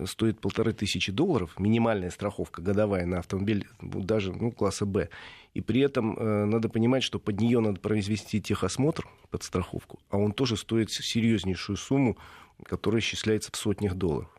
стоит 0.05 0.39
полторы 0.39 0.73
тысячи 0.73 1.11
долларов, 1.11 1.59
минимальная 1.59 2.09
страховка 2.09 2.61
годовая 2.61 3.05
на 3.05 3.19
автомобиль 3.19 3.67
даже 3.81 4.33
ну, 4.33 4.51
класса 4.51 4.85
Б. 4.85 5.09
И 5.53 5.61
при 5.61 5.81
этом 5.81 6.17
э, 6.17 6.45
надо 6.45 6.69
понимать, 6.69 7.03
что 7.03 7.19
под 7.19 7.39
нее 7.39 7.59
надо 7.59 7.79
произвести 7.79 8.41
техосмотр 8.41 9.07
под 9.29 9.43
страховку, 9.43 9.99
а 10.09 10.17
он 10.17 10.31
тоже 10.31 10.57
стоит 10.57 10.91
серьезнейшую 10.91 11.77
сумму, 11.77 12.17
которая 12.63 13.01
исчисляется 13.01 13.51
в 13.51 13.55
сотнях 13.55 13.95
долларов. 13.95 14.29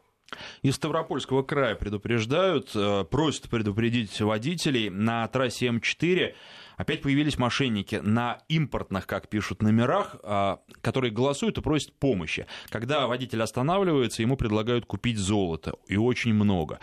Из 0.62 0.74
Ставропольского 0.74 1.42
края 1.42 1.74
предупреждают, 1.76 2.70
э, 2.74 3.04
просят 3.04 3.48
предупредить 3.48 4.20
водителей 4.20 4.90
на 4.90 5.26
трассе 5.28 5.66
М4 5.66 6.34
опять 6.76 7.02
появились 7.02 7.38
мошенники 7.38 7.96
на 7.96 8.38
импортных, 8.48 9.06
как 9.06 9.28
пишут, 9.28 9.62
номерах, 9.62 10.16
а, 10.22 10.60
которые 10.80 11.10
голосуют 11.10 11.58
и 11.58 11.60
просят 11.60 11.92
помощи. 11.94 12.46
Когда 12.68 13.06
водитель 13.06 13.42
останавливается, 13.42 14.22
ему 14.22 14.36
предлагают 14.36 14.86
купить 14.86 15.18
золото, 15.18 15.74
и 15.86 15.96
очень 15.96 16.34
много. 16.34 16.80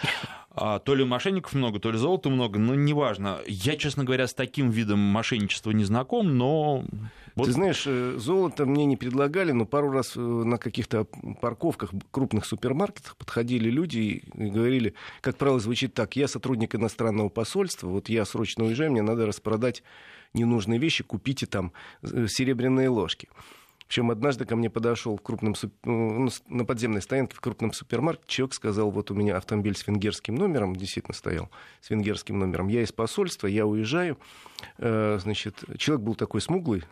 А, 0.54 0.80
то 0.80 0.96
ли 0.96 1.06
мошенников 1.06 1.54
много, 1.54 1.80
то 1.80 1.92
ли 1.92 1.98
золота 1.98 2.30
много, 2.30 2.60
но 2.60 2.76
неважно. 2.76 3.40
Я, 3.48 3.78
честно 3.78 4.04
говоря, 4.04 4.28
с 4.28 4.34
таким 4.34 4.70
видом 4.70 5.00
мошенничества 5.00 5.72
не 5.72 5.86
знаком, 5.86 6.38
но... 6.38 6.84
Вот... 7.36 7.46
Ты 7.46 7.52
знаешь, 7.54 7.84
э, 7.88 8.16
золото 8.18 8.66
мне 8.66 8.86
не 8.86 8.98
предлагали, 8.98 9.52
но 9.52 9.66
пару 9.66 9.92
раз 9.92 10.14
э, 10.16 10.20
на 10.20 10.58
каких-то 10.58 11.06
парковках 11.40 11.92
крупных 12.12 12.46
супермаркетах 12.46 13.16
подходили 13.16 13.70
люди 13.70 13.98
и 13.98 14.50
говорили, 14.50 14.94
как 15.22 15.38
правило, 15.38 15.60
звучит 15.60 15.94
так, 15.94 16.16
я 16.16 16.28
сотрудник 16.28 16.76
иностранного 16.76 17.30
посольства, 17.30 17.88
вот 17.88 18.10
я 18.10 18.26
срочно 18.26 18.66
уезжаю, 18.66 18.92
мне 18.92 19.02
надо 19.02 19.26
распродать 19.26 19.84
ненужные 20.34 20.80
вещи, 20.80 21.04
купите 21.04 21.46
там 21.46 21.72
э, 22.02 22.28
серебряные 22.28 22.90
ложки. 22.90 23.30
Причем 23.88 24.10
однажды 24.10 24.46
ко 24.46 24.56
мне 24.56 24.70
подошел 24.70 25.18
в 25.18 25.22
крупном, 25.22 25.54
ну, 25.84 26.30
на 26.48 26.64
подземной 26.64 27.02
стоянке 27.02 27.36
в 27.36 27.42
крупном 27.42 27.74
супермаркете, 27.74 28.26
человек 28.28 28.54
сказал, 28.54 28.90
вот 28.90 29.12
у 29.12 29.16
меня 29.16 29.36
автомобиль 29.36 29.76
с 29.76 29.86
венгерским 29.86 30.36
номером, 30.36 30.78
действительно 30.78 31.14
стоял 31.14 31.50
с 31.82 31.90
венгерским 31.90 32.40
номером, 32.40 32.70
я 32.70 32.84
из 32.84 32.94
посольства, 32.94 33.48
я 33.48 33.66
уезжаю. 33.66 34.18
Значит, 34.78 35.62
человек 35.78 36.06
был 36.06 36.16
такой 36.16 36.40
смуглый, 36.40 36.86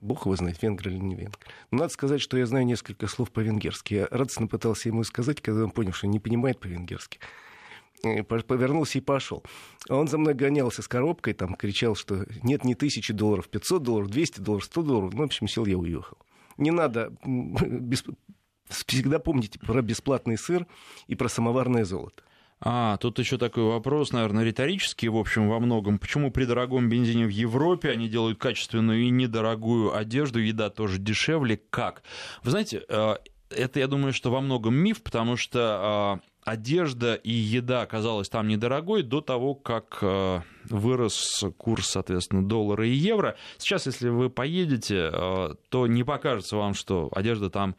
Бог 0.00 0.26
его 0.26 0.34
знает, 0.36 0.60
венгр 0.62 0.88
или 0.88 0.98
не 0.98 1.14
венгр. 1.14 1.38
Но 1.70 1.78
надо 1.78 1.92
сказать, 1.92 2.20
что 2.20 2.36
я 2.36 2.46
знаю 2.46 2.66
несколько 2.66 3.06
слов 3.06 3.30
по-венгерски. 3.30 3.94
Я 3.94 4.08
радостно 4.10 4.46
пытался 4.46 4.88
ему 4.88 5.04
сказать, 5.04 5.40
когда 5.40 5.64
он 5.64 5.70
понял, 5.70 5.92
что 5.92 6.06
не 6.06 6.18
понимает 6.18 6.58
по-венгерски 6.58 7.20
повернулся 8.02 8.98
и 8.98 9.00
пошел. 9.00 9.42
А 9.88 9.96
он 9.96 10.08
за 10.08 10.18
мной 10.18 10.34
гонялся 10.34 10.82
с 10.82 10.88
коробкой, 10.88 11.34
там 11.34 11.54
кричал, 11.54 11.94
что 11.94 12.26
нет 12.42 12.64
не 12.64 12.74
тысячи 12.74 13.12
долларов, 13.12 13.48
500 13.48 13.82
долларов, 13.82 14.10
200 14.10 14.40
долларов, 14.40 14.64
100 14.64 14.82
долларов. 14.82 15.14
Ну, 15.14 15.20
в 15.20 15.24
общем, 15.24 15.48
сел 15.48 15.66
я 15.66 15.78
уехал. 15.78 16.18
Не 16.56 16.70
надо 16.70 17.12
без 17.24 18.04
всегда 18.68 19.18
помните 19.18 19.58
про 19.58 19.82
бесплатный 19.82 20.38
сыр 20.38 20.66
и 21.06 21.14
про 21.14 21.28
самоварное 21.28 21.84
золото. 21.84 22.22
А, 22.64 22.96
тут 22.98 23.18
еще 23.18 23.38
такой 23.38 23.64
вопрос, 23.64 24.12
наверное, 24.12 24.44
риторический, 24.44 25.08
в 25.08 25.16
общем, 25.16 25.48
во 25.48 25.58
многом. 25.58 25.98
Почему 25.98 26.30
при 26.30 26.44
дорогом 26.44 26.88
бензине 26.88 27.26
в 27.26 27.30
Европе 27.30 27.90
они 27.90 28.08
делают 28.08 28.38
качественную 28.38 29.02
и 29.02 29.10
недорогую 29.10 29.96
одежду, 29.96 30.38
еда 30.38 30.70
тоже 30.70 30.98
дешевле? 30.98 31.60
Как? 31.70 32.04
Вы 32.44 32.52
знаете, 32.52 32.84
э, 32.88 33.16
это, 33.50 33.80
я 33.80 33.88
думаю, 33.88 34.12
что 34.12 34.30
во 34.30 34.40
многом 34.40 34.76
миф, 34.76 35.02
потому 35.02 35.36
что 35.36 36.20
э, 36.22 36.28
одежда 36.44 37.14
и 37.14 37.32
еда 37.32 37.82
оказалась 37.82 38.28
там 38.28 38.46
недорогой 38.46 39.02
до 39.02 39.20
того, 39.20 39.56
как 39.56 39.98
э, 40.00 40.42
вырос 40.66 41.44
курс, 41.56 41.88
соответственно, 41.88 42.46
доллара 42.46 42.86
и 42.86 42.92
евро. 42.92 43.36
Сейчас, 43.58 43.86
если 43.86 44.08
вы 44.08 44.30
поедете, 44.30 45.10
то 45.10 45.88
не 45.88 46.04
покажется 46.04 46.56
вам, 46.56 46.74
что 46.74 47.10
одежда 47.12 47.50
там 47.50 47.74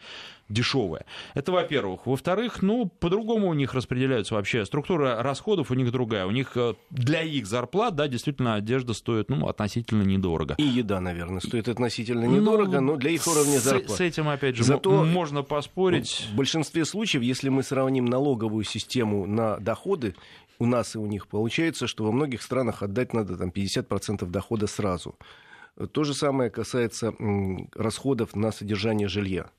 дешевая. 0.53 1.05
Это 1.33 1.51
во-первых. 1.51 2.05
Во-вторых, 2.05 2.61
ну, 2.61 2.87
по-другому 2.99 3.49
у 3.49 3.53
них 3.53 3.73
распределяются 3.73 4.35
вообще. 4.35 4.65
Структура 4.65 5.21
расходов 5.21 5.71
у 5.71 5.73
них 5.73 5.91
другая. 5.91 6.25
У 6.25 6.31
них 6.31 6.55
э, 6.55 6.75
для 6.89 7.21
их 7.21 7.45
зарплат, 7.45 7.95
да, 7.95 8.07
действительно, 8.07 8.55
одежда 8.55 8.93
стоит, 8.93 9.29
ну, 9.29 9.47
относительно 9.47 10.03
недорого. 10.03 10.55
И 10.57 10.63
еда, 10.63 11.01
наверное, 11.01 11.39
стоит 11.39 11.67
относительно 11.67 12.25
недорого, 12.25 12.79
ну, 12.79 12.93
но 12.93 12.95
для 12.97 13.11
их 13.11 13.25
уровня 13.27 13.59
зарплат. 13.59 13.91
С, 13.91 13.97
с 13.97 14.01
этим, 14.01 14.29
опять 14.29 14.55
же, 14.55 14.63
Зато 14.63 15.03
можно 15.03 15.43
поспорить. 15.43 16.27
В 16.31 16.35
большинстве 16.35 16.85
случаев, 16.85 17.23
если 17.23 17.49
мы 17.49 17.63
сравним 17.63 18.05
налоговую 18.05 18.63
систему 18.63 19.25
на 19.25 19.57
доходы, 19.57 20.15
у 20.59 20.65
нас 20.65 20.95
и 20.95 20.97
у 20.97 21.05
них 21.05 21.27
получается, 21.27 21.87
что 21.87 22.03
во 22.05 22.11
многих 22.11 22.41
странах 22.41 22.83
отдать 22.83 23.13
надо 23.13 23.37
там 23.37 23.49
50% 23.49 24.25
дохода 24.27 24.67
сразу. 24.67 25.15
То 25.91 26.03
же 26.03 26.13
самое 26.13 26.49
касается 26.49 27.13
расходов 27.73 28.35
на 28.35 28.51
содержание 28.51 29.07
жилья. 29.07 29.49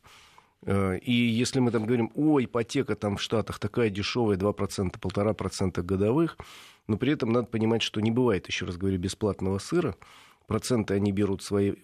Э, 0.67 0.99
и 0.99 1.13
если 1.13 1.61
мы 1.61 1.71
там 1.71 1.85
говорим, 1.85 2.11
о, 2.15 2.43
ипотека 2.43 2.97
там 2.97 3.17
в 3.17 3.23
Штатах 3.23 3.59
такая 3.59 3.91
дешевая, 3.91 4.37
2%, 4.37 4.93
1,5% 4.99 5.83
годовых, 5.83 6.39
но 6.87 6.97
при 6.97 7.13
этом 7.13 7.33
надо 7.33 7.47
понимать, 7.47 7.83
что 7.83 8.01
не 8.01 8.11
бывает, 8.11 8.47
еще 8.49 8.67
раз 8.67 8.77
говорю, 8.77 8.99
бесплатного 8.99 9.59
сыра. 9.59 9.97
Проценты 10.47 10.95
они 10.95 11.13
берут 11.13 11.43
свои 11.43 11.75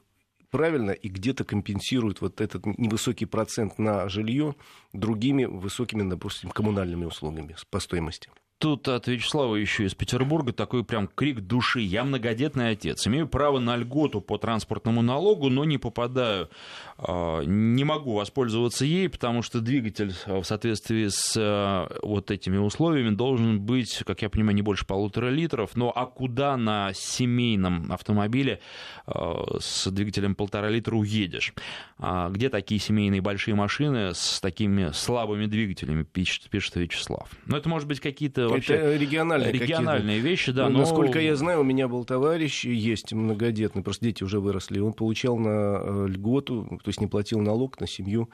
правильно 0.51 0.91
и 0.91 1.09
где-то 1.09 1.45
компенсируют 1.45 2.21
вот 2.21 2.41
этот 2.41 2.67
невысокий 2.67 3.25
процент 3.25 3.79
на 3.79 4.09
жилье 4.09 4.55
другими 4.93 5.45
высокими, 5.45 6.09
допустим, 6.09 6.51
коммунальными 6.51 7.05
услугами 7.05 7.57
по 7.71 7.81
стоимости. 7.81 8.31
Тут 8.61 8.89
от 8.89 9.09
Вячеслава 9.09 9.57
еще 9.57 9.87
из 9.87 9.95
Петербурга 9.95 10.53
такой 10.53 10.85
прям 10.85 11.09
крик 11.09 11.41
души. 11.41 11.81
Я 11.81 12.05
многодетный 12.05 12.73
отец. 12.73 13.07
Имею 13.07 13.27
право 13.27 13.59
на 13.59 13.75
льготу 13.75 14.21
по 14.21 14.37
транспортному 14.37 15.01
налогу, 15.01 15.49
но 15.49 15.65
не 15.65 15.79
попадаю, 15.79 16.51
а, 16.99 17.41
не 17.41 17.85
могу 17.85 18.13
воспользоваться 18.13 18.85
ей, 18.85 19.09
потому 19.09 19.41
что 19.41 19.63
двигатель 19.63 20.13
в 20.27 20.45
соответствии 20.45 21.09
с 21.09 21.35
а, 21.39 21.89
вот 22.03 22.31
этими 22.31 22.59
условиями 22.59 23.15
должен 23.15 23.63
быть, 23.63 24.03
как 24.05 24.21
я 24.21 24.29
понимаю, 24.29 24.55
не 24.57 24.61
больше 24.61 24.85
полутора 24.85 25.31
литров. 25.31 25.75
Но 25.75 25.91
а 25.97 26.05
куда 26.05 26.59
на 26.59 26.93
семейном 26.93 27.91
автомобиле 27.91 28.61
а, 29.07 29.57
с 29.59 29.91
двигателем 29.91 30.35
полтора 30.35 30.69
литра 30.69 30.97
уедешь? 30.97 31.55
Где 31.99 32.51
такие 32.51 32.79
семейные 32.81 33.23
большие 33.23 33.55
машины 33.55 34.15
с 34.15 34.39
такими 34.41 34.91
слабыми 34.93 35.47
двигателями, 35.47 36.03
пишет, 36.03 36.51
пишет 36.51 36.77
Вячеслав. 36.77 37.31
Но 37.47 37.57
это 37.57 37.69
может 37.69 37.89
быть 37.89 38.01
какие-то 38.01 38.50
вообще 38.51 38.75
это 38.75 38.97
региональные, 38.97 39.53
региональные 39.53 40.21
вещи, 40.21 40.53
да. 40.53 40.69
Ну, 40.69 40.75
но... 40.75 40.79
Насколько 40.81 41.21
я 41.21 41.37
знаю, 41.37 41.61
у 41.61 41.65
меня 41.65 41.89
был 41.89 42.05
товарищ, 42.05 42.65
есть 42.65 43.13
многодетный, 43.13 43.83
просто 43.83 44.05
дети 44.05 44.23
уже 44.23 44.41
выросли, 44.41 44.79
он 44.79 44.93
получал 44.93 45.37
на 45.37 45.81
э, 45.83 46.07
льготу, 46.09 46.81
то 46.83 46.89
есть 46.89 47.01
не 47.01 47.07
платил 47.07 47.41
налог 47.41 47.81
на 47.81 47.87
семью, 47.87 48.31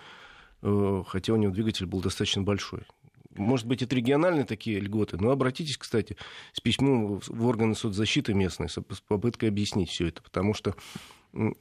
э, 0.63 1.03
хотя 1.07 1.33
у 1.33 1.37
него 1.37 1.53
двигатель 1.53 1.87
был 1.87 2.01
достаточно 2.01 2.43
большой. 2.43 2.83
Может 3.37 3.67
быть, 3.67 3.83
это 3.83 3.95
региональные 3.95 4.45
такие 4.45 4.81
льготы, 4.81 5.19
но 5.19 5.31
обратитесь, 5.31 5.77
кстати, 5.77 6.17
с 6.53 6.61
письмом 6.61 7.21
в 7.27 7.47
органы 7.47 7.75
соцзащиты 7.75 8.35
местные, 8.35 8.69
с 8.69 8.79
попыткой 9.07 9.51
объяснить 9.51 9.91
все 9.91 10.09
это, 10.09 10.23
потому 10.23 10.55
что 10.55 10.75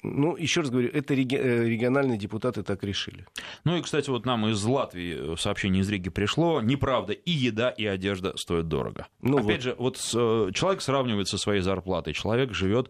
ну, 0.03 0.35
еще 0.37 0.61
раз 0.61 0.69
говорю, 0.69 0.89
это 0.93 1.13
э, 1.13 1.17
региональные 1.17 2.17
депутаты 2.17 2.63
так 2.63 2.83
решили. 2.83 3.25
Ну 3.63 3.77
и, 3.77 3.81
кстати, 3.81 4.09
вот 4.09 4.25
нам 4.25 4.47
из 4.47 4.63
Латвии 4.63 5.33
э, 5.33 5.37
сообщение 5.37 5.81
из 5.81 5.89
Риги 5.89 6.09
пришло. 6.09 6.61
Неправда, 6.61 7.13
и 7.13 7.31
еда, 7.31 7.69
и 7.69 7.85
одежда 7.85 8.37
стоят 8.37 8.67
дорого. 8.67 9.07
Ну 9.21 9.37
Опять 9.37 9.57
вот. 9.57 9.61
же, 9.63 9.75
вот 9.77 10.49
э, 10.49 10.51
человек 10.53 10.81
сравнивает 10.81 11.27
со 11.27 11.37
своей 11.37 11.61
зарплатой. 11.61 12.13
Человек 12.13 12.53
живет 12.53 12.89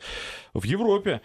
в 0.54 0.64
Европе, 0.64 1.22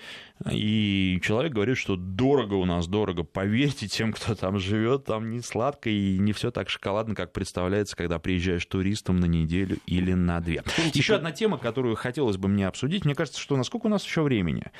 и 0.50 1.20
человек 1.22 1.52
говорит, 1.52 1.76
что 1.76 1.96
дорого 1.96 2.54
у 2.54 2.64
нас, 2.64 2.86
дорого. 2.86 3.24
Поверьте 3.24 3.88
тем, 3.88 4.12
кто 4.12 4.34
там 4.34 4.58
живет, 4.58 5.04
там 5.04 5.30
не 5.30 5.40
сладко 5.40 5.90
и 5.90 6.18
не 6.18 6.32
все 6.32 6.50
так 6.50 6.70
шоколадно, 6.70 7.14
как 7.14 7.32
представляется, 7.32 7.96
когда 7.96 8.18
приезжаешь 8.18 8.64
туристом 8.64 9.20
на 9.20 9.26
неделю 9.26 9.78
или 9.86 10.14
на 10.14 10.40
две. 10.40 10.62
Еще 10.94 11.14
одна 11.14 11.32
тема, 11.32 11.58
которую 11.58 11.96
хотелось 11.96 12.38
бы 12.38 12.48
мне 12.48 12.66
обсудить. 12.66 13.04
Мне 13.04 13.14
кажется, 13.14 13.40
что 13.40 13.56
насколько 13.56 13.86
у 13.86 13.90
нас 13.90 14.04
еще 14.04 14.22
времени? 14.22 14.70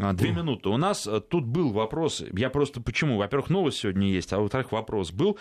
А, 0.00 0.12
две 0.12 0.30
минуты. 0.30 0.68
У 0.68 0.76
нас 0.76 1.06
э, 1.06 1.20
тут 1.20 1.44
был 1.44 1.72
вопрос, 1.72 2.22
я 2.32 2.50
просто 2.50 2.80
почему? 2.80 3.18
Во-первых, 3.18 3.50
новость 3.50 3.78
сегодня 3.78 4.08
есть, 4.08 4.32
а 4.32 4.38
во-вторых, 4.38 4.70
вопрос 4.70 5.10
был, 5.10 5.38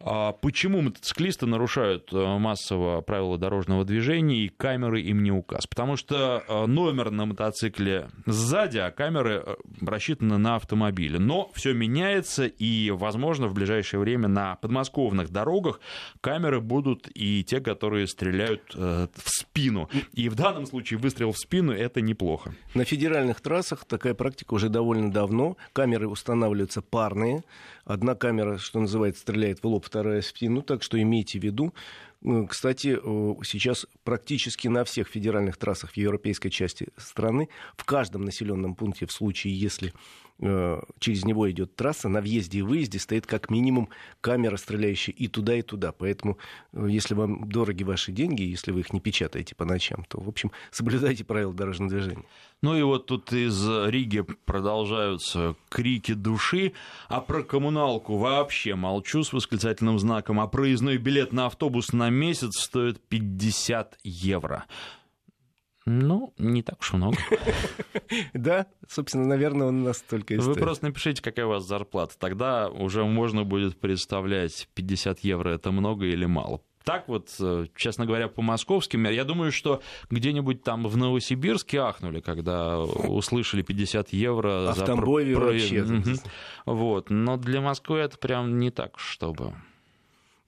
а, 0.00 0.32
почему 0.32 0.80
мотоциклисты 0.80 1.46
нарушают 1.46 2.10
э, 2.12 2.38
массово 2.38 3.02
правила 3.02 3.36
дорожного 3.36 3.84
движения 3.84 4.46
и 4.46 4.48
камеры 4.48 5.02
им 5.02 5.22
не 5.22 5.30
указ? 5.30 5.66
Потому 5.66 5.96
что 5.96 6.42
э, 6.48 6.66
номер 6.66 7.10
на 7.10 7.26
мотоцикле 7.26 8.08
сзади, 8.24 8.78
а 8.78 8.90
камеры 8.90 9.44
рассчитаны 9.82 10.38
на 10.38 10.56
автомобиле. 10.56 11.18
Но 11.18 11.50
все 11.54 11.74
меняется, 11.74 12.46
и, 12.46 12.90
возможно, 12.90 13.48
в 13.48 13.54
ближайшее 13.54 14.00
время 14.00 14.28
на 14.28 14.56
подмосковных 14.56 15.30
дорогах 15.30 15.80
камеры 16.22 16.60
будут 16.60 17.08
и 17.14 17.44
те, 17.44 17.60
которые 17.60 18.06
стреляют 18.06 18.74
в 18.74 19.08
спину. 19.26 19.90
И 20.12 20.28
в 20.28 20.34
данном 20.34 20.66
случае 20.66 20.98
выстрел 20.98 21.32
в 21.32 21.38
спину– 21.38 21.72
это 21.74 22.00
неплохо. 22.00 22.54
На 22.74 22.84
федеральных 22.84 23.40
трассах 23.40 23.84
такая 23.98 24.14
практика 24.14 24.54
уже 24.54 24.68
довольно 24.68 25.10
давно. 25.10 25.56
Камеры 25.72 26.06
устанавливаются 26.06 26.82
парные. 26.82 27.42
Одна 27.84 28.14
камера, 28.14 28.56
что 28.56 28.78
называется, 28.78 29.22
стреляет 29.22 29.60
в 29.60 29.66
лоб, 29.66 29.84
вторая 29.84 30.20
в 30.20 30.24
спину. 30.24 30.62
Так 30.62 30.84
что 30.84 31.02
имейте 31.02 31.40
в 31.40 31.42
виду. 31.42 31.74
Э, 32.22 32.46
кстати, 32.48 32.96
э, 32.96 33.34
сейчас 33.42 33.86
практически 34.04 34.68
на 34.68 34.84
всех 34.84 35.08
федеральных 35.08 35.56
трассах 35.56 35.90
в 35.90 35.96
европейской 35.96 36.50
части 36.50 36.88
страны, 36.96 37.48
в 37.76 37.84
каждом 37.84 38.24
населенном 38.24 38.76
пункте, 38.76 39.04
в 39.06 39.10
случае, 39.10 39.58
если 39.58 39.92
через 40.40 41.24
него 41.24 41.50
идет 41.50 41.74
трасса, 41.74 42.08
на 42.08 42.20
въезде 42.20 42.60
и 42.60 42.62
выезде 42.62 43.00
стоит 43.00 43.26
как 43.26 43.50
минимум 43.50 43.88
камера, 44.20 44.56
стреляющая 44.56 45.12
и 45.12 45.26
туда, 45.26 45.56
и 45.56 45.62
туда. 45.62 45.90
Поэтому, 45.90 46.38
э, 46.72 46.86
если 46.88 47.14
вам 47.14 47.48
дороги 47.48 47.82
ваши 47.82 48.12
деньги, 48.12 48.42
если 48.42 48.70
вы 48.70 48.80
их 48.80 48.92
не 48.92 49.00
печатаете 49.00 49.56
по 49.56 49.64
ночам, 49.64 50.04
то, 50.08 50.20
в 50.20 50.28
общем, 50.28 50.52
соблюдайте 50.70 51.24
правила 51.24 51.52
дорожного 51.52 51.90
движения. 51.90 52.24
Ну 52.62 52.76
и 52.76 52.82
вот 52.82 53.06
тут 53.06 53.32
из 53.32 53.66
Риги 53.86 54.20
продолжаются 54.20 55.56
крики 55.68 56.14
души, 56.14 56.72
а 57.08 57.20
про 57.20 57.42
коммуналку 57.42 58.16
вообще 58.16 58.74
молчу 58.74 59.24
с 59.24 59.32
восклицательным 59.32 59.98
знаком, 59.98 60.40
а 60.40 60.46
проездной 60.46 60.98
билет 60.98 61.32
на 61.32 61.46
автобус 61.46 61.92
на 61.92 62.10
месяц 62.10 62.58
стоит 62.58 63.00
50 63.08 63.98
евро. 64.04 64.66
Ну, 65.88 66.34
не 66.38 66.62
так 66.62 66.80
уж 66.80 66.92
много. 66.92 67.16
Да, 68.34 68.66
собственно, 68.88 69.26
наверное, 69.26 69.68
он 69.68 69.82
настолько 69.82 70.34
и 70.34 70.38
Вы 70.38 70.54
просто 70.54 70.86
напишите, 70.86 71.22
какая 71.22 71.46
у 71.46 71.50
вас 71.50 71.64
зарплата. 71.64 72.14
Тогда 72.18 72.68
уже 72.68 73.04
можно 73.04 73.44
будет 73.44 73.78
представлять, 73.78 74.68
50 74.74 75.20
евро 75.20 75.50
это 75.50 75.70
много 75.70 76.06
или 76.06 76.24
мало. 76.26 76.60
Так 76.84 77.08
вот, 77.08 77.34
э, 77.40 77.66
честно 77.76 78.06
говоря, 78.06 78.28
по 78.28 78.40
московским, 78.40 79.06
я 79.08 79.24
думаю, 79.24 79.52
что 79.52 79.82
где-нибудь 80.10 80.62
там 80.62 80.86
в 80.86 80.96
Новосибирске 80.96 81.80
ахнули, 81.80 82.20
когда 82.20 82.80
услышали 82.80 83.62
50 83.62 84.12
евро 84.12 84.70
а 84.70 84.72
за... 84.74 84.84
в 84.84 84.86
Тамбове 84.86 85.34
про... 85.34 85.46
вообще. 85.46 85.84
Вот, 86.64 87.10
но 87.10 87.36
для 87.36 87.60
Москвы 87.60 87.98
это 87.98 88.16
прям 88.16 88.58
не 88.58 88.70
так, 88.70 88.98
чтобы... 88.98 89.54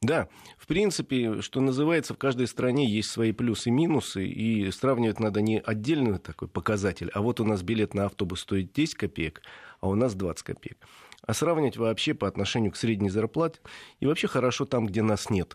Да, 0.03 0.29
в 0.57 0.67
принципе, 0.67 1.43
что 1.43 1.61
называется, 1.61 2.15
в 2.15 2.19
каждой 2.19 2.47
стране 2.47 2.89
есть 2.89 3.11
свои 3.11 3.33
плюсы 3.33 3.69
и 3.69 3.73
минусы, 3.73 4.27
и 4.27 4.71
сравнивать 4.71 5.21
надо 5.21 5.43
не 5.43 5.61
отдельный 5.61 6.19
такой 6.19 6.49
показатель, 6.49 7.11
а 7.13 7.21
вот 7.21 7.39
у 7.39 7.45
нас 7.45 7.63
билет 7.63 7.93
на 7.93 8.07
автобус 8.07 8.41
стоит 8.41 8.73
10 8.73 8.95
копеек, 8.95 9.43
а 9.81 9.89
у 9.89 9.95
нас 9.95 10.15
20 10.15 10.43
копеек. 10.43 10.79
А 11.21 11.35
сравнивать 11.35 11.77
вообще 11.77 12.15
по 12.15 12.27
отношению 12.27 12.73
к 12.73 12.77
средней 12.77 13.11
зарплате, 13.11 13.61
и 14.01 14.07
вообще 14.07 14.27
хорошо 14.27 14.65
там, 14.65 14.87
где 14.87 15.03
нас 15.03 15.29
нет. 15.29 15.55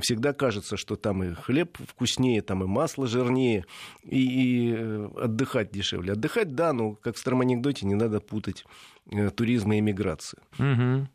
Всегда 0.00 0.32
кажется, 0.32 0.76
что 0.76 0.96
там 0.96 1.22
и 1.22 1.32
хлеб 1.34 1.78
вкуснее, 1.86 2.42
там 2.42 2.64
и 2.64 2.66
масло 2.66 3.06
жирнее, 3.06 3.66
и, 4.02 4.18
и 4.18 4.74
э, 4.76 5.08
отдыхать 5.16 5.70
дешевле. 5.70 6.14
Отдыхать, 6.14 6.56
да, 6.56 6.72
но, 6.72 6.96
как 6.96 7.14
в 7.14 7.20
старом 7.20 7.42
анекдоте, 7.42 7.86
не 7.86 7.94
надо 7.94 8.18
путать 8.18 8.64
э, 9.12 9.30
туризм 9.30 9.70
и 9.70 9.78
эмиграцию. 9.78 10.42
Угу. 10.58 11.08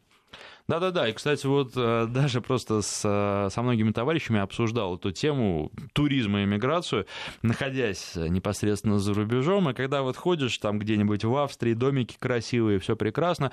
Да-да-да, 0.68 1.10
и, 1.10 1.14
кстати, 1.14 1.46
вот 1.46 1.74
э, 1.76 2.08
даже 2.10 2.42
просто 2.42 2.82
с, 2.82 3.02
э, 3.04 3.50
со 3.52 3.62
многими 3.62 3.92
товарищами 3.92 4.40
обсуждал 4.40 4.96
эту 4.96 5.12
тему 5.12 5.72
туризма 5.94 6.44
и 6.44 6.46
миграцию, 6.46 7.06
находясь 7.42 8.16
непосредственно 8.16 9.00
за 9.00 9.14
рубежом, 9.14 9.70
и 9.70 9.74
когда 9.74 10.02
вот 10.02 10.18
ходишь 10.18 10.58
там 10.58 10.80
где-нибудь 10.80 11.26
в 11.26 11.36
Австрии, 11.36 11.74
домики 11.74 12.16
красивые, 12.18 12.80
все 12.80 12.96
прекрасно, 12.96 13.52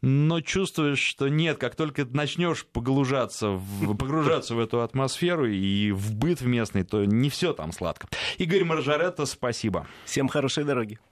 но 0.00 0.40
чувствуешь, 0.40 1.00
что 1.00 1.28
нет, 1.28 1.58
как 1.58 1.74
только 1.74 2.04
начнешь 2.04 2.64
погружаться 2.64 3.50
в, 3.50 3.96
погружаться 3.98 4.54
в 4.54 4.60
эту 4.60 4.82
атмосферу 4.82 5.46
и 5.46 5.90
в 5.90 6.14
быт 6.14 6.40
в 6.40 6.46
местный, 6.46 6.84
то 6.84 7.04
не 7.04 7.30
все 7.30 7.52
там 7.52 7.72
сладко. 7.72 8.06
Игорь 8.38 8.64
Маржаретто, 8.64 9.26
спасибо. 9.26 9.86
Всем 10.04 10.28
хорошей 10.28 10.64
дороги. 10.64 11.00